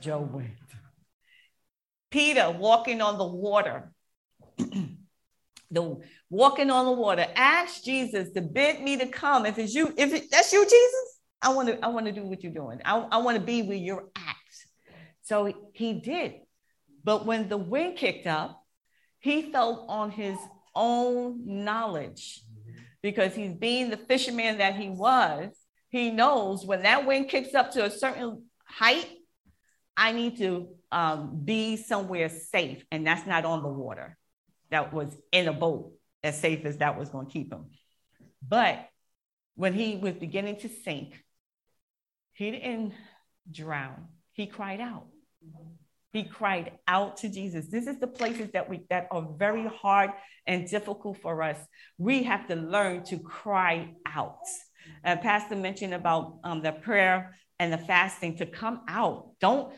Job 0.00 0.32
went. 0.32 0.50
Peter 2.10 2.50
walking 2.50 3.00
on 3.00 3.18
the 3.18 3.26
water. 3.26 3.92
the 4.58 6.00
walking 6.30 6.70
on 6.70 6.86
the 6.86 6.92
water. 6.92 7.26
Ask 7.34 7.84
Jesus 7.84 8.30
to 8.32 8.40
bid 8.40 8.82
me 8.82 8.98
to 8.98 9.06
come. 9.06 9.46
If 9.46 9.58
it's 9.58 9.74
you, 9.74 9.92
if 9.96 10.12
it, 10.12 10.30
that's 10.30 10.52
you, 10.52 10.64
Jesus, 10.64 11.18
I 11.40 11.50
want 11.50 11.68
to, 11.68 11.84
I 11.84 11.88
want 11.88 12.06
to 12.06 12.12
do 12.12 12.24
what 12.24 12.42
you're 12.42 12.52
doing. 12.52 12.80
I, 12.84 12.98
I 12.98 13.18
want 13.18 13.38
to 13.38 13.42
be 13.42 13.62
where 13.62 13.76
you're 13.76 14.08
at. 14.16 14.36
So 15.22 15.52
he 15.72 15.94
did. 15.94 16.34
But 17.04 17.26
when 17.26 17.48
the 17.48 17.56
wind 17.56 17.96
kicked 17.96 18.26
up, 18.26 18.61
he 19.22 19.52
felt 19.52 19.86
on 19.88 20.10
his 20.10 20.36
own 20.74 21.64
knowledge 21.64 22.42
because 23.02 23.34
he's 23.34 23.54
being 23.54 23.88
the 23.88 23.96
fisherman 23.96 24.58
that 24.58 24.74
he 24.74 24.88
was. 24.88 25.54
He 25.88 26.10
knows 26.10 26.66
when 26.66 26.82
that 26.82 27.06
wind 27.06 27.28
kicks 27.28 27.54
up 27.54 27.70
to 27.72 27.84
a 27.84 27.90
certain 27.90 28.46
height, 28.64 29.08
I 29.96 30.12
need 30.12 30.38
to 30.38 30.68
um, 30.90 31.40
be 31.44 31.76
somewhere 31.76 32.28
safe, 32.28 32.84
and 32.90 33.06
that's 33.06 33.26
not 33.26 33.44
on 33.44 33.62
the 33.62 33.68
water. 33.68 34.16
That 34.70 34.92
was 34.92 35.16
in 35.30 35.46
a 35.46 35.52
boat, 35.52 35.92
as 36.24 36.40
safe 36.40 36.64
as 36.64 36.78
that 36.78 36.98
was 36.98 37.10
going 37.10 37.26
to 37.26 37.32
keep 37.32 37.52
him. 37.52 37.66
But 38.46 38.88
when 39.54 39.72
he 39.72 39.96
was 39.96 40.14
beginning 40.14 40.56
to 40.60 40.68
sink, 40.68 41.22
he 42.32 42.50
didn't 42.50 42.94
drown. 43.50 44.08
He 44.32 44.46
cried 44.46 44.80
out. 44.80 45.06
He 46.12 46.24
cried 46.24 46.72
out 46.86 47.16
to 47.18 47.28
Jesus. 47.28 47.68
This 47.68 47.86
is 47.86 47.98
the 47.98 48.06
places 48.06 48.50
that 48.52 48.68
we 48.68 48.84
that 48.90 49.08
are 49.10 49.26
very 49.36 49.66
hard 49.66 50.10
and 50.46 50.68
difficult 50.68 51.18
for 51.22 51.42
us. 51.42 51.56
We 51.96 52.22
have 52.24 52.46
to 52.48 52.56
learn 52.56 53.04
to 53.04 53.18
cry 53.18 53.94
out. 54.06 54.44
Uh, 55.04 55.16
Pastor 55.16 55.56
mentioned 55.56 55.94
about 55.94 56.38
um, 56.44 56.60
the 56.62 56.72
prayer 56.72 57.34
and 57.58 57.72
the 57.72 57.78
fasting 57.78 58.36
to 58.36 58.46
come 58.46 58.80
out. 58.88 59.30
Don't 59.40 59.72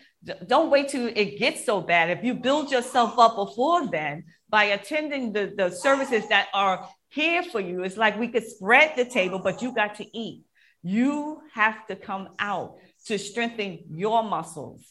don't 0.47 0.70
wait 0.70 0.89
till 0.89 1.07
it 1.07 1.39
gets 1.39 1.64
so 1.64 1.80
bad. 1.80 2.11
If 2.11 2.24
you 2.24 2.35
build 2.35 2.70
yourself 2.70 3.18
up 3.18 3.37
before 3.37 3.89
then 3.89 4.24
by 4.49 4.64
attending 4.64 5.32
the, 5.32 5.53
the 5.57 5.70
services 5.70 6.26
that 6.30 6.49
are 6.53 6.89
here 7.11 7.43
for 7.45 7.61
you, 7.61 7.85
it's 7.85 7.97
like 7.97 8.18
we 8.18 8.28
could 8.28 8.47
spread 8.47 8.95
the 8.97 9.05
table, 9.05 9.39
but 9.39 9.62
you 9.62 9.72
got 9.72 9.95
to 9.97 10.18
eat. 10.18 10.43
You 10.82 11.43
have 11.53 11.87
to 11.87 11.95
come 11.95 12.30
out 12.39 12.78
to 13.07 13.18
strengthen 13.18 13.85
your 13.91 14.22
muscles. 14.22 14.82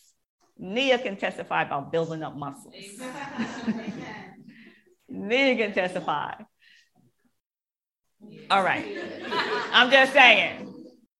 Nia 0.58 0.97
can 0.99 1.18
testify 1.18 1.64
about 1.64 1.91
building 1.91 2.24
up 2.24 2.36
muscles. 2.36 2.76
Nia 5.10 5.56
can 5.56 5.74
testify. 5.74 6.34
All 8.49 8.64
right. 8.64 8.86
I'm 9.72 9.91
just 9.91 10.14
saying. 10.14 10.74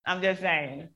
I'm 0.05 0.21
just 0.21 0.41
saying 0.41 0.89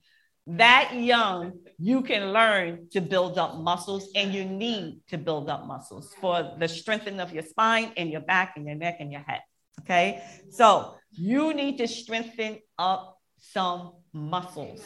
that 0.47 0.93
young, 0.95 1.59
you 1.77 2.01
can 2.01 2.31
learn 2.31 2.87
to 2.91 3.01
build 3.01 3.37
up 3.37 3.57
muscles, 3.57 4.09
and 4.15 4.33
you 4.33 4.45
need 4.45 5.01
to 5.09 5.17
build 5.17 5.49
up 5.49 5.67
muscles 5.67 6.15
for 6.21 6.55
the 6.57 6.67
strengthening 6.67 7.19
of 7.19 7.33
your 7.33 7.43
spine 7.43 7.91
and 7.97 8.09
your 8.09 8.21
back 8.21 8.53
and 8.55 8.65
your 8.65 8.75
neck 8.75 8.97
and 8.99 9.11
your 9.11 9.21
head. 9.21 9.41
Okay, 9.81 10.23
so 10.49 10.95
you 11.11 11.53
need 11.53 11.77
to 11.77 11.87
strengthen 11.87 12.59
up 12.79 13.17
some 13.39 13.93
muscles. 14.13 14.81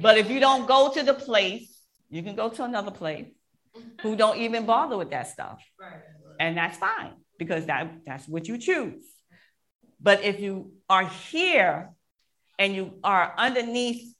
But 0.00 0.18
if 0.18 0.30
you 0.30 0.40
don't 0.40 0.66
go 0.66 0.92
to 0.92 1.02
the 1.02 1.14
place, 1.14 1.71
you 2.12 2.22
can 2.22 2.36
go 2.36 2.50
to 2.50 2.62
another 2.62 2.90
place 2.90 3.26
who 4.02 4.14
don't 4.16 4.38
even 4.38 4.66
bother 4.66 4.96
with 4.96 5.10
that 5.10 5.26
stuff. 5.28 5.60
And 6.40 6.56
that's 6.56 6.76
fine 6.76 7.12
because 7.38 7.66
that, 7.66 7.92
that's 8.04 8.26
what 8.26 8.48
you 8.48 8.58
choose. 8.58 9.04
But 10.00 10.24
if 10.24 10.40
you 10.40 10.72
are 10.88 11.06
here 11.06 11.92
and 12.58 12.74
you 12.74 12.98
are 13.04 13.32
underneath 13.36 14.12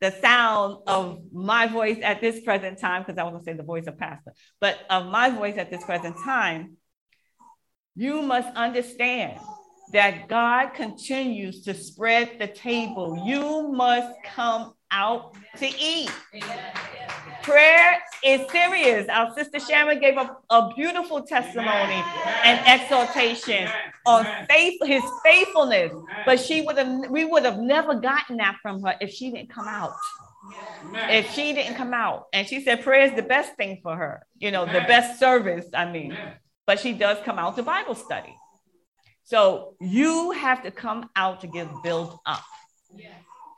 the 0.00 0.10
sound 0.10 0.82
of 0.86 1.20
my 1.32 1.66
voice 1.66 1.98
at 2.02 2.20
this 2.20 2.40
present 2.40 2.78
time, 2.78 3.02
because 3.02 3.16
I 3.16 3.24
was 3.24 3.40
to 3.40 3.44
say 3.44 3.56
the 3.56 3.62
voice 3.62 3.86
of 3.86 3.96
pastor, 3.96 4.32
but 4.60 4.78
of 4.90 5.06
my 5.06 5.30
voice 5.30 5.56
at 5.56 5.70
this 5.70 5.82
present 5.84 6.16
time, 6.22 6.76
you 7.94 8.20
must 8.20 8.54
understand 8.54 9.40
that 9.92 10.28
God 10.28 10.74
continues 10.74 11.62
to 11.62 11.72
spread 11.72 12.38
the 12.38 12.48
table. 12.48 13.24
You 13.26 13.72
must 13.72 14.12
come 14.24 14.74
out 14.90 15.34
to 15.58 15.66
eat. 15.66 16.10
Prayer 17.42 18.02
is 18.24 18.50
serious. 18.50 19.08
Our 19.08 19.32
sister 19.34 19.60
Sharon 19.60 20.00
gave 20.00 20.16
a, 20.16 20.36
a 20.50 20.74
beautiful 20.74 21.22
testimony 21.22 22.02
and 22.44 22.60
exhortation 22.66 23.68
on 24.04 24.26
faith, 24.48 24.80
his 24.84 25.02
faithfulness. 25.24 25.92
But 26.24 26.40
she 26.40 26.62
would 26.62 26.76
have, 26.76 27.10
we 27.10 27.24
would 27.24 27.44
have 27.44 27.58
never 27.58 27.94
gotten 27.94 28.38
that 28.38 28.56
from 28.62 28.82
her 28.82 28.96
if 29.00 29.10
she 29.10 29.30
didn't 29.30 29.50
come 29.50 29.68
out. 29.68 29.92
If 30.92 31.32
she 31.32 31.52
didn't 31.52 31.76
come 31.76 31.92
out, 31.92 32.26
and 32.32 32.46
she 32.46 32.60
said 32.62 32.82
prayer 32.82 33.06
is 33.06 33.14
the 33.16 33.22
best 33.22 33.54
thing 33.56 33.80
for 33.82 33.96
her, 33.96 34.24
you 34.38 34.50
know, 34.50 34.64
the 34.64 34.84
best 34.86 35.18
service. 35.18 35.66
I 35.74 35.90
mean, 35.90 36.16
but 36.66 36.78
she 36.78 36.92
does 36.92 37.18
come 37.24 37.38
out 37.38 37.56
to 37.56 37.62
Bible 37.62 37.94
study. 37.94 38.34
So 39.24 39.74
you 39.80 40.30
have 40.32 40.62
to 40.62 40.70
come 40.70 41.10
out 41.16 41.40
to 41.40 41.48
get 41.48 41.68
built 41.82 42.20
up 42.26 42.44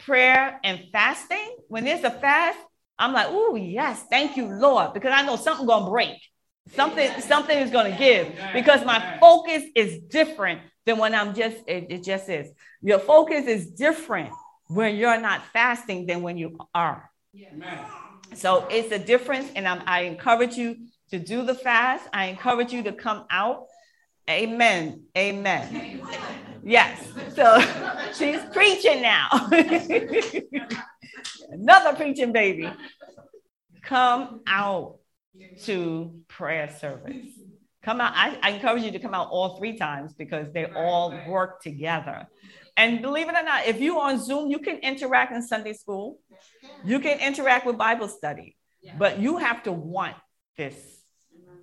prayer 0.09 0.59
and 0.65 0.87
fasting, 0.91 1.57
when 1.69 1.85
there's 1.85 2.03
a 2.03 2.11
fast, 2.11 2.59
I'm 2.99 3.13
like, 3.13 3.27
oh 3.29 3.55
yes, 3.55 4.03
thank 4.11 4.37
you, 4.37 4.47
Lord, 4.47 4.95
because 4.95 5.13
I 5.15 5.23
know 5.23 5.37
something 5.37 5.67
gonna 5.67 5.91
break. 5.91 6.17
Something, 6.75 7.21
something 7.21 7.57
is 7.57 7.71
gonna 7.71 7.97
give 7.97 8.35
because 8.53 8.85
my 8.85 9.19
focus 9.21 9.63
is 9.77 10.01
different 10.09 10.63
than 10.87 10.99
when 10.99 11.15
I'm 11.15 11.35
just, 11.35 11.57
it, 11.67 11.87
it 11.91 12.05
just 12.05 12.29
is. 12.29 12.51
Your 12.83 12.99
focus 12.99 13.47
is 13.47 13.71
different 13.71 14.31
when 14.69 14.97
you're 14.97 15.21
not 15.21 15.43
fasting 15.53 16.07
than 16.07 16.23
when 16.23 16.37
you 16.37 16.59
are. 16.75 17.11
So 18.35 18.67
it's 18.71 18.93
a 18.93 18.99
difference, 18.99 19.51
and 19.57 19.67
I'm, 19.67 19.83
I 19.87 20.03
encourage 20.03 20.57
you 20.57 20.77
to 21.11 21.19
do 21.19 21.45
the 21.45 21.55
fast. 21.55 22.07
I 22.13 22.27
encourage 22.27 22.73
you 22.73 22.83
to 22.85 22.93
come 22.93 23.25
out. 23.31 23.67
Amen. 24.29 25.05
Amen. 25.17 26.03
Yes. 26.65 27.01
So 27.35 27.61
she's 28.13 28.41
preaching 28.53 29.01
now. 29.01 29.29
Another 31.49 31.97
preaching 31.97 32.33
baby. 32.33 32.71
Come 33.83 34.43
out 34.47 34.99
to 35.63 36.21
prayer 36.29 36.69
service. 36.79 37.29
Come 37.83 38.03
out. 38.03 38.13
I, 38.15 38.39
I, 38.43 38.51
encourage 38.51 38.83
you 38.83 38.91
to 38.91 38.99
come 38.99 39.15
out 39.15 39.29
all 39.31 39.57
three 39.57 39.79
times 39.79 40.13
because 40.13 40.53
they 40.53 40.67
all 40.67 41.19
work 41.27 41.63
together. 41.63 42.27
And 42.77 43.01
believe 43.01 43.29
it 43.31 43.35
or 43.35 43.45
not, 43.45 43.67
if 43.67 43.81
you're 43.81 43.99
on 43.99 44.23
Zoom, 44.23 44.51
you 44.51 44.59
can 44.59 44.77
interact 44.79 45.33
in 45.33 45.41
Sunday 45.41 45.73
school. 45.73 46.19
You 46.85 47.01
can 47.01 47.19
interact 47.21 47.65
with 47.65 47.79
Bible 47.79 48.09
study, 48.09 48.57
but 48.99 49.21
you 49.21 49.39
have 49.39 49.63
to 49.63 49.73
want 49.73 50.17
this. 50.59 50.75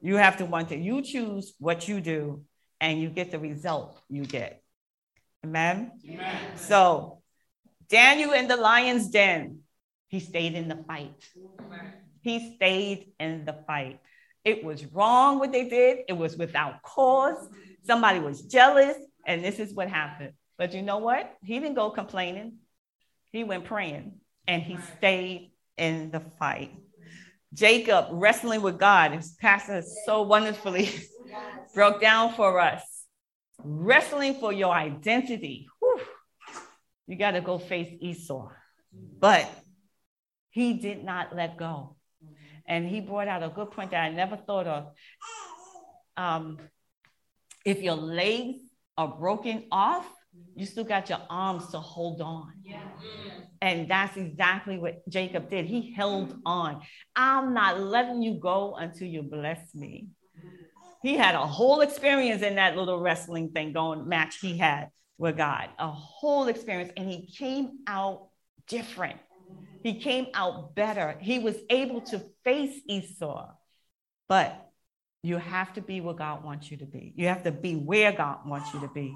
You 0.01 0.15
have 0.15 0.37
to 0.37 0.45
want 0.45 0.71
it. 0.71 0.79
You 0.79 1.03
choose 1.03 1.53
what 1.59 1.87
you 1.87 2.01
do 2.01 2.43
and 2.79 3.01
you 3.01 3.09
get 3.09 3.31
the 3.31 3.39
result 3.39 3.99
you 4.09 4.25
get. 4.25 4.61
Amen? 5.45 5.91
Amen. 6.09 6.57
So, 6.57 7.21
Daniel 7.87 8.31
in 8.31 8.47
the 8.47 8.57
lion's 8.57 9.09
den, 9.09 9.59
he 10.07 10.19
stayed 10.19 10.53
in 10.53 10.67
the 10.67 10.83
fight. 10.87 11.13
He 12.21 12.55
stayed 12.55 13.11
in 13.19 13.45
the 13.45 13.53
fight. 13.67 13.99
It 14.43 14.63
was 14.63 14.85
wrong 14.85 15.39
what 15.39 15.51
they 15.51 15.67
did, 15.69 15.99
it 16.07 16.13
was 16.13 16.37
without 16.37 16.81
cause. 16.81 17.47
Somebody 17.83 18.19
was 18.19 18.41
jealous, 18.41 18.97
and 19.25 19.43
this 19.43 19.59
is 19.59 19.73
what 19.73 19.89
happened. 19.89 20.33
But 20.57 20.73
you 20.73 20.81
know 20.81 20.97
what? 20.97 21.35
He 21.43 21.59
didn't 21.59 21.75
go 21.75 21.89
complaining, 21.89 22.57
he 23.31 23.43
went 23.43 23.65
praying, 23.65 24.13
and 24.47 24.61
he 24.61 24.77
stayed 24.97 25.51
in 25.77 26.11
the 26.11 26.21
fight. 26.39 26.71
Jacob 27.53 28.07
wrestling 28.11 28.61
with 28.61 28.77
God, 28.77 29.11
his 29.11 29.31
pastor 29.39 29.83
so 30.05 30.23
wonderfully 30.23 30.89
broke 31.75 32.01
down 32.01 32.33
for 32.33 32.59
us 32.59 32.81
wrestling 33.63 34.35
for 34.35 34.51
your 34.51 34.73
identity. 34.73 35.67
Whew, 35.79 36.01
you 37.07 37.15
got 37.17 37.31
to 37.31 37.41
go 37.41 37.57
face 37.57 37.93
Esau. 37.99 38.49
But 39.19 39.49
he 40.49 40.73
did 40.73 41.03
not 41.03 41.35
let 41.35 41.57
go. 41.57 41.95
And 42.67 42.87
he 42.87 42.99
brought 43.01 43.27
out 43.27 43.43
a 43.43 43.49
good 43.49 43.71
point 43.71 43.91
that 43.91 44.03
I 44.03 44.09
never 44.09 44.37
thought 44.37 44.67
of. 44.67 44.91
Um, 46.17 46.57
if 47.65 47.81
your 47.81 47.95
legs 47.95 48.57
are 48.97 49.07
broken 49.07 49.65
off, 49.71 50.07
you 50.55 50.65
still 50.65 50.83
got 50.83 51.09
your 51.09 51.21
arms 51.29 51.67
to 51.67 51.79
hold 51.79 52.21
on. 52.21 52.53
Yeah. 52.63 52.81
And 53.61 53.89
that's 53.89 54.17
exactly 54.17 54.77
what 54.77 55.07
Jacob 55.09 55.49
did. 55.49 55.65
He 55.65 55.93
held 55.93 56.35
on. 56.45 56.81
I'm 57.15 57.53
not 57.53 57.79
letting 57.79 58.21
you 58.21 58.35
go 58.35 58.75
until 58.75 59.07
you 59.07 59.21
bless 59.21 59.73
me. 59.75 60.07
He 61.05 61.13
had 61.13 61.35
a 61.35 61.45
whole 61.45 61.81
experience 61.81 62.41
in 62.41 62.55
that 62.55 62.75
little 62.75 62.99
wrestling 62.99 63.49
thing 63.49 63.73
going 63.73 64.09
match 64.09 64.39
he 64.39 64.57
had 64.57 64.89
with 65.19 65.37
God, 65.37 65.69
a 65.77 65.87
whole 65.87 66.47
experience. 66.47 66.91
And 66.97 67.07
he 67.07 67.27
came 67.27 67.77
out 67.85 68.29
different. 68.67 69.19
He 69.83 69.99
came 69.99 70.25
out 70.33 70.73
better. 70.73 71.15
He 71.21 71.37
was 71.37 71.57
able 71.69 72.01
to 72.01 72.23
face 72.43 72.81
Esau. 72.87 73.51
But 74.27 74.67
you 75.21 75.37
have 75.37 75.73
to 75.73 75.81
be 75.81 76.01
where 76.01 76.15
God 76.15 76.43
wants 76.43 76.71
you 76.71 76.77
to 76.77 76.87
be. 76.87 77.13
You 77.15 77.27
have 77.27 77.43
to 77.43 77.51
be 77.51 77.75
where 77.75 78.11
God 78.11 78.39
wants 78.43 78.73
you 78.73 78.79
to 78.79 78.87
be. 78.87 79.15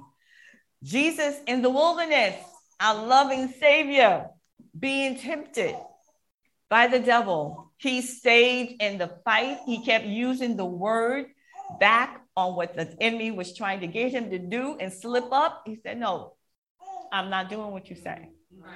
Jesus 0.83 1.37
in 1.47 1.63
the 1.63 1.71
wilderness, 1.71 2.35
our 2.79 3.03
loving 3.03 3.51
Savior, 3.59 4.27
being 4.77 5.17
tempted 5.17 5.75
by 6.69 6.85
the 6.85 6.99
devil, 6.99 7.71
he 7.77 8.03
stayed 8.03 8.77
in 8.79 8.99
the 8.99 9.07
fight. 9.25 9.57
He 9.65 9.83
kept 9.83 10.05
using 10.05 10.55
the 10.55 10.65
word 10.65 11.25
back 11.79 12.21
on 12.35 12.55
what 12.55 12.75
the 12.75 12.95
enemy 13.01 13.31
was 13.31 13.55
trying 13.55 13.81
to 13.81 13.87
get 13.87 14.11
him 14.11 14.29
to 14.31 14.39
do 14.39 14.77
and 14.79 14.91
slip 14.91 15.31
up. 15.31 15.63
He 15.65 15.77
said, 15.83 15.99
No, 15.99 16.33
I'm 17.11 17.29
not 17.29 17.49
doing 17.49 17.71
what 17.71 17.89
you 17.89 17.95
say. 17.95 18.29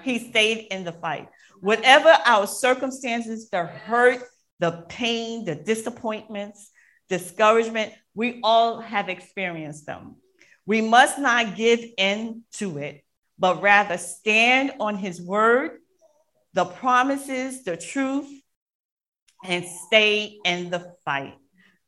He 0.03 0.19
stayed 0.19 0.67
in 0.71 0.83
the 0.83 0.91
fight. 0.91 1.29
Whatever 1.61 2.09
our 2.25 2.47
circumstances, 2.47 3.49
the 3.49 3.65
hurt, 3.65 4.23
the 4.59 4.85
pain, 4.89 5.45
the 5.45 5.55
disappointments, 5.55 6.71
discouragement, 7.09 7.93
we 8.13 8.39
all 8.43 8.79
have 8.79 9.09
experienced 9.09 9.85
them. 9.85 10.15
We 10.65 10.81
must 10.81 11.19
not 11.19 11.55
give 11.55 11.83
in 11.97 12.43
to 12.53 12.77
it, 12.77 13.03
but 13.37 13.61
rather 13.61 13.97
stand 13.97 14.73
on 14.79 14.95
his 14.95 15.21
word, 15.21 15.79
the 16.53 16.65
promises, 16.65 17.63
the 17.63 17.75
truth, 17.75 18.29
and 19.43 19.65
stay 19.65 20.37
in 20.45 20.69
the 20.69 20.93
fight. 21.03 21.35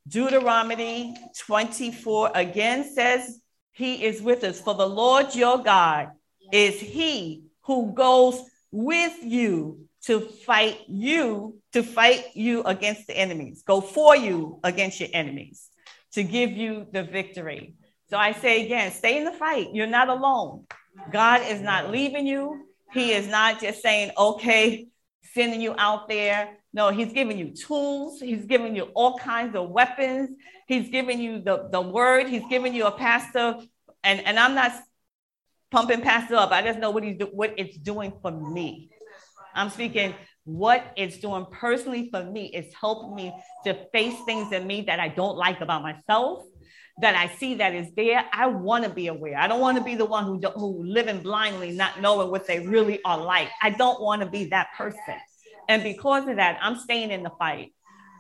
Deuteronomy 0.08 1.16
24 1.40 2.32
again 2.36 2.94
says, 2.94 3.40
He 3.72 4.06
is 4.06 4.22
with 4.22 4.44
us. 4.44 4.62
For 4.62 4.76
the 4.76 4.88
Lord 4.88 5.34
your 5.34 5.58
God 5.64 6.12
is 6.52 6.80
He 6.80 7.44
who 7.64 7.94
goes 7.94 8.42
with 8.72 9.18
you 9.24 9.88
to 10.04 10.20
fight 10.20 10.82
you, 10.88 11.58
to 11.74 11.82
fight 11.82 12.26
you 12.36 12.62
against 12.64 13.08
the 13.08 13.18
enemies, 13.18 13.64
go 13.66 13.82
for 13.82 14.16
you 14.16 14.60
against 14.64 15.00
your 15.00 15.10
enemies, 15.14 15.70
to 16.14 16.24
give 16.24 16.52
you 16.52 16.86
the 16.92 17.04
victory. 17.04 17.74
So 18.10 18.18
I 18.18 18.34
say 18.34 18.66
again, 18.66 18.92
stay 18.92 19.18
in 19.18 19.26
the 19.26 19.32
fight. 19.32 19.70
You're 19.74 19.88
not 19.88 20.10
alone. 20.10 20.66
God 21.12 21.42
is 21.50 21.62
not 21.62 21.90
leaving 21.90 22.28
you. 22.28 22.68
He 22.94 23.12
is 23.12 23.28
not 23.28 23.60
just 23.60 23.82
saying, 23.82 24.12
okay, 24.16 24.88
sending 25.34 25.60
you 25.60 25.74
out 25.78 26.08
there. 26.08 26.58
No, 26.76 26.90
he's 26.90 27.14
giving 27.14 27.38
you 27.38 27.52
tools. 27.52 28.20
He's 28.20 28.44
giving 28.44 28.76
you 28.76 28.90
all 28.96 29.18
kinds 29.18 29.56
of 29.56 29.70
weapons. 29.70 30.32
He's 30.68 30.90
giving 30.90 31.22
you 31.22 31.40
the, 31.40 31.70
the 31.72 31.80
word. 31.80 32.28
He's 32.28 32.44
giving 32.50 32.74
you 32.74 32.86
a 32.86 32.92
pastor. 32.92 33.56
And, 34.04 34.20
and 34.20 34.38
I'm 34.38 34.56
not 34.56 34.74
pumping 35.72 36.02
pastor 36.02 36.36
up. 36.36 36.52
I 36.52 36.62
just 36.62 36.78
know 36.78 36.92
what 36.92 37.06
he's 37.06 37.18
do, 37.18 37.28
what 37.32 37.54
it's 37.56 37.78
doing 37.78 38.12
for 38.22 38.30
me. 38.30 38.90
I'm 39.54 39.70
speaking 39.70 40.16
what 40.44 40.92
it's 40.98 41.18
doing 41.18 41.46
personally 41.50 42.10
for 42.12 42.26
me. 42.26 42.52
It's 42.54 42.76
helping 42.76 43.16
me 43.16 43.34
to 43.64 43.74
face 43.94 44.18
things 44.26 44.52
in 44.52 44.68
me 44.68 44.82
that 44.82 45.00
I 45.00 45.08
don't 45.08 45.38
like 45.38 45.62
about 45.62 45.82
myself, 45.82 46.44
that 47.00 47.16
I 47.16 47.34
see 47.38 47.56
that 47.56 47.74
is 47.74 47.88
there. 47.96 48.26
I 48.34 48.48
want 48.48 48.84
to 48.84 48.90
be 48.90 49.08
aware. 49.08 49.38
I 49.38 49.48
don't 49.48 49.62
want 49.62 49.78
to 49.78 49.84
be 49.84 49.96
the 49.96 50.04
one 50.04 50.26
who, 50.26 50.42
who 50.50 50.84
living 50.84 51.22
blindly, 51.22 51.72
not 51.72 52.02
knowing 52.02 52.32
what 52.32 52.46
they 52.46 52.68
really 52.68 53.02
are 53.06 53.18
like. 53.18 53.48
I 53.62 53.70
don't 53.70 54.02
want 54.02 54.24
to 54.24 54.30
be 54.30 54.50
that 54.50 54.68
person. 54.78 55.22
And 55.68 55.84
because 55.84 56.28
of 56.28 56.38
that, 56.38 56.60
I'm 56.62 56.78
staying 56.78 57.12
in 57.12 57.24
the 57.24 57.32
fight. 57.38 57.74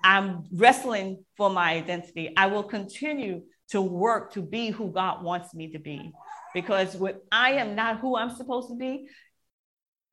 I'm 0.04 0.46
wrestling 0.54 1.26
for 1.36 1.50
my 1.50 1.74
identity. 1.74 2.34
I 2.38 2.48
will 2.48 2.64
continue 2.64 3.43
to 3.70 3.82
work 3.82 4.34
to 4.34 4.41
be 4.41 4.70
who 4.70 4.91
God 4.91 5.24
wants 5.24 5.54
me 5.54 5.72
to 5.72 5.80
be. 5.80 6.12
Because 6.54 6.96
when 6.96 7.16
I 7.32 7.54
am 7.54 7.76
not 7.76 8.00
who 8.00 8.16
I'm 8.16 8.36
supposed 8.36 8.70
to 8.70 8.76
be, 8.76 9.08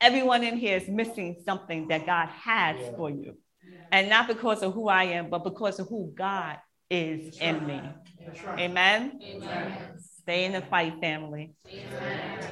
everyone 0.01 0.43
in 0.43 0.57
here 0.57 0.77
is 0.77 0.89
missing 0.89 1.37
something 1.45 1.89
that 1.89 2.07
God 2.07 2.29
has 2.29 2.77
yeah. 2.81 2.97
for 2.97 3.11
you. 3.11 3.37
And 3.93 4.09
not 4.09 4.27
because 4.27 4.63
of 4.63 4.73
who 4.73 4.89
I 4.89 5.05
am, 5.05 5.31
but 5.31 5.45
because 5.45 5.79
of 5.79 5.89
who 5.89 6.13
God 6.15 6.59
is 6.91 7.39
in 7.39 7.67
me. 7.67 7.81
Amen? 8.59 9.21
Amen. 9.23 9.79
Stay 10.23 10.45
in 10.45 10.53
the 10.53 10.63
fight, 10.63 11.01
family. 11.01 11.55
Amen. 11.69 12.49